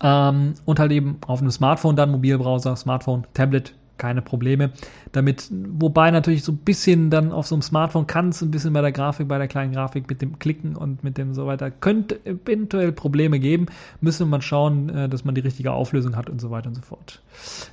Ähm, 0.00 0.54
und 0.64 0.78
halt 0.78 0.92
eben 0.92 1.18
auf 1.26 1.40
einem 1.40 1.50
Smartphone 1.50 1.96
dann, 1.96 2.10
Mobilbrowser, 2.10 2.76
Smartphone, 2.76 3.26
Tablet, 3.34 3.74
keine 4.02 4.20
Probleme 4.20 4.72
damit. 5.12 5.48
Wobei 5.50 6.10
natürlich 6.10 6.42
so 6.42 6.50
ein 6.50 6.56
bisschen 6.56 7.08
dann 7.08 7.30
auf 7.30 7.46
so 7.46 7.54
einem 7.54 7.62
Smartphone 7.62 8.08
kann 8.08 8.30
es 8.30 8.42
ein 8.42 8.50
bisschen 8.50 8.72
bei 8.72 8.80
der 8.80 8.90
Grafik, 8.90 9.28
bei 9.28 9.38
der 9.38 9.46
kleinen 9.46 9.72
Grafik 9.72 10.08
mit 10.08 10.20
dem 10.20 10.40
Klicken 10.40 10.74
und 10.74 11.04
mit 11.04 11.18
dem 11.18 11.34
so 11.34 11.46
weiter, 11.46 11.70
könnte 11.70 12.18
eventuell 12.26 12.90
Probleme 12.90 13.38
geben. 13.38 13.66
Müssen 14.00 14.26
wir 14.26 14.30
mal 14.38 14.42
schauen, 14.42 14.88
äh, 14.88 15.08
dass 15.08 15.24
man 15.24 15.36
die 15.36 15.40
richtige 15.40 15.70
Auflösung 15.70 16.16
hat 16.16 16.28
und 16.28 16.40
so 16.40 16.50
weiter 16.50 16.66
und 16.68 16.74
so 16.74 16.82
fort. 16.82 17.22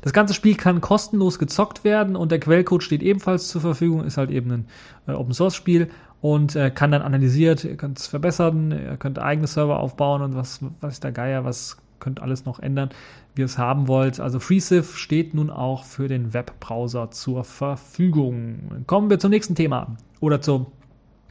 Das 0.04 0.14
ganze 0.14 0.36
Spiel 0.36 0.54
kann 0.54 0.82
kostenlos 0.82 1.40
gezockt 1.40 1.84
werden 1.84 2.16
und 2.16 2.32
der 2.32 2.40
Quellcode 2.40 2.84
steht 2.84 3.02
ebenfalls 3.02 3.48
zur 3.48 3.62
Verfügung, 3.62 4.04
ist 4.04 4.18
halt 4.18 4.30
eben 4.30 4.52
ein 4.52 4.66
äh, 5.08 5.14
Open 5.14 5.34
Source 5.34 5.56
Spiel 5.56 5.90
und 6.22 6.56
äh, 6.56 6.70
kann 6.70 6.92
dann 6.92 7.02
analysiert, 7.02 7.64
ihr 7.64 7.76
könnt 7.76 7.98
es 7.98 8.06
verbessern, 8.06 8.72
ihr 8.72 8.98
könnt 8.98 9.18
eigene 9.18 9.48
Server 9.48 9.80
aufbauen 9.80 10.22
und 10.22 10.36
was, 10.36 10.60
was 10.80 10.94
ist 10.94 11.04
der 11.04 11.12
Geier, 11.12 11.44
was 11.44 11.78
könnt 12.00 12.22
alles 12.22 12.46
noch 12.46 12.60
ändern, 12.60 12.90
wie 13.36 13.42
ihr 13.42 13.46
es 13.46 13.58
haben 13.58 13.88
wollt. 13.88 14.20
Also 14.20 14.40
FreeSIF 14.40 14.98
steht 14.98 15.34
nun 15.34 15.50
auch 15.50 15.84
für 15.84 16.08
den 16.08 16.34
Webbrowser 16.34 17.12
zur 17.12 17.44
Verfügung. 17.44 18.84
Kommen 18.88 19.10
wir 19.10 19.20
zum 19.20 19.32
nächsten 19.32 19.56
Thema 19.56 19.98
oder 20.20 20.42
zur 20.42 20.72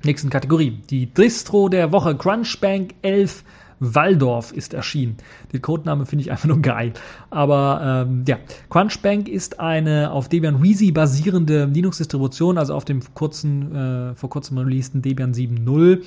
nächsten 0.05 0.31
Kategorie. 0.31 0.79
Die 0.91 1.07
Distro 1.07 1.69
der 1.69 1.93
Woche 1.93 2.17
Crunchbank 2.17 2.95
11 3.03 3.45
Waldorf 3.81 4.53
ist 4.53 4.75
erschienen. 4.75 5.17
Den 5.53 5.63
Codename 5.63 6.07
finde 6.07 6.23
ich 6.23 6.31
einfach 6.31 6.49
nur 6.49 6.61
geil. 6.61 6.93
Aber 7.31 8.07
ähm, 8.09 8.25
ja, 8.27 8.39
Crunchbank 8.71 9.29
ist 9.29 9.61
eine 9.61 10.11
auf 10.11 10.29
Debian 10.29 10.63
Wheezy 10.63 10.93
basierende 10.93 11.67
Linux-Distribution, 11.67 12.59
also 12.59 12.75
auf 12.75 12.85
dem 12.85 13.03
kurzen, 13.15 13.75
äh, 13.75 14.15
vor 14.15 14.31
kurzem 14.31 14.59
releaseden 14.59 15.03
Debian 15.03 15.33
7.0 15.33 16.03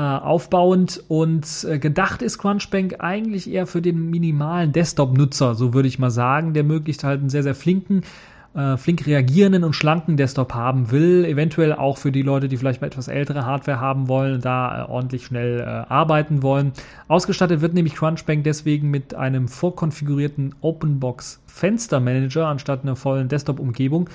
äh, 0.00 0.02
aufbauend 0.02 1.04
und 1.08 1.46
äh, 1.68 1.78
gedacht 1.78 2.22
ist 2.22 2.38
Crunchbank 2.38 2.96
eigentlich 3.00 3.50
eher 3.50 3.66
für 3.66 3.82
den 3.82 4.08
minimalen 4.08 4.72
Desktop-Nutzer, 4.72 5.54
so 5.54 5.74
würde 5.74 5.88
ich 5.88 5.98
mal 5.98 6.10
sagen, 6.10 6.54
der 6.54 6.64
möglichst 6.64 7.04
halt 7.04 7.20
einen 7.20 7.28
sehr, 7.28 7.42
sehr 7.42 7.54
flinken, 7.54 8.00
äh, 8.54 8.78
flink 8.78 9.06
reagierenden 9.06 9.62
und 9.62 9.74
schlanken 9.74 10.16
Desktop 10.16 10.54
haben 10.54 10.90
will. 10.90 11.26
Eventuell 11.26 11.74
auch 11.74 11.98
für 11.98 12.12
die 12.12 12.22
Leute, 12.22 12.48
die 12.48 12.56
vielleicht 12.56 12.80
mal 12.80 12.86
etwas 12.86 13.08
ältere 13.08 13.44
Hardware 13.44 13.78
haben 13.78 14.08
wollen, 14.08 14.40
da 14.40 14.86
äh, 14.86 14.90
ordentlich 14.90 15.26
schnell 15.26 15.60
äh, 15.60 15.64
arbeiten 15.64 16.42
wollen. 16.42 16.72
Ausgestattet 17.06 17.60
wird 17.60 17.74
nämlich 17.74 17.94
Crunchbank 17.94 18.42
deswegen 18.42 18.90
mit 18.90 19.14
einem 19.14 19.48
vorkonfigurierten 19.48 20.54
OpenBox 20.62 21.42
Fenstermanager 21.44 22.46
anstatt 22.46 22.84
einer 22.84 22.96
vollen 22.96 23.28
Desktop-Umgebung 23.28 24.08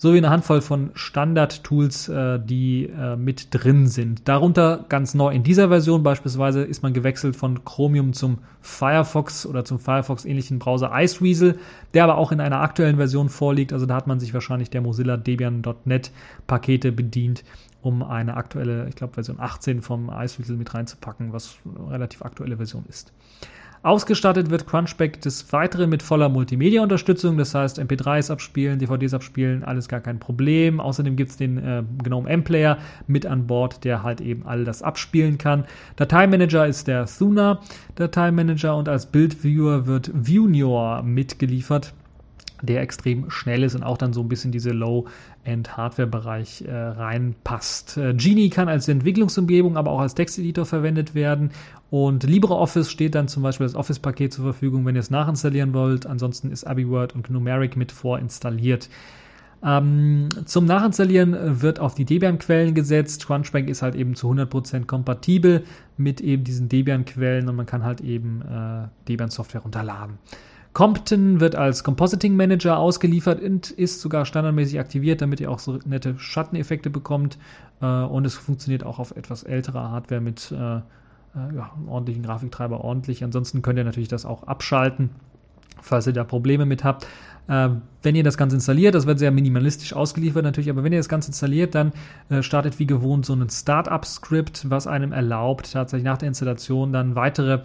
sowie 0.00 0.16
eine 0.16 0.30
Handvoll 0.30 0.62
von 0.62 0.92
Standard-Tools, 0.94 2.08
äh, 2.08 2.40
die 2.42 2.86
äh, 2.86 3.16
mit 3.16 3.48
drin 3.50 3.86
sind. 3.86 4.26
Darunter 4.26 4.86
ganz 4.88 5.12
neu 5.12 5.30
in 5.30 5.42
dieser 5.42 5.68
Version 5.68 6.02
beispielsweise 6.02 6.62
ist 6.62 6.82
man 6.82 6.94
gewechselt 6.94 7.36
von 7.36 7.66
Chromium 7.66 8.14
zum 8.14 8.38
Firefox 8.62 9.44
oder 9.44 9.62
zum 9.66 9.78
Firefox 9.78 10.24
ähnlichen 10.24 10.58
Browser 10.58 10.90
Iceweasel, 10.94 11.58
der 11.92 12.04
aber 12.04 12.16
auch 12.16 12.32
in 12.32 12.40
einer 12.40 12.62
aktuellen 12.62 12.96
Version 12.96 13.28
vorliegt. 13.28 13.74
Also 13.74 13.84
da 13.84 13.94
hat 13.94 14.06
man 14.06 14.20
sich 14.20 14.32
wahrscheinlich 14.32 14.70
der 14.70 14.80
Mozilla 14.80 15.18
Debian.net 15.18 16.12
Pakete 16.46 16.92
bedient, 16.92 17.44
um 17.82 18.02
eine 18.02 18.38
aktuelle, 18.38 18.88
ich 18.88 18.96
glaube 18.96 19.12
Version 19.12 19.38
18 19.38 19.82
vom 19.82 20.08
Iceweasel 20.08 20.56
mit 20.56 20.72
reinzupacken, 20.72 21.34
was 21.34 21.58
eine 21.66 21.90
relativ 21.90 22.22
aktuelle 22.22 22.56
Version 22.56 22.86
ist. 22.88 23.12
Ausgestattet 23.82 24.50
wird 24.50 24.66
Crunchback 24.66 25.22
des 25.22 25.50
Weiteren 25.54 25.88
mit 25.88 26.02
voller 26.02 26.28
Multimedia-Unterstützung, 26.28 27.38
das 27.38 27.54
heißt 27.54 27.80
MP3s 27.80 28.30
abspielen, 28.30 28.78
DVDs 28.78 29.14
abspielen, 29.14 29.64
alles 29.64 29.88
gar 29.88 30.00
kein 30.00 30.18
Problem. 30.18 30.80
Außerdem 30.80 31.16
gibt 31.16 31.30
es 31.30 31.38
den 31.38 31.56
äh, 31.56 31.82
GNOME 32.02 32.28
M-Player 32.28 32.76
mit 33.06 33.24
an 33.24 33.46
Bord, 33.46 33.82
der 33.84 34.02
halt 34.02 34.20
eben 34.20 34.44
all 34.44 34.64
das 34.64 34.82
abspielen 34.82 35.38
kann. 35.38 35.64
Dateimanager 35.96 36.66
ist 36.66 36.88
der 36.88 37.06
Thuna 37.06 37.60
Dateimanager 37.94 38.76
und 38.76 38.86
als 38.86 39.06
Bildviewer 39.06 39.86
wird 39.86 40.10
Viewnior 40.12 41.02
mitgeliefert 41.02 41.94
der 42.62 42.82
extrem 42.82 43.30
schnell 43.30 43.62
ist 43.62 43.74
und 43.74 43.82
auch 43.82 43.98
dann 43.98 44.12
so 44.12 44.20
ein 44.20 44.28
bisschen 44.28 44.52
diese 44.52 44.70
Low-End-Hardware-Bereich 44.70 46.62
äh, 46.62 46.72
reinpasst. 46.72 47.96
Äh, 47.96 48.14
Genie 48.14 48.50
kann 48.50 48.68
als 48.68 48.88
Entwicklungsumgebung, 48.88 49.76
aber 49.76 49.90
auch 49.90 50.00
als 50.00 50.14
Texteditor 50.14 50.66
verwendet 50.66 51.14
werden 51.14 51.50
und 51.90 52.22
LibreOffice 52.22 52.88
steht 52.88 53.16
dann 53.16 53.26
zum 53.26 53.42
Beispiel 53.42 53.66
das 53.66 53.74
Office-Paket 53.74 54.32
zur 54.32 54.44
Verfügung, 54.44 54.86
wenn 54.86 54.94
ihr 54.94 55.00
es 55.00 55.10
nachinstallieren 55.10 55.74
wollt. 55.74 56.06
Ansonsten 56.06 56.52
ist 56.52 56.64
AbiWord 56.64 57.14
und 57.14 57.30
Numeric 57.30 57.76
mit 57.76 57.90
vorinstalliert. 57.90 58.88
Ähm, 59.62 60.28
zum 60.46 60.64
Nachinstallieren 60.64 61.60
wird 61.60 61.80
auf 61.80 61.94
die 61.94 62.04
Debian-Quellen 62.04 62.74
gesetzt. 62.74 63.26
Crunchbank 63.26 63.68
ist 63.68 63.82
halt 63.82 63.96
eben 63.96 64.14
zu 64.14 64.30
100% 64.30 64.86
kompatibel 64.86 65.64
mit 65.96 66.20
eben 66.20 66.44
diesen 66.44 66.68
Debian-Quellen 66.68 67.48
und 67.48 67.56
man 67.56 67.66
kann 67.66 67.84
halt 67.84 68.00
eben 68.00 68.40
äh, 68.42 68.86
Debian-Software 69.08 69.62
runterladen. 69.62 70.18
Compton 70.72 71.40
wird 71.40 71.56
als 71.56 71.82
Compositing 71.82 72.36
Manager 72.36 72.78
ausgeliefert 72.78 73.42
und 73.42 73.70
ist 73.70 74.00
sogar 74.00 74.24
standardmäßig 74.24 74.78
aktiviert, 74.78 75.20
damit 75.20 75.40
ihr 75.40 75.50
auch 75.50 75.58
so 75.58 75.78
nette 75.84 76.18
Schatteneffekte 76.18 76.90
bekommt. 76.90 77.38
Äh, 77.80 77.86
und 77.86 78.24
es 78.24 78.34
funktioniert 78.34 78.84
auch 78.84 78.98
auf 78.98 79.16
etwas 79.16 79.42
älterer 79.42 79.90
Hardware 79.90 80.20
mit 80.20 80.52
äh, 80.52 80.76
äh, 80.76 80.80
ja, 81.56 81.72
ordentlichen 81.88 82.22
Grafiktreiber 82.22 82.84
ordentlich. 82.84 83.24
Ansonsten 83.24 83.62
könnt 83.62 83.78
ihr 83.78 83.84
natürlich 83.84 84.08
das 84.08 84.24
auch 84.24 84.44
abschalten, 84.44 85.10
falls 85.82 86.06
ihr 86.06 86.12
da 86.12 86.24
Probleme 86.24 86.66
mit 86.66 86.84
habt. 86.84 87.06
wenn 87.46 88.14
ihr 88.14 88.22
das 88.22 88.36
Ganze 88.36 88.56
installiert, 88.56 88.94
das 88.94 89.06
wird 89.06 89.18
sehr 89.18 89.32
minimalistisch 89.32 89.92
ausgeliefert 89.92 90.44
natürlich, 90.44 90.70
aber 90.70 90.84
wenn 90.84 90.92
ihr 90.92 91.00
das 91.00 91.08
Ganze 91.08 91.30
installiert, 91.30 91.74
dann 91.74 91.92
startet 92.42 92.78
wie 92.78 92.86
gewohnt 92.86 93.26
so 93.26 93.34
ein 93.34 93.48
Startup-Script, 93.50 94.70
was 94.70 94.86
einem 94.86 95.10
erlaubt, 95.10 95.72
tatsächlich 95.72 96.04
nach 96.04 96.18
der 96.18 96.28
Installation 96.28 96.92
dann 96.92 97.16
weitere 97.16 97.62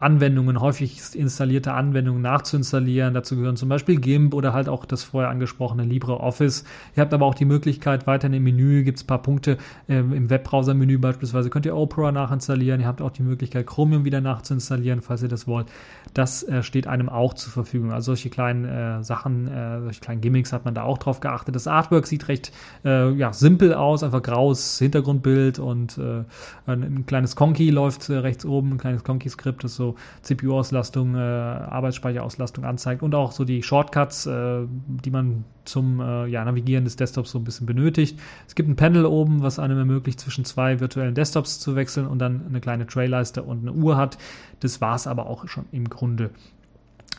Anwendungen, 0.00 0.60
häufig 0.60 1.00
installierte 1.14 1.72
Anwendungen 1.72 2.22
nachzuinstallieren. 2.22 3.14
Dazu 3.14 3.36
gehören 3.36 3.56
zum 3.56 3.68
Beispiel 3.68 4.00
GIMP 4.00 4.32
oder 4.32 4.52
halt 4.52 4.68
auch 4.68 4.84
das 4.84 5.02
vorher 5.02 5.30
angesprochene 5.30 5.82
LibreOffice. 5.82 6.64
Ihr 6.94 7.00
habt 7.00 7.12
aber 7.12 7.26
auch 7.26 7.34
die 7.34 7.44
Möglichkeit, 7.44 8.06
weiterhin 8.06 8.34
im 8.34 8.44
Menü 8.44 8.84
gibt 8.84 8.98
es 8.98 9.04
ein 9.04 9.08
paar 9.08 9.22
Punkte, 9.22 9.58
äh, 9.88 9.98
im 9.98 10.30
Webbrowser-Menü 10.30 10.98
beispielsweise 10.98 11.50
könnt 11.50 11.66
ihr 11.66 11.76
Opera 11.76 12.12
nachinstallieren. 12.12 12.80
Ihr 12.80 12.86
habt 12.86 13.02
auch 13.02 13.10
die 13.10 13.24
Möglichkeit, 13.24 13.66
Chromium 13.66 14.04
wieder 14.04 14.20
nachzuinstallieren, 14.20 15.02
falls 15.02 15.22
ihr 15.22 15.28
das 15.28 15.48
wollt. 15.48 15.66
Das 16.14 16.44
äh, 16.44 16.62
steht 16.62 16.86
einem 16.86 17.08
auch 17.08 17.34
zur 17.34 17.52
Verfügung. 17.52 17.92
Also 17.92 18.06
solche 18.06 18.30
kleinen 18.30 18.64
äh, 18.64 19.02
Sachen, 19.02 19.48
äh, 19.48 19.80
solche 19.80 20.00
kleinen 20.00 20.20
Gimmicks 20.20 20.52
hat 20.52 20.64
man 20.64 20.74
da 20.74 20.84
auch 20.84 20.98
drauf 20.98 21.18
geachtet. 21.18 21.56
Das 21.56 21.66
Artwork 21.66 22.06
sieht 22.06 22.28
recht 22.28 22.52
äh, 22.84 23.10
ja, 23.14 23.32
simpel 23.32 23.74
aus, 23.74 24.04
einfach 24.04 24.22
graues 24.22 24.78
Hintergrundbild 24.78 25.58
und 25.58 25.98
äh, 25.98 26.24
ein, 26.66 26.82
ein, 26.82 27.06
kleines 27.06 27.34
Conky 27.34 27.70
läuft 27.70 28.08
rechts 28.10 28.44
oben, 28.44 28.72
ein 28.72 28.78
kleines 28.78 29.02
Conky-Skript, 29.02 29.64
das 29.64 29.74
so 29.74 29.87
CPU-Auslastung, 30.22 31.14
äh, 31.14 31.18
Arbeitsspeicherauslastung 31.18 32.64
anzeigt 32.64 33.02
und 33.02 33.14
auch 33.14 33.32
so 33.32 33.44
die 33.44 33.62
Shortcuts, 33.62 34.26
äh, 34.26 34.60
die 35.04 35.10
man 35.10 35.44
zum 35.64 36.00
äh, 36.00 36.26
ja, 36.26 36.44
Navigieren 36.44 36.84
des 36.84 36.96
Desktops 36.96 37.30
so 37.30 37.38
ein 37.38 37.44
bisschen 37.44 37.66
benötigt. 37.66 38.18
Es 38.46 38.54
gibt 38.54 38.68
ein 38.68 38.76
Panel 38.76 39.04
oben, 39.04 39.42
was 39.42 39.58
einem 39.58 39.78
ermöglicht, 39.78 40.20
zwischen 40.20 40.44
zwei 40.44 40.80
virtuellen 40.80 41.14
Desktops 41.14 41.60
zu 41.60 41.76
wechseln 41.76 42.06
und 42.06 42.18
dann 42.18 42.46
eine 42.48 42.60
kleine 42.60 42.86
Trayleiste 42.86 43.42
und 43.42 43.60
eine 43.60 43.72
Uhr 43.72 43.96
hat. 43.96 44.18
Das 44.60 44.80
war 44.80 44.96
es 44.96 45.06
aber 45.06 45.26
auch 45.26 45.46
schon 45.48 45.66
im 45.72 45.88
Grunde. 45.88 46.30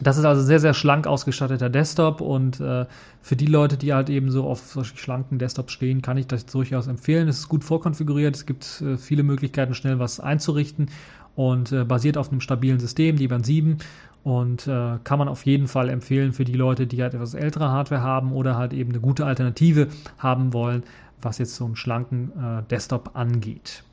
Das 0.02 0.18
ist 0.18 0.24
also 0.24 0.42
sehr, 0.42 0.62
sehr 0.62 0.74
schlank 0.74 1.08
ausgestatteter 1.08 1.70
Desktop 1.70 2.22
und 2.22 2.62
äh, 2.62 2.86
für 3.22 3.36
die 3.36 3.48
Leute, 3.48 3.76
die 3.76 3.94
halt 3.94 4.10
eben 4.10 4.32
so 4.32 4.46
auf 4.46 4.60
solche 4.60 4.96
schlanken 4.96 5.40
Desktops 5.40 5.74
stehen, 5.74 6.02
kann 6.02 6.18
ich 6.18 6.26
das 6.26 6.46
durchaus 6.46 6.88
empfehlen. 6.88 7.28
Es 7.28 7.40
ist 7.40 7.50
gut 7.50 7.66
vorkonfiguriert, 7.66 8.34
es 8.34 8.46
gibt 8.46 8.82
äh, 8.82 8.98
viele 8.98 9.24
Möglichkeiten, 9.24 9.74
schnell 9.74 10.00
was 10.00 10.22
einzurichten 10.22 10.90
und 11.36 11.72
äh, 11.72 11.84
basiert 11.84 12.18
auf 12.18 12.32
einem 12.32 12.42
stabilen 12.42 12.80
System, 12.80 13.18
die 13.18 13.28
Band 13.28 13.46
7 13.46 13.78
und 14.24 14.68
äh, 14.68 14.98
kann 15.04 15.20
man 15.20 15.28
auf 15.28 15.46
jeden 15.46 15.68
Fall 15.68 15.90
empfehlen 15.90 16.34
für 16.34 16.46
die 16.46 16.54
Leute, 16.54 16.88
die 16.88 17.02
halt 17.02 17.14
etwas 17.14 17.34
ältere 17.34 17.70
Hardware 17.70 18.02
haben 18.02 18.34
oder 18.34 18.58
halt 18.58 18.74
eben 18.74 18.92
eine 18.92 19.00
gute 19.00 19.26
Alternative 19.26 19.88
haben 20.18 20.54
wollen, 20.54 20.84
was 21.22 21.38
jetzt 21.38 21.56
so 21.56 21.66
einen 21.66 21.76
schlanken 21.76 22.32
äh, 22.38 22.64
Desktop 22.70 23.12
angeht. 23.16 23.84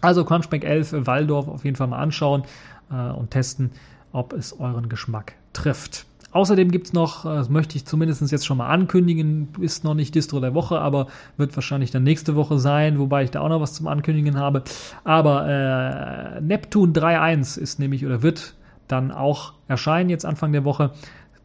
Also 0.00 0.24
Crunchbank 0.24 0.64
11 0.64 1.06
Waldorf 1.06 1.48
auf 1.48 1.64
jeden 1.64 1.76
Fall 1.76 1.88
mal 1.88 1.98
anschauen 1.98 2.44
äh, 2.90 3.10
und 3.10 3.30
testen, 3.30 3.70
ob 4.12 4.32
es 4.32 4.58
euren 4.58 4.88
Geschmack 4.88 5.34
trifft. 5.52 6.06
Außerdem 6.32 6.70
gibt 6.70 6.86
es 6.86 6.92
noch, 6.92 7.24
äh, 7.24 7.28
das 7.28 7.48
möchte 7.48 7.76
ich 7.76 7.84
zumindest 7.84 8.30
jetzt 8.30 8.46
schon 8.46 8.58
mal 8.58 8.68
ankündigen, 8.68 9.48
ist 9.60 9.84
noch 9.84 9.94
nicht 9.94 10.14
Distro 10.14 10.40
der 10.40 10.54
Woche, 10.54 10.80
aber 10.80 11.06
wird 11.36 11.54
wahrscheinlich 11.56 11.90
dann 11.90 12.02
nächste 12.02 12.34
Woche 12.34 12.58
sein, 12.58 12.98
wobei 12.98 13.24
ich 13.24 13.30
da 13.30 13.40
auch 13.40 13.48
noch 13.48 13.60
was 13.60 13.74
zum 13.74 13.86
Ankündigen 13.86 14.38
habe. 14.38 14.62
Aber 15.04 15.46
äh, 15.48 16.40
Neptune 16.40 16.92
3.1 16.92 17.58
ist 17.58 17.78
nämlich 17.78 18.04
oder 18.04 18.22
wird 18.22 18.54
dann 18.88 19.10
auch 19.10 19.52
erscheinen 19.68 20.10
jetzt 20.10 20.26
Anfang 20.26 20.52
der 20.52 20.64
Woche 20.64 20.90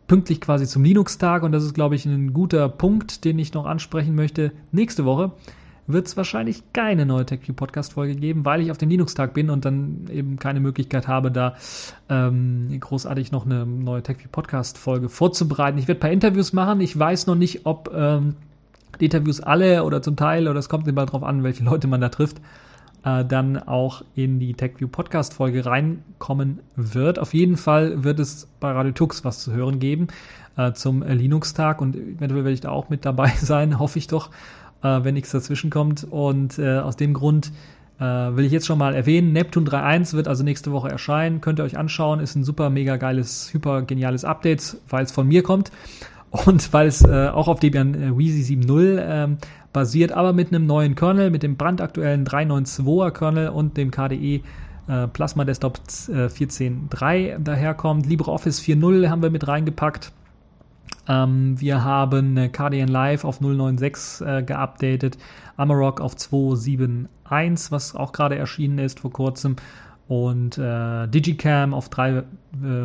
pünktlich 0.08 0.40
quasi 0.40 0.66
zum 0.66 0.84
Linux-Tag 0.84 1.44
und 1.44 1.52
das 1.52 1.64
ist, 1.64 1.74
glaube 1.74 1.96
ich, 1.96 2.06
ein 2.06 2.34
guter 2.34 2.70
Punkt, 2.70 3.26
den 3.26 3.38
ich 3.40 3.54
noch 3.54 3.66
ansprechen 3.66 4.16
möchte. 4.16 4.54
Nächste 4.72 5.04
Woche 5.04 5.32
wird 5.88 6.08
es 6.08 6.18
wahrscheinlich 6.18 6.62
keine 6.74 7.06
neue 7.06 7.26
TechView 7.26 7.54
Podcast 7.54 7.94
Folge 7.94 8.16
geben, 8.16 8.46
weil 8.46 8.62
ich 8.62 8.72
auf 8.72 8.78
dem 8.78 8.90
Linux-Tag 8.90 9.34
bin 9.34 9.50
und 9.50 9.66
dann 9.66 10.08
eben 10.12 10.38
keine 10.38 10.60
Möglichkeit 10.60 11.08
habe, 11.08 11.32
da 11.32 11.56
ähm, 12.10 12.78
großartig 12.80 13.32
noch 13.32 13.46
eine 13.46 13.66
neue 13.66 14.04
TechView 14.04 14.30
Podcast 14.32 14.78
Folge 14.78 15.10
vorzubereiten. 15.10 15.78
Ich 15.78 15.88
werde 15.88 16.00
ein 16.00 16.02
paar 16.02 16.12
Interviews 16.12 16.54
machen. 16.54 16.82
Ich 16.82 16.98
weiß 16.98 17.28
noch 17.28 17.36
nicht, 17.36 17.66
ob 17.66 17.92
ähm, 17.96 18.36
die 19.00 19.06
Interviews 19.06 19.40
alle 19.40 19.84
oder 19.84 20.02
zum 20.02 20.16
Teil 20.16 20.48
oder 20.48 20.60
es 20.60 20.70
kommt 20.70 20.88
immer 20.88 21.06
darauf 21.06 21.24
an, 21.24 21.44
welche 21.44 21.64
Leute 21.64 21.88
man 21.88 22.02
da 22.02 22.10
trifft. 22.10 22.42
äh, 23.08 23.26
dann 23.26 23.58
auch 23.58 24.04
in 24.16 24.40
die 24.40 24.54
TechView 24.54 24.88
Podcast 24.88 25.34
Folge 25.34 25.66
reinkommen 25.66 26.60
wird. 26.76 27.20
Auf 27.20 27.34
jeden 27.34 27.58
Fall 27.58 28.04
wird 28.04 28.20
es 28.20 28.48
bei 28.60 28.72
Radio 28.72 28.92
Tux 28.92 29.24
was 29.24 29.40
zu 29.40 29.54
hören 29.54 29.80
geben 29.80 30.08
äh, 30.58 30.74
zum 30.74 31.04
Linux-Tag 31.04 31.82
und 31.82 31.96
eventuell 31.96 32.44
werde 32.44 32.52
ich 32.52 32.62
da 32.62 32.72
auch 32.72 32.90
mit 32.90 33.06
dabei 33.06 33.30
sein, 33.42 33.80
hoffe 33.80 34.00
ich 34.00 34.08
doch, 34.08 34.30
äh, 34.84 35.00
wenn 35.04 35.14
nichts 35.14 35.32
dazwischen 35.32 35.70
kommt. 35.70 36.06
Und 36.10 36.60
äh, 36.60 36.80
aus 36.80 36.96
dem 36.96 37.14
Grund 37.14 37.52
äh, 38.00 38.04
will 38.04 38.46
ich 38.46 38.52
jetzt 38.52 38.68
schon 38.68 38.78
mal 38.78 38.94
erwähnen, 38.94 39.34
Neptune 39.34 39.68
3.1 39.68 40.14
wird 40.14 40.28
also 40.28 40.44
nächste 40.44 40.72
Woche 40.72 40.90
erscheinen. 40.90 41.42
Könnt 41.42 41.60
ihr 41.60 41.64
euch 41.64 41.78
anschauen, 41.78 42.20
ist 42.20 42.36
ein 42.36 42.44
super 42.44 42.70
mega 42.70 42.98
geiles, 42.98 43.54
hyper 43.54 43.82
geniales 43.82 44.26
Update, 44.26 44.78
weil 44.90 45.04
es 45.04 45.12
von 45.12 45.28
mir 45.28 45.44
kommt 45.44 45.72
und 46.30 46.74
weil 46.74 46.88
es 46.88 47.04
äh, 47.04 47.30
auch 47.30 47.48
auf 47.48 47.60
Debian 47.60 47.96
äh, 47.96 48.18
Wheezy 48.18 48.56
7.0 48.56 49.00
ähm, 49.02 49.38
basiert, 49.74 50.12
aber 50.12 50.34
mit 50.34 50.50
einem 50.50 50.66
neuen 50.66 50.96
Kernel, 50.96 51.30
mit 51.30 51.44
dem 51.44 51.58
brandaktuellen 51.58 52.26
392er 52.26 53.12
Kernel 53.12 53.50
und 53.50 53.78
dem 53.78 53.92
KDE 53.92 54.42
äh, 54.88 55.08
Plasma 55.08 55.46
Desktop 55.46 55.80
äh, 56.08 56.28
14.3 56.28 57.40
daherkommt. 57.40 58.06
LibreOffice 58.06 58.62
4.0 58.62 59.10
haben 59.10 59.22
wir 59.22 59.30
mit 59.30 59.48
reingepackt. 59.48 60.12
Ähm, 61.08 61.60
wir 61.60 61.84
haben 61.84 62.52
KDN 62.52 62.88
Live 62.88 63.24
auf 63.24 63.40
096 63.40 64.26
äh, 64.28 64.44
geupdatet, 64.44 65.18
Amarok 65.56 66.02
auf 66.02 66.16
271, 66.16 67.72
was 67.72 67.96
auch 67.96 68.12
gerade 68.12 68.36
erschienen 68.36 68.80
ist 68.80 69.00
vor 69.00 69.12
kurzem 69.12 69.56
und 70.08 70.58
äh, 70.58 71.08
Digicam 71.08 71.74
auf 71.74 71.90
3, 71.90 72.10
äh, 72.10 72.24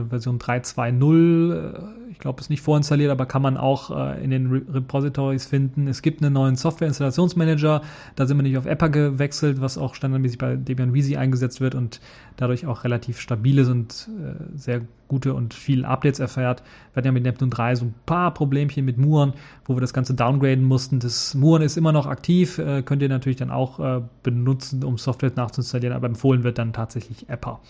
Version 0.09 0.39
3.2.0 0.39 2.02
ich 2.02 2.02
glaube, 2.23 2.41
ist 2.41 2.51
nicht 2.51 2.63
vorinstalliert, 2.63 3.11
aber 3.11 3.27
kann 3.27 3.43
man 3.43 3.57
auch 3.57 3.91
äh, 3.91 4.23
in 4.23 4.31
den 4.31 4.47
Re 4.47 4.63
Repositories 4.73 5.45
finden. 5.45 5.89
Es 5.89 6.03
gibt 6.03 6.23
einen 6.23 6.33
neuen 6.33 6.57
Software-Installationsmanager. 6.57 7.83
Da 8.17 8.27
sind 8.27 8.39
wir 8.39 8.43
nicht 8.43 8.57
auf 8.57 8.65
Eppa 8.65 8.87
gewechselt, 8.87 9.61
was 9.61 9.77
auch 9.77 9.95
standardmäßig 9.95 10.39
bei 10.39 10.57
Debian 10.57 10.95
Wheezy 10.95 11.17
eingesetzt 11.17 11.61
wird 11.61 11.75
und 11.75 12.01
dadurch 12.37 12.67
auch 12.67 12.85
relativ 12.85 13.21
stabil 13.21 13.59
ist 13.59 13.69
und 13.69 14.09
äh, 14.21 14.57
sehr 14.57 14.83
gute 15.09 15.35
und 15.35 15.53
viele 15.53 15.87
Updates 15.87 16.21
erfährt. 16.21 16.63
Wir 16.93 17.01
hatten 17.01 17.07
ja 17.09 17.13
mit 17.13 17.25
Neptune 17.25 17.51
3 17.51 17.75
so 17.75 17.85
ein 17.85 17.95
paar 18.07 18.33
Problemchen 18.33 18.85
mit 18.87 18.97
Muren, 18.97 19.35
wo 19.67 19.77
wir 19.77 19.83
das 19.83 19.93
Ganze 19.93 20.15
downgraden 20.15 20.65
mussten. 20.65 21.01
Das 21.01 21.35
Muren 21.35 21.61
ist 21.61 21.77
immer 21.77 21.93
noch 21.93 22.07
aktiv, 22.07 22.57
äh, 22.59 22.83
könnt 22.83 23.03
ihr 23.03 23.11
natürlich 23.11 23.37
dann 23.37 23.51
auch 23.51 23.79
äh, 23.79 24.01
benutzen, 24.23 24.83
um 24.85 24.97
Software 24.97 25.31
nachzuinstallieren, 25.37 25.95
aber 25.95 26.07
empfohlen 26.07 26.45
wird 26.45 26.57
dann 26.57 26.73
tatsächlich 26.73 27.29
Eppa. 27.29 27.61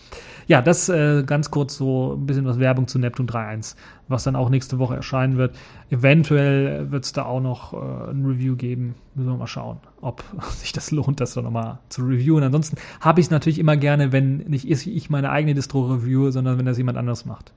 Ja, 0.47 0.61
das 0.61 0.87
äh, 0.87 1.23
ganz 1.25 1.51
kurz 1.51 1.75
so 1.75 2.13
ein 2.13 2.25
bisschen 2.25 2.45
was 2.45 2.59
Werbung 2.59 2.87
zu 2.87 2.97
Neptune 2.97 3.27
3.1 3.27 3.75
was 4.07 4.23
dann 4.23 4.35
auch 4.35 4.49
nächste 4.49 4.79
Woche 4.79 4.95
erscheinen 4.95 5.37
wird. 5.37 5.55
Eventuell 5.89 6.91
wird 6.91 7.05
es 7.05 7.13
da 7.13 7.25
auch 7.25 7.41
noch 7.41 7.73
äh, 7.73 8.11
ein 8.11 8.25
Review 8.25 8.55
geben. 8.55 8.95
Müssen 9.15 9.29
wir 9.29 9.37
mal 9.37 9.47
schauen, 9.47 9.77
ob 10.01 10.23
sich 10.51 10.71
das 10.71 10.91
lohnt, 10.91 11.19
das 11.19 11.33
dann 11.33 11.45
nochmal 11.45 11.79
zu 11.89 12.03
reviewen. 12.03 12.43
Ansonsten 12.43 12.77
habe 12.99 13.19
ich 13.19 13.27
es 13.27 13.31
natürlich 13.31 13.59
immer 13.59 13.77
gerne, 13.77 14.11
wenn 14.11 14.37
nicht 14.37 14.69
ich 14.69 15.09
meine 15.09 15.29
eigene 15.29 15.53
Distro 15.53 15.85
review, 15.85 16.31
sondern 16.31 16.57
wenn 16.57 16.65
das 16.65 16.77
jemand 16.77 16.97
anderes 16.97 17.25
macht. 17.25 17.53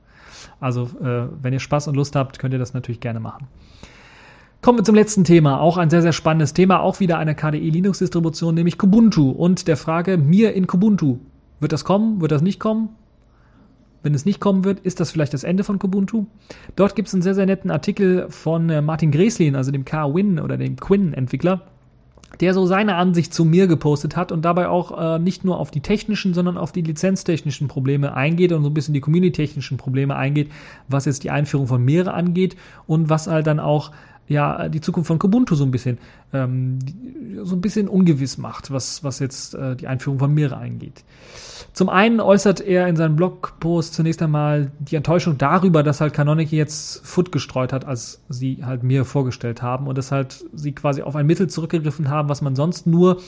Also, 0.61 0.85
äh, 1.03 1.29
wenn 1.43 1.53
ihr 1.53 1.61
Spaß 1.61 1.89
und 1.89 1.97
Lust 1.97 2.17
habt, 2.17 2.39
könnt 2.39 2.55
ihr 2.55 2.59
das 2.59 2.75
natürlich 2.75 3.01
gerne 3.01 3.21
machen. 3.21 3.47
Kommen 4.63 4.79
wir 4.79 4.85
zum 4.85 4.95
letzten 4.95 5.25
Thema, 5.25 5.61
auch 5.61 5.77
ein 5.77 5.91
sehr, 5.91 6.03
sehr 6.03 6.13
spannendes 6.13 6.55
Thema, 6.55 6.81
auch 6.81 6.99
wieder 6.99 7.19
eine 7.19 7.35
KDE 7.35 7.71
Linux-Distribution, 7.71 8.55
nämlich 8.55 8.79
Kubuntu 8.79 9.31
und 9.31 9.69
der 9.69 9.77
Frage, 9.77 10.17
mir 10.17 10.55
in 10.55 10.67
Kubuntu. 10.67 11.19
Wird 11.61 11.73
das 11.73 11.85
kommen? 11.85 12.21
Wird 12.21 12.33
das 12.33 12.43
nicht 12.43 12.59
kommen? 12.59 12.89
Wenn 14.07 14.15
es 14.15 14.25
nicht 14.25 14.39
kommen 14.39 14.65
wird, 14.65 14.79
ist 14.79 15.01
das 15.01 15.11
vielleicht 15.11 15.35
das 15.35 15.43
Ende 15.43 15.65
von 15.65 15.81
Kubuntu? 15.81 16.27
Dort 16.77 16.95
gibt 16.95 17.09
es 17.09 17.15
einen 17.15 17.25
sehr, 17.25 17.35
sehr 17.35 17.45
netten 17.45 17.73
Artikel 17.73 18.31
von 18.31 18.71
äh, 18.71 18.81
Martin 18.81 19.11
Greslin, 19.11 19.57
also 19.57 19.73
dem 19.73 19.85
K-Win 19.85 20.39
oder 20.39 20.57
dem 20.57 20.77
Quinn-Entwickler, 20.77 21.63
der 22.39 22.55
so 22.55 22.67
seine 22.67 22.95
Ansicht 22.95 23.35
zu 23.35 23.45
mir 23.45 23.67
gepostet 23.67 24.15
hat 24.17 24.31
und 24.31 24.45
dabei 24.45 24.69
auch 24.69 25.17
äh, 25.17 25.19
nicht 25.19 25.45
nur 25.45 25.59
auf 25.59 25.73
die 25.73 25.81
technischen, 25.81 26.35
sondern 26.35 26.57
auf 26.57 26.71
die 26.71 26.83
lizenztechnischen 26.83 27.67
Probleme 27.67 28.15
eingeht 28.15 28.53
und 28.53 28.63
so 28.63 28.71
ein 28.71 28.75
bisschen 28.75 28.95
die 28.95 29.01
community-technischen 29.01 29.77
Probleme 29.77 30.15
eingeht, 30.15 30.53
was 30.87 31.07
jetzt 31.07 31.25
die 31.25 31.33
Einführung 31.33 31.67
von 31.67 31.85
Meere 31.85 32.15
angeht 32.15 32.57
und 32.87 33.11
was 33.11 33.27
halt 33.27 33.49
dann 33.49 33.59
auch 33.59 33.91
ja 34.29 34.69
die 34.69 34.81
Zukunft 34.81 35.09
von 35.09 35.19
Kubuntu 35.19 35.55
so 35.55 35.65
ein 35.65 35.71
bisschen 35.71 35.99
ähm, 36.33 36.79
so 37.43 37.55
ein 37.55 37.61
bisschen 37.61 37.89
ungewiss 37.89 38.39
macht, 38.39 38.71
was 38.71 39.05
was 39.05 39.19
jetzt 39.19 39.55
äh, 39.55 39.77
die 39.77 39.87
Einführung 39.87 40.19
von 40.19 40.33
Meere 40.33 40.57
eingeht. 40.57 41.05
Zum 41.73 41.89
einen 41.89 42.21
äußert 42.21 42.61
er 42.61 42.89
in 42.89 42.97
seinem 42.97 43.17
Blogpost 43.17 43.95
zunächst 43.95 44.23
einmal 44.23 44.71
die 44.79 44.97
Enttäuschung 44.97 45.37
darüber, 45.37 45.83
dass 45.83 46.01
halt 46.01 46.15
Canonical 46.15 46.57
jetzt 46.57 47.07
Foot 47.07 47.33
gestreut 47.33 47.73
hat, 47.73 47.85
als 47.85 48.23
sie 48.29 48.65
halt 48.65 48.83
mir 48.83 49.05
vorgestellt 49.05 49.63
haben 49.63 49.87
und 49.87 49.99
dass 49.99 50.11
halt 50.11 50.45
sie 50.55 50.73
quasi 50.73 51.03
auf 51.03 51.17
ein 51.17 51.27
Mittel 51.27 51.49
zurückgegriffen 51.49 52.09
haben, 52.09 52.29
was 52.29 52.41
man 52.41 52.57
sonst 52.57 52.87
nur 52.87 53.21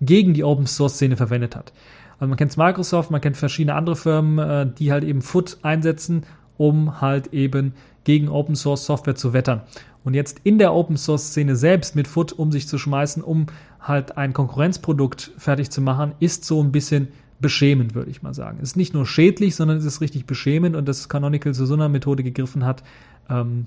gegen 0.00 0.34
die 0.34 0.44
Open 0.44 0.66
Source 0.66 0.94
Szene 0.94 1.16
verwendet 1.16 1.56
hat. 1.56 1.72
Also 2.18 2.28
man 2.28 2.36
kennt 2.36 2.56
Microsoft, 2.56 3.10
man 3.10 3.20
kennt 3.20 3.36
verschiedene 3.36 3.74
andere 3.74 3.96
Firmen, 3.96 4.38
äh, 4.38 4.66
die 4.78 4.92
halt 4.92 5.04
eben 5.04 5.22
Foot 5.22 5.58
einsetzen, 5.62 6.24
um 6.56 7.00
halt 7.00 7.32
eben 7.32 7.74
gegen 8.04 8.28
Open 8.28 8.54
Source 8.54 8.86
Software 8.86 9.16
zu 9.16 9.32
wettern. 9.32 9.62
Und 10.06 10.14
jetzt 10.14 10.40
in 10.44 10.58
der 10.58 10.72
Open 10.72 10.96
Source 10.96 11.30
Szene 11.30 11.56
selbst 11.56 11.96
mit 11.96 12.06
Foot 12.06 12.32
um 12.32 12.52
sich 12.52 12.68
zu 12.68 12.78
schmeißen, 12.78 13.24
um 13.24 13.46
halt 13.80 14.16
ein 14.16 14.32
Konkurrenzprodukt 14.32 15.32
fertig 15.36 15.70
zu 15.70 15.80
machen, 15.80 16.12
ist 16.20 16.44
so 16.44 16.62
ein 16.62 16.70
bisschen 16.70 17.08
beschämend, 17.40 17.96
würde 17.96 18.12
ich 18.12 18.22
mal 18.22 18.32
sagen. 18.32 18.58
Es 18.62 18.70
ist 18.70 18.76
nicht 18.76 18.94
nur 18.94 19.04
schädlich, 19.04 19.56
sondern 19.56 19.78
es 19.78 19.84
ist 19.84 20.00
richtig 20.00 20.24
beschämend 20.24 20.76
und 20.76 20.86
dass 20.86 21.08
Canonical 21.08 21.52
zu 21.54 21.66
so 21.66 21.74
einer 21.74 21.88
Methode 21.88 22.22
gegriffen 22.22 22.64
hat. 22.64 22.84
Ähm, 23.28 23.66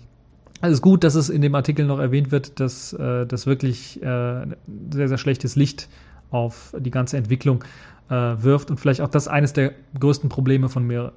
also 0.61 0.71
es 0.71 0.77
ist 0.77 0.81
gut, 0.81 1.03
dass 1.03 1.15
es 1.15 1.29
in 1.29 1.41
dem 1.41 1.55
Artikel 1.55 1.85
noch 1.85 1.99
erwähnt 1.99 2.31
wird, 2.31 2.61
dass 2.61 2.93
äh, 2.93 3.25
das 3.25 3.45
wirklich 3.45 4.01
äh, 4.01 4.45
sehr, 4.93 5.09
sehr 5.09 5.17
schlechtes 5.17 5.57
Licht 5.57 5.89
auf 6.31 6.73
die 6.79 6.89
ganze 6.89 7.17
Entwicklung 7.17 7.65
äh, 8.09 8.13
wirft 8.13 8.71
und 8.71 8.79
vielleicht 8.79 9.01
auch 9.01 9.09
das 9.09 9.27
eines 9.27 9.51
der 9.51 9.73
größten 9.99 10.29
Probleme 10.29 10.69
von 10.69 10.87
mir 10.87 11.11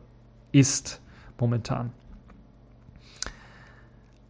ist 0.50 1.00
momentan. 1.38 1.92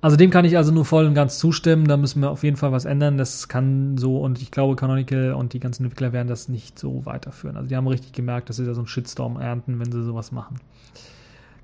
Also 0.02 0.16
dem 0.16 0.30
kann 0.30 0.44
ich 0.44 0.56
also 0.56 0.72
nur 0.72 0.84
voll 0.84 1.06
und 1.06 1.14
ganz 1.14 1.38
zustimmen. 1.38 1.86
Da 1.86 1.96
müssen 1.96 2.20
wir 2.20 2.30
auf 2.30 2.42
jeden 2.42 2.56
Fall 2.56 2.72
was 2.72 2.84
ändern. 2.84 3.18
Das 3.18 3.46
kann 3.46 3.96
so 3.96 4.18
und 4.18 4.42
ich 4.42 4.50
glaube, 4.50 4.74
Canonical 4.74 5.32
und 5.34 5.52
die 5.52 5.60
ganzen 5.60 5.84
Entwickler 5.84 6.12
werden 6.12 6.26
das 6.26 6.48
nicht 6.48 6.76
so 6.76 7.06
weiterführen. 7.06 7.56
Also 7.56 7.68
die 7.68 7.76
haben 7.76 7.86
richtig 7.86 8.12
gemerkt, 8.12 8.48
dass 8.48 8.56
sie 8.56 8.66
da 8.66 8.74
so 8.74 8.80
einen 8.80 8.88
Shitstorm 8.88 9.40
ernten, 9.40 9.78
wenn 9.78 9.92
sie 9.92 10.02
sowas 10.02 10.32
machen. 10.32 10.56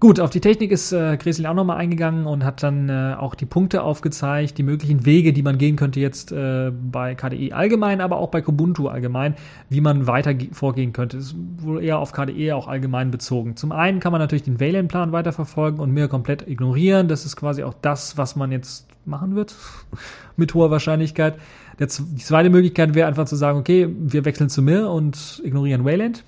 Gut, 0.01 0.21
auf 0.21 0.31
die 0.31 0.41
Technik 0.41 0.71
ist 0.71 0.93
äh, 0.93 1.17
Gresel 1.17 1.45
auch 1.47 1.55
nochmal 1.55 1.79
eingegangen 1.79 2.27
und 2.27 2.45
hat 2.45 2.63
dann 2.63 2.89
äh, 2.89 3.17
auch 3.19 3.35
die 3.35 3.47
Punkte 3.47 3.83
aufgezeigt, 3.83 4.57
die 4.57 4.63
möglichen 4.63 5.05
Wege, 5.05 5.33
die 5.33 5.43
man 5.43 5.59
gehen 5.59 5.75
könnte 5.75 5.99
jetzt 5.99 6.31
äh, 6.31 6.71
bei 6.71 7.17
KDE 7.17 7.53
allgemein, 7.53 8.01
aber 8.01 8.19
auch 8.19 8.29
bei 8.29 8.41
Kubuntu 8.41 8.87
allgemein, 8.87 9.35
wie 9.71 9.81
man 9.81 10.07
weiter 10.07 10.35
vorgehen 10.53 10.93
könnte. 10.93 11.17
Ist 11.17 11.35
wohl 11.57 11.83
eher 11.83 11.99
auf 11.99 12.13
KDE 12.13 12.53
auch 12.53 12.69
allgemein 12.69 13.11
bezogen. 13.11 13.57
Zum 13.57 13.73
einen 13.73 13.99
kann 13.99 14.13
man 14.13 14.21
natürlich 14.21 14.45
den 14.45 14.61
Wayland-Plan 14.61 15.11
weiterverfolgen 15.11 15.81
und 15.81 15.91
mir 15.91 16.07
komplett 16.07 16.47
ignorieren. 16.47 17.09
Das 17.09 17.25
ist 17.25 17.35
quasi 17.35 17.65
auch 17.65 17.75
das, 17.83 18.17
was 18.17 18.37
man 18.37 18.53
jetzt 18.53 18.87
machen 19.05 19.35
wird, 19.35 19.57
mit 20.37 20.55
hoher 20.55 20.71
Wahrscheinlichkeit. 20.71 21.35
Die 21.81 21.89
zweite 21.89 22.51
Möglichkeit 22.51 22.95
wäre 22.95 23.09
einfach 23.09 23.25
zu 23.25 23.35
sagen, 23.35 23.59
okay, 23.59 23.89
wir 23.99 24.25
wechseln 24.25 24.49
zu 24.49 24.63
mir 24.63 24.91
und 24.91 25.43
ignorieren 25.45 25.85
Wayland 25.85 26.23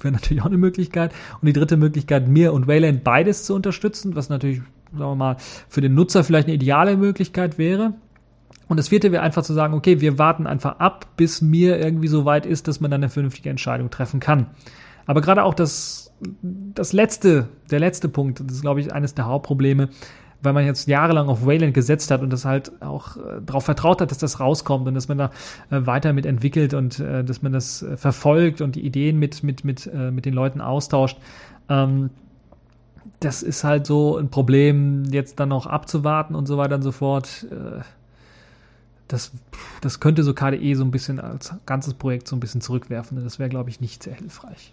wäre 0.00 0.12
natürlich 0.12 0.42
auch 0.42 0.46
eine 0.46 0.58
Möglichkeit. 0.58 1.12
Und 1.40 1.46
die 1.46 1.52
dritte 1.52 1.76
Möglichkeit, 1.76 2.28
mir 2.28 2.52
und 2.52 2.66
Wayland 2.66 3.04
beides 3.04 3.44
zu 3.44 3.54
unterstützen, 3.54 4.16
was 4.16 4.28
natürlich, 4.28 4.60
sagen 4.92 5.10
wir 5.10 5.16
mal, 5.16 5.36
für 5.68 5.80
den 5.80 5.94
Nutzer 5.94 6.24
vielleicht 6.24 6.48
eine 6.48 6.54
ideale 6.54 6.96
Möglichkeit 6.96 7.58
wäre. 7.58 7.94
Und 8.68 8.78
das 8.78 8.88
vierte 8.88 9.12
wäre 9.12 9.22
einfach 9.22 9.42
zu 9.42 9.52
sagen, 9.52 9.74
okay, 9.74 10.00
wir 10.00 10.18
warten 10.18 10.46
einfach 10.46 10.78
ab, 10.80 11.06
bis 11.16 11.40
mir 11.40 11.78
irgendwie 11.78 12.08
so 12.08 12.24
weit 12.24 12.46
ist, 12.46 12.66
dass 12.68 12.80
man 12.80 12.90
dann 12.90 13.02
eine 13.02 13.10
vernünftige 13.10 13.48
Entscheidung 13.48 13.90
treffen 13.90 14.20
kann. 14.20 14.48
Aber 15.06 15.20
gerade 15.20 15.44
auch 15.44 15.54
das, 15.54 16.12
das 16.32 16.92
letzte, 16.92 17.48
der 17.70 17.78
letzte 17.78 18.08
Punkt, 18.08 18.40
das 18.40 18.56
ist, 18.56 18.62
glaube 18.62 18.80
ich, 18.80 18.92
eines 18.92 19.14
der 19.14 19.26
Hauptprobleme, 19.26 19.88
weil 20.46 20.52
man 20.52 20.64
jetzt 20.64 20.86
jahrelang 20.86 21.28
auf 21.28 21.44
Wayland 21.44 21.74
gesetzt 21.74 22.12
hat 22.12 22.22
und 22.22 22.30
das 22.30 22.44
halt 22.44 22.70
auch 22.80 23.16
äh, 23.16 23.42
darauf 23.44 23.64
vertraut 23.64 24.00
hat, 24.00 24.12
dass 24.12 24.18
das 24.18 24.38
rauskommt 24.38 24.86
und 24.86 24.94
dass 24.94 25.08
man 25.08 25.18
da 25.18 25.30
äh, 25.70 25.84
weiter 25.86 26.12
mit 26.12 26.24
entwickelt 26.24 26.72
und 26.72 27.00
äh, 27.00 27.24
dass 27.24 27.42
man 27.42 27.52
das 27.52 27.82
äh, 27.82 27.96
verfolgt 27.96 28.60
und 28.60 28.76
die 28.76 28.86
Ideen 28.86 29.18
mit, 29.18 29.42
mit, 29.42 29.64
mit, 29.64 29.86
äh, 29.86 30.12
mit 30.12 30.24
den 30.24 30.34
Leuten 30.34 30.60
austauscht. 30.60 31.18
Ähm, 31.68 32.10
das 33.18 33.42
ist 33.42 33.64
halt 33.64 33.86
so 33.86 34.18
ein 34.18 34.28
Problem, 34.28 35.04
jetzt 35.10 35.40
dann 35.40 35.48
noch 35.48 35.66
abzuwarten 35.66 36.36
und 36.36 36.46
so 36.46 36.58
weiter 36.58 36.76
und 36.76 36.82
so 36.82 36.92
fort. 36.92 37.44
Äh, 37.50 37.82
das, 39.08 39.32
das 39.80 39.98
könnte 39.98 40.22
so 40.22 40.32
KDE 40.32 40.74
so 40.74 40.84
ein 40.84 40.92
bisschen 40.92 41.18
als 41.18 41.54
ganzes 41.66 41.94
Projekt 41.94 42.28
so 42.28 42.36
ein 42.36 42.40
bisschen 42.40 42.60
zurückwerfen. 42.60 43.22
Das 43.24 43.40
wäre, 43.40 43.48
glaube 43.48 43.70
ich, 43.70 43.80
nicht 43.80 44.04
sehr 44.04 44.14
hilfreich 44.14 44.72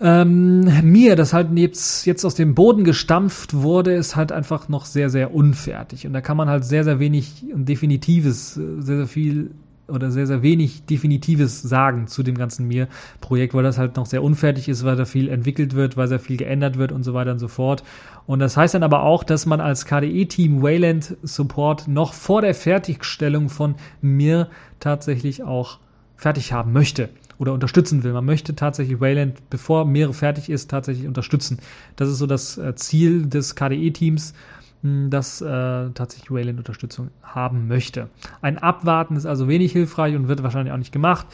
ähm, 0.00 0.60
mir, 0.82 1.16
das 1.16 1.32
halt 1.32 1.48
jetzt, 1.56 2.06
jetzt 2.06 2.24
aus 2.24 2.34
dem 2.34 2.54
Boden 2.54 2.84
gestampft 2.84 3.54
wurde, 3.54 3.94
ist 3.94 4.14
halt 4.14 4.30
einfach 4.30 4.68
noch 4.68 4.84
sehr, 4.84 5.10
sehr 5.10 5.34
unfertig. 5.34 6.06
Und 6.06 6.12
da 6.12 6.20
kann 6.20 6.36
man 6.36 6.48
halt 6.48 6.64
sehr, 6.64 6.84
sehr 6.84 7.00
wenig 7.00 7.44
und 7.52 7.68
Definitives, 7.68 8.54
sehr, 8.54 8.80
sehr 8.96 9.06
viel 9.06 9.50
oder 9.88 10.10
sehr, 10.10 10.26
sehr 10.26 10.42
wenig 10.42 10.84
Definitives 10.84 11.62
sagen 11.62 12.06
zu 12.06 12.22
dem 12.22 12.36
ganzen 12.36 12.68
Mir-Projekt, 12.68 13.54
weil 13.54 13.62
das 13.62 13.78
halt 13.78 13.96
noch 13.96 14.06
sehr 14.06 14.22
unfertig 14.22 14.68
ist, 14.68 14.84
weil 14.84 14.96
da 14.96 15.06
viel 15.06 15.28
entwickelt 15.28 15.74
wird, 15.74 15.96
weil 15.96 16.08
sehr 16.08 16.20
viel 16.20 16.36
geändert 16.36 16.76
wird 16.76 16.92
und 16.92 17.02
so 17.02 17.14
weiter 17.14 17.32
und 17.32 17.38
so 17.38 17.48
fort. 17.48 17.82
Und 18.26 18.38
das 18.38 18.56
heißt 18.56 18.74
dann 18.74 18.82
aber 18.82 19.02
auch, 19.02 19.24
dass 19.24 19.46
man 19.46 19.60
als 19.60 19.86
KDE-Team 19.86 20.62
Wayland 20.62 21.16
Support 21.22 21.88
noch 21.88 22.12
vor 22.12 22.42
der 22.42 22.54
Fertigstellung 22.54 23.48
von 23.48 23.76
Mir 24.02 24.48
tatsächlich 24.78 25.42
auch 25.42 25.78
fertig 26.16 26.52
haben 26.52 26.72
möchte 26.72 27.08
oder 27.38 27.52
unterstützen 27.52 28.02
will. 28.02 28.12
Man 28.12 28.24
möchte 28.24 28.54
tatsächlich 28.54 29.00
Wayland, 29.00 29.48
bevor 29.50 29.84
Meere 29.84 30.12
fertig 30.12 30.50
ist, 30.50 30.70
tatsächlich 30.70 31.06
unterstützen. 31.06 31.58
Das 31.96 32.08
ist 32.08 32.18
so 32.18 32.26
das 32.26 32.58
äh, 32.58 32.74
Ziel 32.74 33.26
des 33.26 33.54
KDE-Teams, 33.54 34.34
hm, 34.82 35.10
das 35.10 35.40
äh, 35.40 35.46
tatsächlich 35.90 36.30
Wayland 36.30 36.58
Unterstützung 36.58 37.10
haben 37.22 37.68
möchte. 37.68 38.08
Ein 38.42 38.58
Abwarten 38.58 39.16
ist 39.16 39.26
also 39.26 39.48
wenig 39.48 39.72
hilfreich 39.72 40.16
und 40.16 40.28
wird 40.28 40.42
wahrscheinlich 40.42 40.72
auch 40.72 40.78
nicht 40.78 40.92
gemacht. 40.92 41.26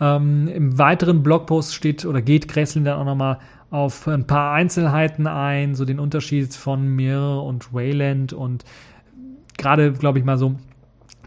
Ähm, 0.00 0.48
Im 0.48 0.78
weiteren 0.78 1.22
Blogpost 1.22 1.74
steht 1.74 2.04
oder 2.04 2.22
geht 2.22 2.48
Gresslin 2.48 2.84
dann 2.84 2.98
auch 2.98 3.04
nochmal 3.04 3.38
auf 3.70 4.06
ein 4.06 4.26
paar 4.26 4.52
Einzelheiten 4.52 5.26
ein, 5.26 5.74
so 5.74 5.84
den 5.84 5.98
Unterschied 5.98 6.54
von 6.54 6.86
Mir 6.86 7.20
und 7.20 7.72
Wayland 7.72 8.32
und 8.32 8.64
gerade, 9.56 9.92
glaube 9.92 10.18
ich 10.18 10.24
mal 10.24 10.36
so, 10.36 10.56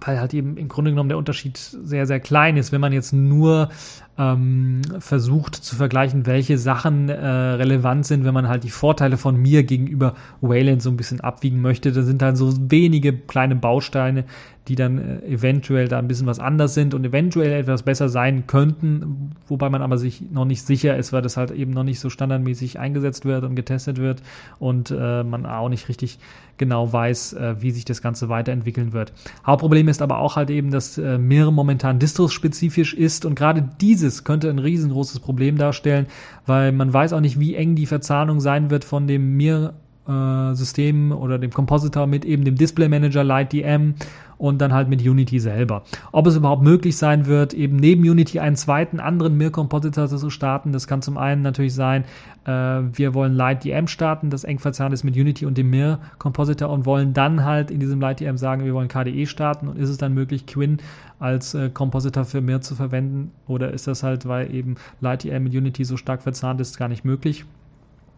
weil 0.01 0.19
halt 0.19 0.33
eben 0.33 0.57
im 0.57 0.67
Grunde 0.67 0.91
genommen 0.91 1.09
der 1.09 1.17
Unterschied 1.17 1.57
sehr, 1.57 2.05
sehr 2.05 2.19
klein 2.19 2.57
ist. 2.57 2.71
Wenn 2.71 2.81
man 2.81 2.93
jetzt 2.93 3.13
nur 3.13 3.69
ähm, 4.17 4.81
versucht 4.99 5.55
zu 5.55 5.75
vergleichen, 5.75 6.25
welche 6.25 6.57
Sachen 6.57 7.09
äh, 7.09 7.15
relevant 7.15 8.05
sind, 8.05 8.23
wenn 8.23 8.33
man 8.33 8.47
halt 8.47 8.63
die 8.63 8.69
Vorteile 8.69 9.17
von 9.17 9.35
mir 9.35 9.63
gegenüber 9.63 10.15
Wayland 10.41 10.81
so 10.81 10.89
ein 10.89 10.97
bisschen 10.97 11.21
abwiegen 11.21 11.61
möchte, 11.61 11.91
da 11.91 12.01
sind 12.01 12.21
halt 12.21 12.37
so 12.37 12.53
wenige 12.69 13.13
kleine 13.13 13.55
Bausteine, 13.55 14.25
die 14.67 14.75
dann 14.75 14.97
äh, 14.97 15.25
eventuell 15.27 15.87
da 15.87 15.99
ein 15.99 16.07
bisschen 16.07 16.27
was 16.27 16.39
anders 16.39 16.73
sind 16.73 16.93
und 16.93 17.05
eventuell 17.05 17.51
etwas 17.51 17.83
besser 17.83 18.09
sein 18.09 18.47
könnten, 18.47 19.31
wobei 19.47 19.69
man 19.69 19.81
aber 19.81 19.97
sich 19.97 20.21
noch 20.31 20.45
nicht 20.45 20.65
sicher 20.65 20.97
ist, 20.97 21.13
weil 21.13 21.21
das 21.21 21.37
halt 21.37 21.51
eben 21.51 21.71
noch 21.71 21.83
nicht 21.83 21.99
so 21.99 22.09
standardmäßig 22.09 22.79
eingesetzt 22.79 23.25
wird 23.25 23.43
und 23.43 23.55
getestet 23.55 23.97
wird 23.97 24.21
und 24.59 24.91
äh, 24.91 25.23
man 25.23 25.45
auch 25.45 25.69
nicht 25.69 25.87
richtig 25.89 26.19
genau 26.57 26.91
weiß, 26.91 27.33
äh, 27.33 27.55
wie 27.59 27.71
sich 27.71 27.85
das 27.85 28.01
Ganze 28.01 28.29
weiterentwickeln 28.29 28.93
wird. 28.93 29.13
Hauptproblem 29.45 29.87
ist 29.87 30.01
aber 30.01 30.19
auch 30.19 30.35
halt 30.35 30.49
eben, 30.49 30.71
dass 30.71 30.97
äh, 30.97 31.17
Mir 31.17 31.51
momentan 31.51 31.99
distros-spezifisch 31.99 32.93
ist 32.93 33.25
und 33.25 33.35
gerade 33.35 33.67
dieses 33.81 34.23
könnte 34.23 34.49
ein 34.49 34.59
riesengroßes 34.59 35.19
Problem 35.19 35.57
darstellen, 35.57 36.07
weil 36.45 36.71
man 36.71 36.91
weiß 36.91 37.13
auch 37.13 37.21
nicht, 37.21 37.39
wie 37.39 37.55
eng 37.55 37.75
die 37.75 37.85
Verzahnung 37.85 38.39
sein 38.39 38.69
wird 38.69 38.83
von 38.83 39.07
dem 39.07 39.35
Mir 39.35 39.73
äh, 40.07 40.53
System 40.53 41.11
oder 41.11 41.39
dem 41.39 41.51
Compositor 41.51 42.07
mit 42.07 42.25
eben 42.25 42.45
dem 42.45 42.55
Display 42.55 42.87
Manager 42.87 43.23
Light 43.23 43.53
DM 43.53 43.95
und 44.37 44.59
dann 44.59 44.73
halt 44.73 44.89
mit 44.89 45.01
Unity 45.01 45.39
selber. 45.39 45.83
Ob 46.11 46.27
es 46.27 46.35
überhaupt 46.35 46.63
möglich 46.63 46.97
sein 46.97 47.25
wird, 47.25 47.53
eben 47.53 47.75
neben 47.75 48.01
Unity 48.01 48.39
einen 48.39 48.55
zweiten 48.55 48.99
anderen 48.99 49.37
Mir 49.37 49.51
Compositor 49.51 50.07
zu 50.07 50.29
starten, 50.29 50.71
das 50.71 50.87
kann 50.87 51.01
zum 51.01 51.17
einen 51.17 51.41
natürlich 51.41 51.73
sein, 51.73 52.03
äh, 52.45 52.51
wir 52.51 53.13
wollen 53.13 53.33
Light 53.33 53.63
DM 53.63 53.87
starten, 53.87 54.29
das 54.29 54.43
eng 54.43 54.59
verzahnt 54.59 54.93
ist 54.93 55.03
mit 55.03 55.15
Unity 55.15 55.45
und 55.45 55.57
dem 55.57 55.69
Mir 55.69 55.99
Compositor 56.19 56.69
und 56.69 56.85
wollen 56.85 57.13
dann 57.13 57.43
halt 57.43 57.71
in 57.71 57.79
diesem 57.79 57.99
Light 57.99 58.19
DM 58.19 58.37
sagen, 58.37 58.65
wir 58.65 58.73
wollen 58.73 58.87
KDE 58.87 59.25
starten 59.25 59.67
und 59.67 59.77
ist 59.77 59.89
es 59.89 59.97
dann 59.97 60.13
möglich, 60.13 60.45
Quinn 60.45 60.77
als 61.19 61.53
äh, 61.53 61.69
Compositor 61.69 62.25
für 62.25 62.41
Mir 62.41 62.61
zu 62.61 62.75
verwenden 62.75 63.31
oder 63.47 63.71
ist 63.71 63.87
das 63.87 64.03
halt, 64.03 64.27
weil 64.27 64.53
eben 64.53 64.75
Light 65.01 65.23
DM 65.23 65.43
mit 65.43 65.53
Unity 65.53 65.83
so 65.83 65.97
stark 65.97 66.21
verzahnt 66.21 66.61
ist, 66.61 66.77
gar 66.77 66.87
nicht 66.87 67.05
möglich? 67.05 67.45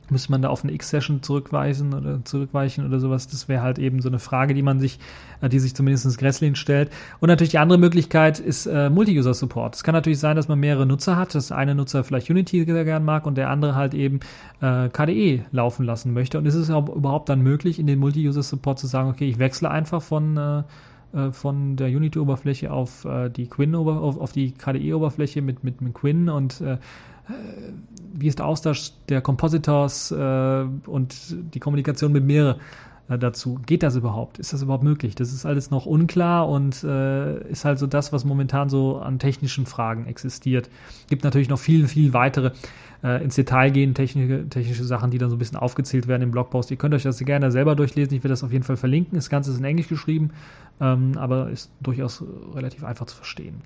Müsste 0.10 0.32
man 0.32 0.42
da 0.42 0.50
auf 0.50 0.64
eine 0.64 0.74
X-Session 0.74 1.22
zurückweisen 1.22 1.94
oder 1.94 2.24
zurückweichen 2.24 2.86
oder 2.86 3.00
sowas? 3.00 3.28
Das 3.28 3.48
wäre 3.48 3.62
halt 3.62 3.80
eben 3.80 4.02
so 4.02 4.10
eine 4.10 4.20
Frage, 4.20 4.54
die 4.54 4.62
man 4.62 4.80
sich, 4.80 5.00
äh, 5.42 5.50
die 5.50 5.60
sich 5.60 5.76
zumindest 5.76 6.18
Gresslin 6.18 6.56
stellt. 6.56 6.92
Und 7.20 7.28
natürlich 7.28 7.52
die 7.52 7.58
andere 7.58 7.78
Möglichkeit 7.78 8.40
ist 8.40 8.66
äh, 8.66 8.90
Multi-User-Support. 8.90 9.76
Es 9.76 9.84
kann 9.84 9.94
natürlich 9.94 10.20
sein, 10.20 10.36
dass 10.36 10.48
man 10.48 10.60
mehrere 10.60 10.86
Nutzer 10.86 11.18
hat, 11.18 11.36
dass 11.36 11.52
eine 11.52 11.76
Nutzer 11.76 12.04
vielleicht 12.04 12.30
Unity 12.30 12.66
sehr 12.66 12.86
gern 12.86 13.04
mag 13.04 13.26
und 13.26 13.38
der 13.38 13.50
andere 13.50 13.76
halt 13.76 13.94
eben 13.94 14.20
äh, 14.62 14.90
KDE 14.90 15.46
laufen 15.52 15.86
lassen 15.86 16.14
möchte. 16.14 16.38
Und 16.38 16.46
ist 16.46 16.56
es 16.56 16.70
überhaupt 16.70 17.30
dann 17.30 17.42
möglich, 17.42 17.80
in 17.80 17.88
den 17.88 18.00
Multi-User-Support 18.00 18.80
zu 18.80 18.88
sagen, 18.88 19.10
okay, 19.10 19.30
ich 19.30 19.40
wechsle 19.40 19.70
einfach 19.70 20.02
von 20.02 20.38
äh, 20.38 20.64
von 21.32 21.76
der 21.76 21.88
Unity-Oberfläche 21.88 22.72
auf 22.72 23.06
äh, 23.06 23.30
die 23.30 23.48
Quinn 23.48 23.76
auf, 23.76 24.18
auf 24.18 24.32
die 24.32 24.52
KDE-Oberfläche 24.52 25.42
mit, 25.42 25.64
mit, 25.64 25.82
mit 25.82 25.94
Quinn 25.94 26.30
und 26.30 26.62
äh, 26.62 26.78
wie 28.14 28.28
ist 28.28 28.40
der 28.40 28.46
Austausch 28.46 28.92
der 29.10 29.22
Compositors 29.22 30.12
äh, 30.12 30.16
und 30.86 31.16
die 31.54 31.60
Kommunikation 31.60 32.12
mit 32.12 32.24
mehreren 32.24 32.56
äh, 32.56 32.64
dazu? 33.10 33.60
Geht 33.66 33.84
das 33.84 33.96
überhaupt? 33.96 34.38
Ist 34.38 34.52
das 34.52 34.62
überhaupt 34.62 34.84
möglich? 34.84 35.16
Das 35.16 35.32
ist 35.32 35.46
alles 35.46 35.72
noch 35.72 35.86
unklar 35.86 36.50
und 36.50 36.84
äh, 36.84 37.50
ist 37.50 37.64
halt 37.64 37.80
so 37.80 37.88
das, 37.88 38.12
was 38.12 38.26
momentan 38.26 38.70
so 38.70 38.98
an 38.98 39.20
technischen 39.20 39.66
Fragen 39.66 40.08
existiert. 40.08 40.70
Gibt 41.10 41.24
natürlich 41.24 41.48
noch 41.48 41.60
viel, 41.60 41.88
viel 41.88 42.14
weitere 42.14 42.52
äh, 43.04 43.24
ins 43.24 43.36
Detail 43.36 43.70
gehen, 43.70 43.94
technische, 43.94 44.50
technische 44.50 44.84
Sachen, 44.84 45.12
die 45.12 45.18
dann 45.18 45.30
so 45.30 45.36
ein 45.36 45.40
bisschen 45.40 45.58
aufgezählt 45.58 46.08
werden 46.08 46.24
im 46.24 46.32
Blogpost. 46.32 46.72
Ihr 46.72 46.78
könnt 46.78 46.94
euch 46.94 47.04
das 47.04 47.20
gerne 47.20 47.52
selber 47.52 47.76
durchlesen. 47.76 48.14
Ich 48.16 48.24
werde 48.24 48.34
das 48.34 48.44
auf 48.44 48.52
jeden 48.52 48.64
Fall 48.64 48.78
verlinken. 48.78 49.16
Das 49.16 49.30
Ganze 49.30 49.52
ist 49.52 49.60
in 49.60 49.66
Englisch 49.66 49.88
geschrieben, 49.88 50.32
ähm, 50.82 51.14
aber 51.18 51.50
ist 51.50 51.72
durchaus 51.80 52.24
relativ 52.54 52.84
einfach 52.84 53.06
zu 53.06 53.16
verstehen. 53.16 53.62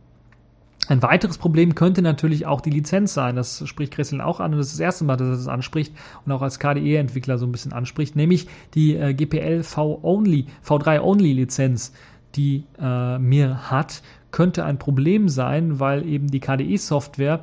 Ein 0.87 1.03
weiteres 1.03 1.37
Problem 1.37 1.75
könnte 1.75 2.01
natürlich 2.01 2.45
auch 2.45 2.59
die 2.59 2.71
Lizenz 2.71 3.13
sein. 3.13 3.35
Das 3.35 3.67
spricht 3.67 3.93
Christian 3.93 4.19
auch 4.19 4.39
an 4.39 4.51
und 4.51 4.57
das 4.57 4.67
ist 4.67 4.73
das 4.73 4.79
erste 4.79 5.05
Mal, 5.05 5.15
dass 5.15 5.27
er 5.27 5.35
das 5.35 5.47
anspricht 5.47 5.93
und 6.25 6.31
auch 6.31 6.41
als 6.41 6.59
KDE-Entwickler 6.59 7.37
so 7.37 7.45
ein 7.45 7.51
bisschen 7.51 7.71
anspricht, 7.71 8.15
nämlich 8.15 8.47
die 8.73 8.95
äh, 8.95 9.13
GPL 9.13 9.63
V-Only, 9.63 10.47
V3-Only-Lizenz, 10.65 11.93
die 12.35 12.63
äh, 12.79 13.19
mir 13.19 13.69
hat, 13.69 14.01
könnte 14.31 14.65
ein 14.65 14.79
Problem 14.79 15.29
sein, 15.29 15.79
weil 15.79 16.05
eben 16.05 16.27
die 16.27 16.39
KDE-Software 16.39 17.41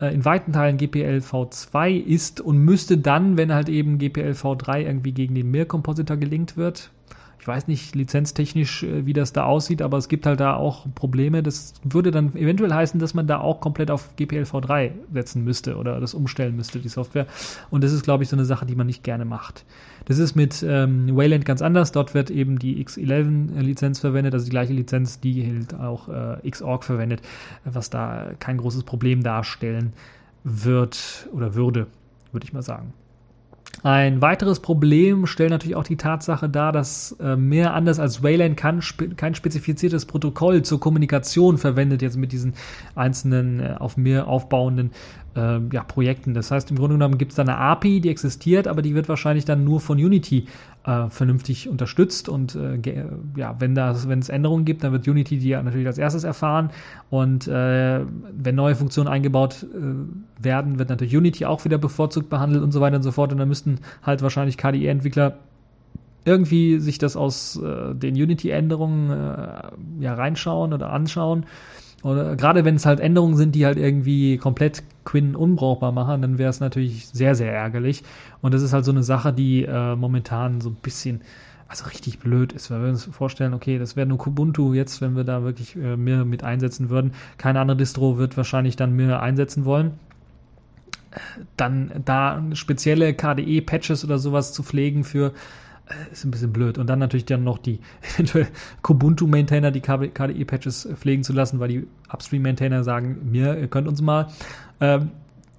äh, 0.00 0.12
in 0.12 0.24
weiten 0.24 0.52
Teilen 0.52 0.76
GPL 0.76 1.18
V2 1.18 1.96
ist 1.96 2.40
und 2.40 2.58
müsste 2.58 2.98
dann, 2.98 3.36
wenn 3.36 3.54
halt 3.54 3.68
eben 3.68 3.98
GPL 3.98 4.32
V3 4.32 4.82
irgendwie 4.82 5.12
gegen 5.12 5.34
den 5.34 5.50
Mir-Compositor 5.50 6.16
gelinkt 6.16 6.56
wird, 6.56 6.90
ich 7.38 7.46
weiß 7.46 7.68
nicht 7.68 7.94
lizenztechnisch, 7.94 8.82
äh, 8.82 9.06
wie 9.06 9.12
das 9.12 9.32
da 9.32 9.44
aussieht, 9.44 9.82
aber 9.82 9.98
es 9.98 10.08
gibt 10.08 10.26
halt 10.26 10.40
da 10.40 10.54
auch 10.54 10.86
Probleme. 10.94 11.42
Das 11.42 11.74
würde 11.84 12.10
dann 12.10 12.34
eventuell 12.34 12.72
heißen, 12.72 12.98
dass 12.98 13.14
man 13.14 13.26
da 13.26 13.40
auch 13.40 13.60
komplett 13.60 13.90
auf 13.90 14.16
GPL-V3 14.16 14.92
setzen 15.12 15.44
müsste 15.44 15.76
oder 15.76 16.00
das 16.00 16.14
umstellen 16.14 16.56
müsste, 16.56 16.78
die 16.78 16.88
Software. 16.88 17.26
Und 17.70 17.84
das 17.84 17.92
ist, 17.92 18.02
glaube 18.02 18.24
ich, 18.24 18.28
so 18.28 18.36
eine 18.36 18.44
Sache, 18.44 18.66
die 18.66 18.74
man 18.74 18.86
nicht 18.86 19.04
gerne 19.04 19.24
macht. 19.24 19.64
Das 20.06 20.18
ist 20.18 20.34
mit 20.34 20.64
ähm, 20.66 21.14
Wayland 21.16 21.44
ganz 21.44 21.62
anders. 21.62 21.92
Dort 21.92 22.14
wird 22.14 22.30
eben 22.30 22.58
die 22.58 22.84
X11-Lizenz 22.84 24.00
verwendet, 24.00 24.34
also 24.34 24.44
die 24.44 24.50
gleiche 24.50 24.72
Lizenz, 24.72 25.20
die 25.20 25.46
halt 25.46 25.74
auch 25.74 26.08
äh, 26.08 26.50
Xorg 26.50 26.84
verwendet, 26.84 27.22
was 27.64 27.90
da 27.90 28.30
kein 28.38 28.56
großes 28.56 28.84
Problem 28.84 29.22
darstellen 29.22 29.92
wird 30.44 31.28
oder 31.32 31.54
würde, 31.54 31.86
würde 32.32 32.44
ich 32.44 32.52
mal 32.52 32.62
sagen. 32.62 32.92
Ein 33.86 34.20
weiteres 34.20 34.58
Problem 34.58 35.26
stellt 35.26 35.50
natürlich 35.50 35.76
auch 35.76 35.84
die 35.84 35.96
Tatsache 35.96 36.48
dar, 36.48 36.72
dass 36.72 37.12
äh, 37.20 37.36
mehr 37.36 37.72
anders 37.72 38.00
als 38.00 38.20
Wayland 38.20 38.56
kann, 38.56 38.82
kein 39.16 39.36
spezifiziertes 39.36 40.06
Protokoll 40.06 40.62
zur 40.62 40.80
Kommunikation 40.80 41.56
verwendet 41.56 42.02
jetzt 42.02 42.16
mit 42.16 42.32
diesen 42.32 42.54
einzelnen 42.96 43.60
äh, 43.60 43.76
auf 43.78 43.96
mehr 43.96 44.26
aufbauenden 44.26 44.90
äh, 45.36 45.60
ja, 45.72 45.84
Projekten. 45.84 46.34
Das 46.34 46.50
heißt, 46.50 46.68
im 46.72 46.78
Grunde 46.78 46.96
genommen 46.96 47.16
gibt 47.16 47.30
es 47.30 47.36
da 47.36 47.42
eine 47.42 47.58
API, 47.58 48.00
die 48.00 48.08
existiert, 48.08 48.66
aber 48.66 48.82
die 48.82 48.96
wird 48.96 49.08
wahrscheinlich 49.08 49.44
dann 49.44 49.62
nur 49.62 49.78
von 49.78 49.98
Unity 49.98 50.46
äh, 50.86 51.10
vernünftig 51.10 51.68
unterstützt. 51.68 52.28
Und 52.28 52.54
äh, 52.54 52.78
ja, 53.36 53.56
wenn 53.58 53.74
das, 53.74 54.08
wenn 54.08 54.20
es 54.20 54.28
Änderungen 54.28 54.64
gibt, 54.64 54.84
dann 54.84 54.92
wird 54.92 55.06
Unity 55.06 55.38
die 55.38 55.50
natürlich 55.50 55.86
als 55.86 55.98
erstes 55.98 56.24
erfahren. 56.24 56.70
Und 57.10 57.48
äh, 57.48 58.00
wenn 58.32 58.54
neue 58.54 58.76
Funktionen 58.76 59.08
eingebaut 59.08 59.64
äh, 59.64 60.42
werden, 60.42 60.78
wird 60.78 60.88
natürlich 60.88 61.16
Unity 61.16 61.44
auch 61.44 61.64
wieder 61.64 61.78
bevorzugt 61.78 62.30
behandelt 62.30 62.62
und 62.62 62.72
so 62.72 62.80
weiter 62.80 62.96
und 62.96 63.02
so 63.02 63.12
fort. 63.12 63.32
Und 63.32 63.38
dann 63.38 63.48
müssten 63.48 63.80
halt 64.02 64.22
wahrscheinlich 64.22 64.56
KDE-Entwickler 64.56 65.38
irgendwie 66.24 66.78
sich 66.78 66.98
das 66.98 67.16
aus 67.16 67.56
äh, 67.56 67.94
den 67.94 68.14
Unity-Änderungen 68.14 69.10
äh, 69.10 70.02
ja 70.02 70.14
reinschauen 70.14 70.72
oder 70.72 70.90
anschauen 70.90 71.46
oder 72.06 72.36
gerade 72.36 72.64
wenn 72.64 72.76
es 72.76 72.86
halt 72.86 73.00
Änderungen 73.00 73.36
sind, 73.36 73.54
die 73.54 73.66
halt 73.66 73.78
irgendwie 73.78 74.38
komplett 74.38 74.84
Quinn 75.04 75.34
unbrauchbar 75.34 75.90
machen, 75.90 76.22
dann 76.22 76.38
wäre 76.38 76.50
es 76.50 76.60
natürlich 76.60 77.08
sehr, 77.08 77.34
sehr 77.34 77.52
ärgerlich. 77.52 78.04
Und 78.42 78.54
das 78.54 78.62
ist 78.62 78.72
halt 78.72 78.84
so 78.84 78.92
eine 78.92 79.02
Sache, 79.02 79.32
die 79.32 79.64
äh, 79.64 79.96
momentan 79.96 80.60
so 80.60 80.70
ein 80.70 80.76
bisschen, 80.76 81.22
also 81.66 81.84
richtig 81.86 82.20
blöd 82.20 82.52
ist, 82.52 82.70
weil 82.70 82.82
wir 82.82 82.88
uns 82.90 83.04
vorstellen, 83.04 83.54
okay, 83.54 83.78
das 83.78 83.96
wäre 83.96 84.06
nur 84.06 84.18
Kubuntu 84.18 84.72
jetzt, 84.72 85.00
wenn 85.00 85.16
wir 85.16 85.24
da 85.24 85.42
wirklich 85.42 85.74
äh, 85.74 85.96
mehr 85.96 86.24
mit 86.24 86.44
einsetzen 86.44 86.90
würden. 86.90 87.12
Keine 87.38 87.58
andere 87.58 87.76
Distro 87.76 88.18
wird 88.18 88.36
wahrscheinlich 88.36 88.76
dann 88.76 88.94
mehr 88.94 89.20
einsetzen 89.20 89.64
wollen 89.64 89.92
dann 91.56 91.90
da 92.04 92.42
spezielle 92.52 93.14
KDE-Patches 93.14 94.04
oder 94.04 94.18
sowas 94.18 94.52
zu 94.52 94.62
pflegen 94.62 95.02
für 95.02 95.28
äh, 95.28 95.32
ist 96.12 96.24
ein 96.24 96.30
bisschen 96.30 96.52
blöd. 96.52 96.78
Und 96.78 96.88
dann 96.88 96.98
natürlich 96.98 97.26
dann 97.26 97.44
noch 97.44 97.58
die 97.58 97.80
eventuell 98.14 98.48
Kubuntu-Maintainer, 98.82 99.70
die 99.70 99.80
KDE-Patches 99.80 100.88
pflegen 100.94 101.22
zu 101.22 101.32
lassen, 101.32 101.60
weil 101.60 101.68
die 101.68 101.86
Upstream-Maintainer 102.12 102.84
sagen, 102.84 103.18
mir, 103.30 103.56
ihr 103.58 103.68
könnt 103.68 103.88
uns 103.88 104.02
mal, 104.02 104.28
ähm, 104.80 105.10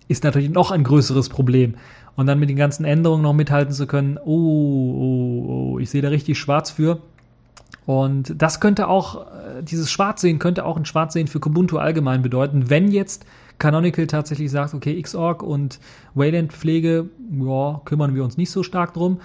ist 0.08 0.24
natürlich 0.24 0.50
noch 0.50 0.72
ein 0.72 0.84
größeres 0.84 1.30
Problem. 1.30 1.76
Und 2.16 2.28
dann 2.28 2.40
mit 2.40 2.50
den 2.50 2.58
ganzen 2.58 2.84
Änderungen 2.84 3.22
noch 3.22 3.34
mithalten 3.34 3.74
zu 3.74 3.86
können, 3.86 4.18
oh, 4.18 4.26
oh, 4.26 5.46
oh, 5.74 5.80
ich 5.80 5.90
sehe 5.90 6.02
da 6.02 6.10
richtig 6.10 6.40
schwarz 6.40 6.72
für. 6.72 7.00
Und 7.86 8.42
das 8.42 8.60
könnte 8.60 8.88
auch, 8.88 9.28
äh, 9.28 9.64
dieses 9.64 9.92
Schwarzsehen 9.92 10.40
könnte 10.40 10.66
auch 10.66 10.78
ein 10.78 10.86
Schwarzsehen 10.86 11.28
für 11.28 11.40
Kubuntu 11.40 11.78
allgemein 11.78 12.22
bedeuten, 12.22 12.70
wenn 12.70 12.92
jetzt 12.92 13.26
Canonical 13.60 14.08
tatsächlich 14.08 14.52
sagt, 14.52 14.74
okay, 14.74 15.02
Xorg 15.02 15.42
und 15.42 15.80
Wayland-Pflege, 16.16 17.10
ja, 17.32 17.82
kümmern 17.86 18.14
wir 18.14 18.24
uns 18.24 18.38
nicht 18.38 18.52
so 18.52 18.64
stark 18.64 18.94
drum 18.94 19.20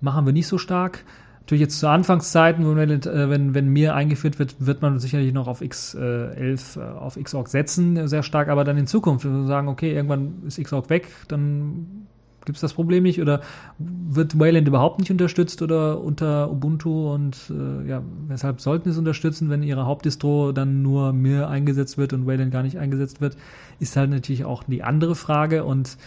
machen 0.00 0.26
wir 0.26 0.32
nicht 0.32 0.46
so 0.46 0.58
stark. 0.58 1.04
Natürlich 1.40 1.62
jetzt 1.62 1.80
zu 1.80 1.88
Anfangszeiten, 1.88 2.76
wenn, 2.76 2.90
äh, 2.90 3.30
wenn, 3.30 3.54
wenn 3.54 3.68
mir 3.68 3.94
eingeführt 3.94 4.38
wird, 4.38 4.54
wird 4.58 4.82
man 4.82 4.98
sicherlich 4.98 5.32
noch 5.32 5.48
auf 5.48 5.62
X11, 5.62 6.78
äh, 6.78 6.98
auf 6.98 7.18
Xorg 7.22 7.48
setzen, 7.48 8.06
sehr 8.06 8.22
stark, 8.22 8.48
aber 8.48 8.64
dann 8.64 8.76
in 8.76 8.86
Zukunft, 8.86 9.24
wenn 9.24 9.32
wir 9.32 9.46
sagen, 9.46 9.68
okay, 9.68 9.94
irgendwann 9.94 10.42
ist 10.46 10.62
Xorg 10.62 10.90
weg, 10.90 11.08
dann 11.28 12.06
gibt 12.48 12.56
es 12.56 12.62
das 12.62 12.72
Problem 12.72 13.02
nicht. 13.02 13.20
Oder 13.20 13.42
wird 13.78 14.38
Wayland 14.38 14.66
überhaupt 14.66 14.98
nicht 14.98 15.10
unterstützt 15.10 15.62
oder 15.62 16.00
unter 16.00 16.50
Ubuntu? 16.50 17.12
Und 17.12 17.36
äh, 17.50 17.88
ja, 17.88 18.02
weshalb 18.26 18.60
sollten 18.60 18.88
es 18.88 18.98
unterstützen, 18.98 19.50
wenn 19.50 19.62
ihre 19.62 19.86
Hauptdistro 19.86 20.52
dann 20.52 20.82
nur 20.82 21.12
mir 21.12 21.48
eingesetzt 21.48 21.98
wird 21.98 22.12
und 22.14 22.26
Wayland 22.26 22.50
gar 22.50 22.62
nicht 22.62 22.78
eingesetzt 22.78 23.20
wird, 23.20 23.36
ist 23.80 23.96
halt 23.96 24.10
natürlich 24.10 24.44
auch 24.44 24.64
die 24.64 24.82
andere 24.82 25.14
Frage. 25.14 25.64
Und 25.64 25.98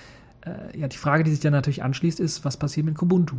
äh, 0.41 0.77
ja, 0.77 0.87
die 0.87 0.97
Frage, 0.97 1.23
die 1.23 1.31
sich 1.31 1.39
dann 1.39 1.53
natürlich 1.53 1.83
anschließt, 1.83 2.19
ist, 2.19 2.43
was 2.43 2.57
passiert 2.57 2.87
mit 2.87 2.95
Kubuntu? 2.95 3.37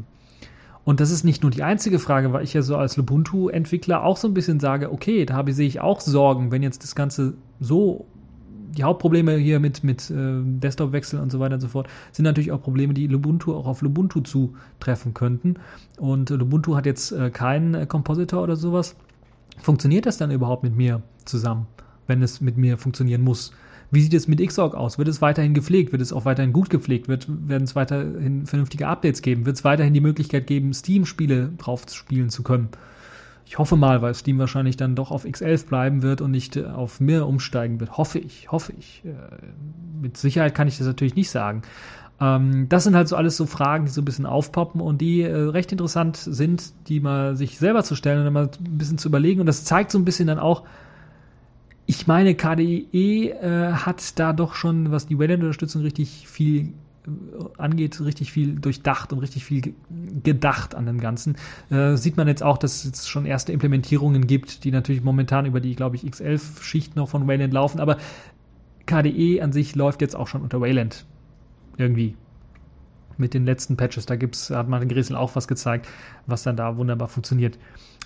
Und 0.85 1.01
das 1.01 1.11
ist 1.11 1.25
nicht 1.25 1.43
nur 1.43 1.51
die 1.51 1.63
einzige 1.63 1.99
Frage, 1.99 2.33
weil 2.33 2.43
ich 2.43 2.55
ja 2.55 2.63
so 2.63 2.77
als 2.77 2.99
Ubuntu-Entwickler 2.99 4.03
auch 4.03 4.17
so 4.17 4.27
ein 4.27 4.35
bisschen 4.35 4.59
sage, 4.59 4.93
okay, 4.93 5.25
da 5.25 5.35
habe, 5.35 5.53
sehe 5.53 5.67
ich 5.67 5.81
auch 5.81 6.01
Sorgen, 6.01 6.51
wenn 6.51 6.63
jetzt 6.63 6.83
das 6.83 6.95
Ganze 6.95 7.35
so 7.61 8.07
die 8.77 8.85
Hauptprobleme 8.85 9.37
hier 9.37 9.61
mit, 9.61 9.85
mit 9.85 10.11
äh, 10.11 10.41
Desktop-Wechsel 10.43 11.21
und 11.21 11.31
so 11.31 11.41
weiter 11.41 11.55
und 11.55 11.61
so 11.61 11.69
fort 11.69 11.89
sind 12.11 12.25
natürlich 12.25 12.53
auch 12.53 12.63
Probleme, 12.63 12.95
die 12.95 13.07
Lubuntu 13.07 13.55
auch 13.55 13.67
auf 13.67 13.83
Lubuntu 13.83 14.21
zutreffen 14.21 15.15
könnten. 15.15 15.57
Und 15.99 16.31
Lubuntu 16.31 16.75
hat 16.75 16.87
jetzt 16.87 17.13
äh, 17.13 17.31
keinen 17.31 17.75
äh, 17.75 17.87
Compositor 17.87 18.43
oder 18.43 18.57
sowas. 18.57 18.97
Funktioniert 19.59 20.07
das 20.07 20.17
dann 20.17 20.31
überhaupt 20.31 20.63
mit 20.63 20.75
mir 20.75 21.03
zusammen, 21.27 21.67
wenn 22.07 22.23
es 22.23 22.41
mit 22.41 22.57
mir 22.57 22.79
funktionieren 22.79 23.23
muss? 23.23 23.53
Wie 23.93 24.01
sieht 24.01 24.15
es 24.15 24.27
mit 24.27 24.41
Xorg 24.45 24.75
aus? 24.75 24.97
Wird 24.97 25.09
es 25.09 25.21
weiterhin 25.21 25.53
gepflegt? 25.53 25.93
Wird 25.93 26.01
es 26.01 26.15
auch 26.15 26.25
weiterhin 26.25 26.55
gut 26.55 26.71
gepflegt? 26.71 27.09
Wird, 27.09 27.27
werden 27.29 27.65
es 27.65 27.77
weiterhin 27.77 28.47
vernünftige 28.47 28.89
Updates 28.89 29.21
geben? 29.21 29.45
Wird 29.45 29.57
es 29.57 29.65
weiterhin 29.65 29.93
die 29.93 30.01
Möglichkeit 30.01 30.47
geben, 30.47 30.73
Steam-Spiele 30.73 31.51
drauf 31.59 31.85
spielen 31.91 32.31
zu 32.31 32.43
können? 32.43 32.71
Ich 33.45 33.59
hoffe 33.59 33.77
mal, 33.77 34.01
weil 34.01 34.15
Steam 34.15 34.39
wahrscheinlich 34.39 34.79
dann 34.79 34.97
doch 34.97 35.11
auf 35.11 35.27
X11 35.27 35.67
bleiben 35.67 36.03
wird 36.03 36.23
und 36.23 36.31
nicht 36.31 36.57
äh, 36.57 36.65
auf 36.65 37.01
mir 37.01 37.27
umsteigen 37.27 37.81
wird. 37.81 37.99
Hoffe 37.99 38.19
ich, 38.19 38.51
hoffe 38.51 38.73
ich. 38.79 39.03
Äh, 39.05 39.11
mit 40.01 40.17
Sicherheit 40.17 40.55
kann 40.55 40.69
ich 40.69 40.79
das 40.79 40.87
natürlich 40.87 41.15
nicht 41.15 41.31
sagen. 41.31 41.61
Ähm, 42.19 42.71
das 42.71 42.85
sind 42.85 42.97
halt 42.97 43.09
so 43.09 43.17
alles 43.17 43.37
so 43.37 43.45
Fragen, 43.45 43.85
die 43.85 43.91
so 43.91 44.01
ein 44.01 44.07
bisschen 44.07 44.25
aufpoppen 44.25 44.81
und 44.81 45.03
die 45.03 45.21
äh, 45.21 45.35
recht 45.35 45.71
interessant 45.71 46.17
sind, 46.17 46.73
die 46.89 47.01
mal 47.01 47.37
sich 47.37 47.59
selber 47.59 47.85
zu 47.85 47.95
stellen 47.95 48.21
und 48.21 48.25
dann 48.25 48.33
mal 48.33 48.45
ein 48.45 48.79
bisschen 48.79 48.97
zu 48.97 49.09
überlegen. 49.09 49.41
Und 49.41 49.47
das 49.47 49.65
zeigt 49.65 49.91
so 49.91 49.99
ein 49.99 50.07
bisschen 50.07 50.29
dann 50.29 50.39
auch, 50.39 50.63
ich 51.93 52.07
meine, 52.07 52.35
KDE 52.35 53.29
äh, 53.29 53.73
hat 53.73 54.19
da 54.19 54.33
doch 54.33 54.55
schon, 54.55 54.91
was 54.91 55.07
die 55.07 55.19
Wayland-Unterstützung 55.19 55.83
richtig 55.83 56.27
viel 56.27 56.69
äh, 57.07 57.11
angeht, 57.59 58.01
richtig 58.01 58.33
viel 58.33 58.55
durchdacht 58.55 59.13
und 59.13 59.19
richtig 59.19 59.45
viel 59.45 59.75
gedacht 60.23 60.75
an 60.75 60.87
dem 60.87 61.01
Ganzen. 61.01 61.37
Äh, 61.69 61.97
sieht 61.97 62.17
man 62.17 62.29
jetzt 62.29 62.43
auch, 62.43 62.57
dass 62.57 62.87
es 62.87 63.07
schon 63.07 63.27
erste 63.27 63.53
Implementierungen 63.53 64.27
gibt, 64.27 64.65
die 64.65 64.71
natürlich 64.71 65.05
momentan 65.05 65.45
über 65.45 65.61
die, 65.61 65.75
glaube 65.75 65.97
ich, 65.97 66.05
X11-Schicht 66.05 66.97
noch 66.97 67.11
von 67.11 67.29
Wayland 67.29 67.53
laufen, 67.53 67.79
aber 67.79 67.99
KDE 68.87 69.43
an 69.43 69.53
sich 69.53 69.75
läuft 69.75 70.01
jetzt 70.01 70.17
auch 70.17 70.29
schon 70.29 70.41
unter 70.41 70.63
Wayland. 70.63 71.05
Irgendwie 71.77 72.17
mit 73.19 73.35
den 73.35 73.45
letzten 73.45 73.77
Patches. 73.77 74.07
Da 74.07 74.17
gibt's, 74.17 74.49
hat 74.49 74.67
Martin 74.67 74.89
Gresel 74.89 75.15
auch 75.15 75.37
was 75.37 75.47
gezeigt, 75.47 75.87
was 76.27 76.43
dann 76.43 76.57
da 76.57 76.79
wunderbar 76.79 77.09
funktioniert. 77.09 77.59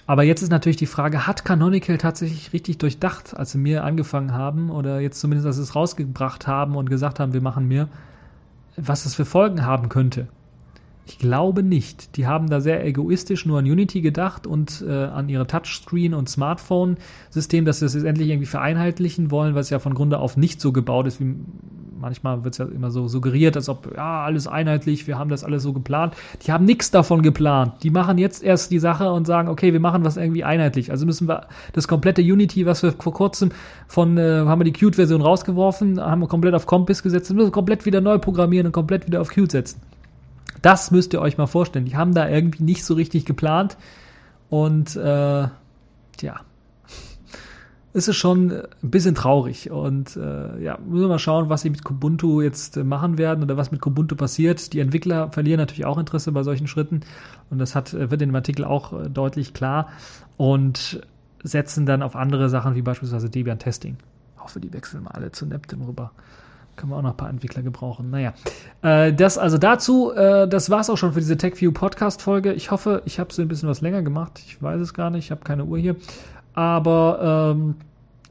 Aber 0.06 0.22
jetzt 0.22 0.42
ist 0.42 0.50
natürlich 0.50 0.76
die 0.76 0.86
Frage, 0.86 1.26
hat 1.26 1.44
Canonical 1.44 1.98
tatsächlich 1.98 2.52
richtig 2.52 2.78
durchdacht, 2.78 3.36
als 3.36 3.52
sie 3.52 3.58
mir 3.58 3.82
angefangen 3.82 4.32
haben 4.32 4.70
oder 4.70 5.00
jetzt 5.00 5.20
zumindest, 5.20 5.46
als 5.46 5.56
sie 5.56 5.62
es 5.62 5.74
rausgebracht 5.74 6.46
haben 6.46 6.76
und 6.76 6.88
gesagt 6.88 7.18
haben, 7.18 7.32
wir 7.32 7.40
machen 7.40 7.66
mir, 7.66 7.88
was 8.76 9.04
es 9.04 9.16
für 9.16 9.24
Folgen 9.24 9.66
haben 9.66 9.88
könnte? 9.88 10.28
Ich 11.08 11.18
glaube 11.18 11.62
nicht. 11.62 12.16
Die 12.16 12.26
haben 12.26 12.50
da 12.50 12.60
sehr 12.60 12.84
egoistisch 12.84 13.46
nur 13.46 13.60
an 13.60 13.64
Unity 13.64 14.00
gedacht 14.00 14.46
und 14.46 14.84
äh, 14.86 14.92
an 14.92 15.28
ihre 15.28 15.46
Touchscreen- 15.46 16.14
und 16.14 16.28
Smartphone-System, 16.28 17.64
dass 17.64 17.78
sie 17.78 17.86
es 17.86 17.94
endlich 17.94 18.28
irgendwie 18.28 18.46
vereinheitlichen 18.46 19.30
wollen, 19.30 19.54
was 19.54 19.70
ja 19.70 19.78
von 19.78 19.94
Grunde 19.94 20.18
auf 20.18 20.36
nicht 20.36 20.60
so 20.60 20.72
gebaut 20.72 21.06
ist, 21.06 21.20
wie 21.20 21.36
manchmal 22.00 22.44
wird 22.44 22.54
es 22.54 22.58
ja 22.58 22.66
immer 22.66 22.90
so 22.90 23.08
suggeriert, 23.08 23.56
als 23.56 23.68
ob, 23.68 23.94
ja, 23.96 24.24
alles 24.24 24.46
einheitlich, 24.46 25.06
wir 25.06 25.16
haben 25.16 25.30
das 25.30 25.44
alles 25.44 25.62
so 25.62 25.72
geplant. 25.72 26.14
Die 26.42 26.52
haben 26.52 26.64
nichts 26.64 26.90
davon 26.90 27.22
geplant. 27.22 27.74
Die 27.84 27.90
machen 27.90 28.18
jetzt 28.18 28.42
erst 28.42 28.70
die 28.70 28.78
Sache 28.78 29.10
und 29.12 29.26
sagen, 29.26 29.48
okay, 29.48 29.72
wir 29.72 29.80
machen 29.80 30.04
was 30.04 30.16
irgendwie 30.16 30.44
einheitlich. 30.44 30.90
Also 30.90 31.06
müssen 31.06 31.28
wir 31.28 31.46
das 31.72 31.88
komplette 31.88 32.20
Unity, 32.20 32.66
was 32.66 32.82
wir 32.82 32.92
vor 32.92 33.14
kurzem 33.14 33.50
von, 33.86 34.18
äh, 34.18 34.44
haben 34.44 34.60
wir 34.60 34.64
die 34.64 34.72
Qt-Version 34.72 35.22
rausgeworfen, 35.22 36.00
haben 36.00 36.20
wir 36.20 36.28
komplett 36.28 36.54
auf 36.54 36.66
Compass 36.66 37.02
gesetzt, 37.02 37.32
müssen 37.32 37.46
wir 37.46 37.52
komplett 37.52 37.86
wieder 37.86 38.00
neu 38.00 38.18
programmieren 38.18 38.66
und 38.66 38.72
komplett 38.72 39.06
wieder 39.06 39.20
auf 39.20 39.28
Qt 39.28 39.50
setzen. 39.50 39.80
Das 40.62 40.90
müsst 40.90 41.12
ihr 41.12 41.20
euch 41.20 41.38
mal 41.38 41.46
vorstellen. 41.46 41.84
Die 41.84 41.96
haben 41.96 42.14
da 42.14 42.28
irgendwie 42.28 42.62
nicht 42.62 42.84
so 42.84 42.94
richtig 42.94 43.24
geplant. 43.24 43.76
Und 44.48 44.96
äh, 44.96 45.48
ist 47.96 48.08
es 48.08 48.16
schon 48.16 48.52
ein 48.52 48.90
bisschen 48.90 49.14
traurig. 49.14 49.70
Und 49.70 50.16
äh, 50.16 50.62
ja, 50.62 50.78
müssen 50.86 51.04
wir 51.04 51.08
mal 51.08 51.18
schauen, 51.18 51.48
was 51.48 51.62
sie 51.62 51.70
mit 51.70 51.82
Kubuntu 51.82 52.42
jetzt 52.42 52.76
machen 52.76 53.16
werden 53.16 53.42
oder 53.42 53.56
was 53.56 53.72
mit 53.72 53.80
Kubuntu 53.80 54.16
passiert. 54.16 54.74
Die 54.74 54.80
Entwickler 54.80 55.32
verlieren 55.32 55.58
natürlich 55.58 55.86
auch 55.86 55.96
Interesse 55.96 56.30
bei 56.32 56.42
solchen 56.42 56.66
Schritten. 56.66 57.00
Und 57.48 57.58
das 57.58 57.74
hat, 57.74 57.94
wird 57.94 58.20
in 58.20 58.28
dem 58.28 58.34
Artikel 58.34 58.66
auch 58.66 58.92
äh, 58.92 59.08
deutlich 59.08 59.54
klar. 59.54 59.88
Und 60.36 61.00
setzen 61.42 61.86
dann 61.86 62.02
auf 62.02 62.16
andere 62.16 62.50
Sachen 62.50 62.74
wie 62.74 62.82
beispielsweise 62.82 63.30
Debian 63.30 63.58
Testing. 63.58 63.96
Ich 64.36 64.42
hoffe, 64.42 64.60
die 64.60 64.72
wechseln 64.74 65.04
mal 65.04 65.12
alle 65.12 65.32
zu 65.32 65.46
Neptun 65.46 65.80
rüber. 65.80 66.12
Können 66.76 66.92
wir 66.92 66.96
auch 66.96 67.02
noch 67.02 67.10
ein 67.10 67.16
paar 67.16 67.30
Entwickler 67.30 67.62
gebrauchen. 67.62 68.10
Naja, 68.10 68.34
äh, 68.82 69.12
das 69.12 69.38
also 69.38 69.58
dazu. 69.58 70.12
Äh, 70.12 70.46
das 70.46 70.70
war's 70.70 70.90
auch 70.90 70.96
schon 70.96 71.12
für 71.12 71.20
diese 71.20 71.36
TechView 71.36 71.72
Podcast 71.72 72.22
Folge. 72.22 72.52
Ich 72.52 72.70
hoffe, 72.70 73.02
ich 73.06 73.18
habe 73.18 73.32
sie 73.32 73.42
ein 73.42 73.48
bisschen 73.48 73.68
was 73.68 73.80
länger 73.80 74.02
gemacht. 74.02 74.42
Ich 74.46 74.62
weiß 74.62 74.80
es 74.80 74.94
gar 74.94 75.10
nicht. 75.10 75.26
Ich 75.26 75.30
habe 75.30 75.42
keine 75.42 75.64
Uhr 75.64 75.78
hier. 75.78 75.96
Aber 76.54 77.54
ähm, 77.56 77.76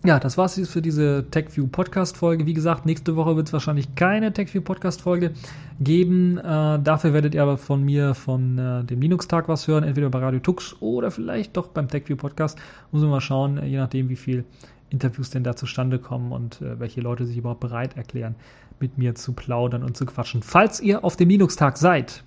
ja, 0.06 0.20
das 0.20 0.38
war's 0.38 0.60
für 0.70 0.82
diese 0.84 1.26
TechView 1.32 1.66
Podcast 1.66 2.18
Folge. 2.18 2.46
Wie 2.46 2.54
gesagt, 2.54 2.86
nächste 2.86 3.16
Woche 3.16 3.36
wird 3.36 3.48
es 3.48 3.54
wahrscheinlich 3.54 3.96
keine 3.96 4.32
TechView 4.32 4.62
Podcast 4.62 5.02
Folge 5.02 5.32
geben. 5.80 6.38
Äh, 6.38 6.80
dafür 6.80 7.14
werdet 7.14 7.34
ihr 7.34 7.42
aber 7.42 7.58
von 7.58 7.84
mir 7.84 8.14
von 8.14 8.60
äh, 8.60 8.84
dem 8.84 9.02
Linux 9.02 9.28
Tag 9.28 9.48
was 9.48 9.68
hören, 9.68 9.84
entweder 9.84 10.10
bei 10.12 10.20
Radio 10.20 10.40
Tux 10.40 10.76
oder 10.80 11.10
vielleicht 11.10 11.58
doch 11.58 11.70
beim 11.70 11.88
TechView 11.88 12.18
Podcast. 12.18 12.60
Muss 12.92 13.02
man 13.02 13.10
mal 13.10 13.22
schauen, 13.22 13.60
je 13.66 13.78
nachdem, 13.78 14.10
wie 14.10 14.16
viel 14.16 14.46
Interviews 14.90 15.30
denn 15.30 15.44
da 15.44 15.56
zustande 15.56 16.00
kommen 16.00 16.32
und 16.32 16.62
äh, 16.62 16.80
welche 16.80 17.02
Leute 17.02 17.26
sich 17.26 17.38
überhaupt 17.38 17.60
bereit 17.60 17.98
erklären, 17.98 18.36
mit 18.80 18.98
mir 18.98 19.16
zu 19.16 19.34
plaudern 19.34 19.84
und 19.84 19.98
zu 19.98 20.06
quatschen. 20.06 20.44
Falls 20.44 20.80
ihr 20.80 21.04
auf 21.04 21.16
dem 21.16 21.30
Linux-Tag 21.30 21.78
seid 21.78 22.24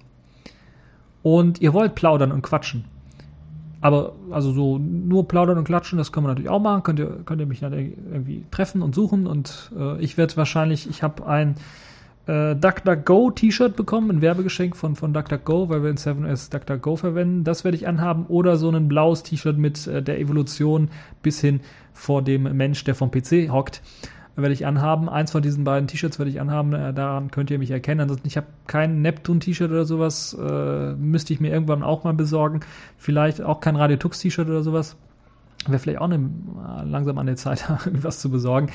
und 1.23 1.61
ihr 1.61 1.73
wollt 1.73 1.95
plaudern 1.95 2.33
und 2.33 2.43
quatschen, 2.43 2.85
aber 3.81 4.15
also 4.31 4.53
so 4.53 4.79
nur 4.79 5.29
plaudern 5.29 5.59
und 5.59 5.65
klatschen, 5.65 5.99
das 5.99 6.11
können 6.11 6.27
wir 6.27 6.29
natürlich 6.29 6.51
auch 6.51 6.61
machen. 6.61 6.83
Könnt 6.83 6.99
ihr, 6.99 7.21
könnt 7.25 7.41
ihr 7.41 7.47
mich 7.47 7.61
dann 7.61 7.73
irgendwie 7.73 8.45
treffen 8.51 8.83
und 8.83 8.95
suchen 8.95 9.27
und 9.27 9.71
äh, 9.79 10.01
ich 10.01 10.17
werde 10.17 10.37
wahrscheinlich, 10.37 10.91
ich 10.91 11.03
habe 11.03 11.27
ein 11.27 11.55
äh, 12.29 12.55
DuckDuckGo 12.57 13.31
T-Shirt 13.31 13.75
bekommen, 13.75 14.11
ein 14.11 14.21
Werbegeschenk 14.21 14.77
von, 14.77 14.97
von 14.97 15.15
DuckDuckGo, 15.15 15.69
weil 15.69 15.83
wir 15.83 15.91
in 15.91 15.97
7S 15.97 16.51
DuckDuckGo 16.51 16.97
verwenden. 16.97 17.45
Das 17.45 17.65
werde 17.65 17.77
ich 17.77 17.89
anhaben. 17.89 18.27
Oder 18.27 18.57
so 18.57 18.71
ein 18.71 18.89
blaues 18.89 19.23
T-Shirt 19.23 19.57
mit 19.57 19.87
äh, 19.87 20.03
der 20.03 20.21
Evolution 20.21 20.91
bis 21.23 21.41
hin 21.41 21.61
vor 21.99 22.23
dem 22.23 22.45
Mensch, 22.57 22.85
der 22.85 22.95
vom 22.95 23.11
PC 23.11 23.51
hockt, 23.51 23.83
werde 24.37 24.53
ich 24.53 24.67
anhaben. 24.67 25.09
Eins 25.09 25.33
von 25.33 25.43
diesen 25.43 25.65
beiden 25.65 25.89
T-Shirts 25.89 26.19
werde 26.19 26.31
ich 26.31 26.41
anhaben. 26.41 26.73
Äh, 26.73 26.95
daran 26.95 27.31
könnt 27.31 27.51
ihr 27.51 27.59
mich 27.59 27.73
erkennen. 27.73 28.03
Ansonsten, 28.03 28.29
ich 28.29 28.37
habe 28.37 28.47
kein 28.69 29.03
Neptun-T-Shirt 29.03 29.71
oder 29.71 29.85
sowas. 29.85 30.37
Äh, 30.41 30.93
müsste 30.95 31.33
ich 31.33 31.41
mir 31.41 31.53
irgendwann 31.53 31.83
auch 31.83 32.05
mal 32.05 32.15
besorgen. 32.15 32.61
Vielleicht 32.97 33.43
auch 33.43 33.61
kein 33.61 33.75
Radio 33.75 33.97
Tux 33.97 34.21
T-Shirt 34.21 34.49
oder 34.49 34.63
sowas. 34.63 34.97
Wäre 35.67 35.81
vielleicht 35.81 36.01
auch 36.01 36.09
eine, 36.09 36.31
langsam 36.85 37.19
an 37.19 37.27
der 37.27 37.35
Zeit, 37.35 37.69
was 37.93 38.21
zu 38.21 38.31
besorgen. 38.31 38.69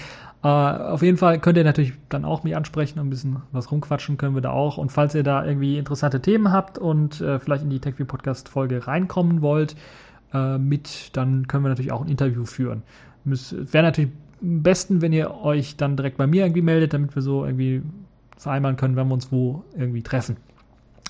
Äh, 0.44 0.48
auf 0.48 1.02
jeden 1.02 1.18
Fall 1.18 1.40
könnt 1.40 1.58
ihr 1.58 1.64
natürlich 1.64 1.94
dann 2.10 2.26
auch 2.26 2.44
mich 2.44 2.58
ansprechen, 2.58 3.00
ein 3.00 3.10
bisschen 3.10 3.38
was 3.54 3.72
rumquatschen 3.72 4.18
können 4.18 4.36
wir 4.36 4.42
da 4.42 4.52
auch. 4.52 4.78
Und 4.78 4.92
falls 4.92 5.16
ihr 5.16 5.24
da 5.24 5.46
irgendwie 5.46 5.78
interessante 5.78 6.22
Themen 6.22 6.52
habt 6.52 6.78
und 6.78 7.22
äh, 7.22 7.40
vielleicht 7.40 7.64
in 7.64 7.70
die 7.70 7.80
TechView 7.80 8.06
Podcast 8.06 8.50
Folge 8.50 8.86
reinkommen 8.86 9.42
wollt, 9.42 9.78
äh, 10.34 10.58
mit, 10.58 11.16
dann 11.16 11.48
können 11.48 11.64
wir 11.64 11.70
natürlich 11.70 11.94
auch 11.94 12.02
ein 12.02 12.10
Interview 12.10 12.44
führen. 12.44 12.84
Wäre 13.26 13.84
natürlich 13.84 14.12
am 14.42 14.64
besten, 14.64 15.02
wenn 15.02 15.14
ihr 15.14 15.32
euch 15.32 15.78
dann 15.78 15.96
direkt 15.96 16.18
bei 16.18 16.28
mir 16.28 16.44
irgendwie 16.44 16.62
meldet, 16.62 16.94
damit 16.94 17.16
wir 17.16 17.22
so 17.22 17.46
irgendwie 17.46 17.82
vereinbaren 18.38 18.76
können, 18.78 18.96
wenn 18.96 19.08
wir 19.08 19.14
uns 19.14 19.32
wo 19.32 19.64
irgendwie 19.78 20.02
treffen. 20.02 20.38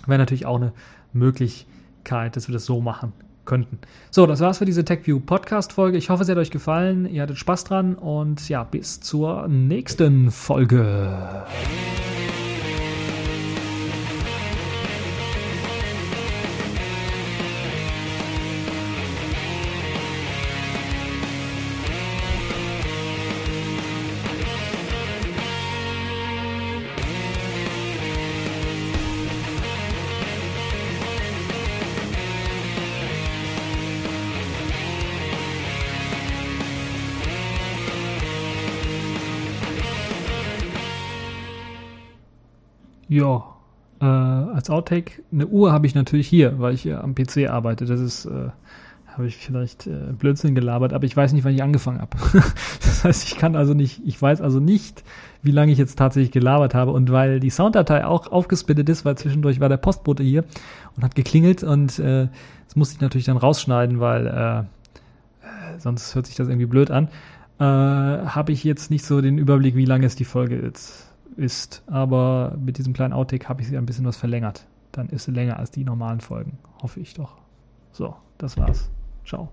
Wäre 0.06 0.20
natürlich 0.20 0.46
auch 0.46 0.58
eine 0.58 0.74
Möglichkeit, 1.14 2.36
dass 2.36 2.48
wir 2.48 2.54
das 2.54 2.66
so 2.66 2.82
machen 2.82 3.14
könnten. 3.46 3.80
So, 4.12 4.26
das 4.26 4.40
war's 4.40 4.60
für 4.60 4.66
diese 4.66 4.86
TechView 4.86 5.20
Podcast 5.20 5.74
Folge. 5.74 5.98
Ich 5.98 6.10
hoffe, 6.10 6.24
es 6.24 6.30
hat 6.30 6.38
euch 6.38 6.52
gefallen. 6.52 7.06
Ihr 7.06 7.24
hattet 7.24 7.38
Spaß 7.38 7.64
dran 7.66 7.96
und 7.96 8.48
ja, 8.50 8.64
bis 8.64 9.02
zur 9.02 9.48
nächsten 9.48 10.32
Folge. 10.32 11.44
Ja, 43.14 43.46
äh, 44.02 44.06
als 44.06 44.72
Outtake, 44.72 45.22
eine 45.32 45.46
Uhr 45.46 45.72
habe 45.72 45.86
ich 45.86 45.94
natürlich 45.94 46.28
hier, 46.28 46.58
weil 46.58 46.74
ich 46.74 46.82
hier 46.82 47.04
am 47.04 47.14
PC 47.14 47.48
arbeite. 47.48 47.86
Das 47.86 48.00
ist, 48.00 48.26
äh, 48.26 48.50
habe 49.06 49.28
ich 49.28 49.38
vielleicht 49.38 49.86
äh, 49.86 50.14
Blödsinn 50.18 50.56
gelabert, 50.56 50.94
aber 50.94 51.06
ich 51.06 51.16
weiß 51.16 51.32
nicht, 51.34 51.44
wann 51.44 51.54
ich 51.54 51.62
angefangen 51.62 52.02
habe. 52.02 52.18
das 52.82 53.04
heißt, 53.04 53.28
ich 53.28 53.38
kann 53.38 53.56
also 53.56 53.76
nicht, 53.76 54.02
ich 54.04 54.20
weiß 54.20 54.42
also 54.42 54.60
nicht, 54.60 55.04
wie 55.44 55.52
lange 55.52 55.72
ich 55.72 55.78
jetzt 55.78 55.96
tatsächlich 55.96 56.32
gelabert 56.32 56.74
habe. 56.74 56.90
Und 56.90 57.12
weil 57.12 57.40
die 57.40 57.52
Sounddatei 57.52 58.04
auch 58.04 58.32
aufgesplittet 58.32 58.90
ist, 58.90 59.06
weil 59.06 59.16
zwischendurch 59.16 59.60
war 59.60 59.70
der 59.70 59.78
Postbote 59.78 60.24
hier 60.24 60.44
und 60.96 61.04
hat 61.04 61.14
geklingelt 61.14 61.62
und 61.62 62.00
äh, 62.00 62.30
das 62.66 62.76
musste 62.76 62.96
ich 62.96 63.02
natürlich 63.02 63.26
dann 63.26 63.38
rausschneiden, 63.38 64.00
weil 64.00 64.26
äh, 64.26 64.60
äh 64.62 64.64
sonst 65.78 66.16
hört 66.16 66.26
sich 66.26 66.36
das 66.36 66.48
irgendwie 66.48 66.66
blöd 66.66 66.90
an, 66.90 67.10
äh, 67.60 67.64
habe 67.64 68.52
ich 68.52 68.64
jetzt 68.64 68.90
nicht 68.90 69.06
so 69.06 69.22
den 69.22 69.38
Überblick, 69.38 69.76
wie 69.76 69.86
lange 69.86 70.08
es 70.08 70.16
die 70.16 70.26
Folge 70.26 70.60
jetzt 70.60 71.13
ist. 71.34 71.84
Aber 71.88 72.56
mit 72.60 72.78
diesem 72.78 72.94
kleinen 72.94 73.14
Outtake 73.14 73.48
habe 73.50 73.62
ich 73.62 73.68
sie 73.68 73.78
ein 73.78 73.86
bisschen 73.86 74.06
was 74.06 74.18
verlängert. 74.18 74.66
Dann 74.92 75.10
ist 75.10 75.26
sie 75.26 75.32
länger 75.32 75.58
als 75.58 75.72
die 75.72 75.84
normalen 75.84 76.22
Folgen. 76.22 76.60
Hoffe 76.82 77.00
ich 77.00 77.14
doch. 77.14 77.38
So, 77.92 78.16
das 78.38 78.58
war's. 78.58 78.90
Ciao. 79.26 79.50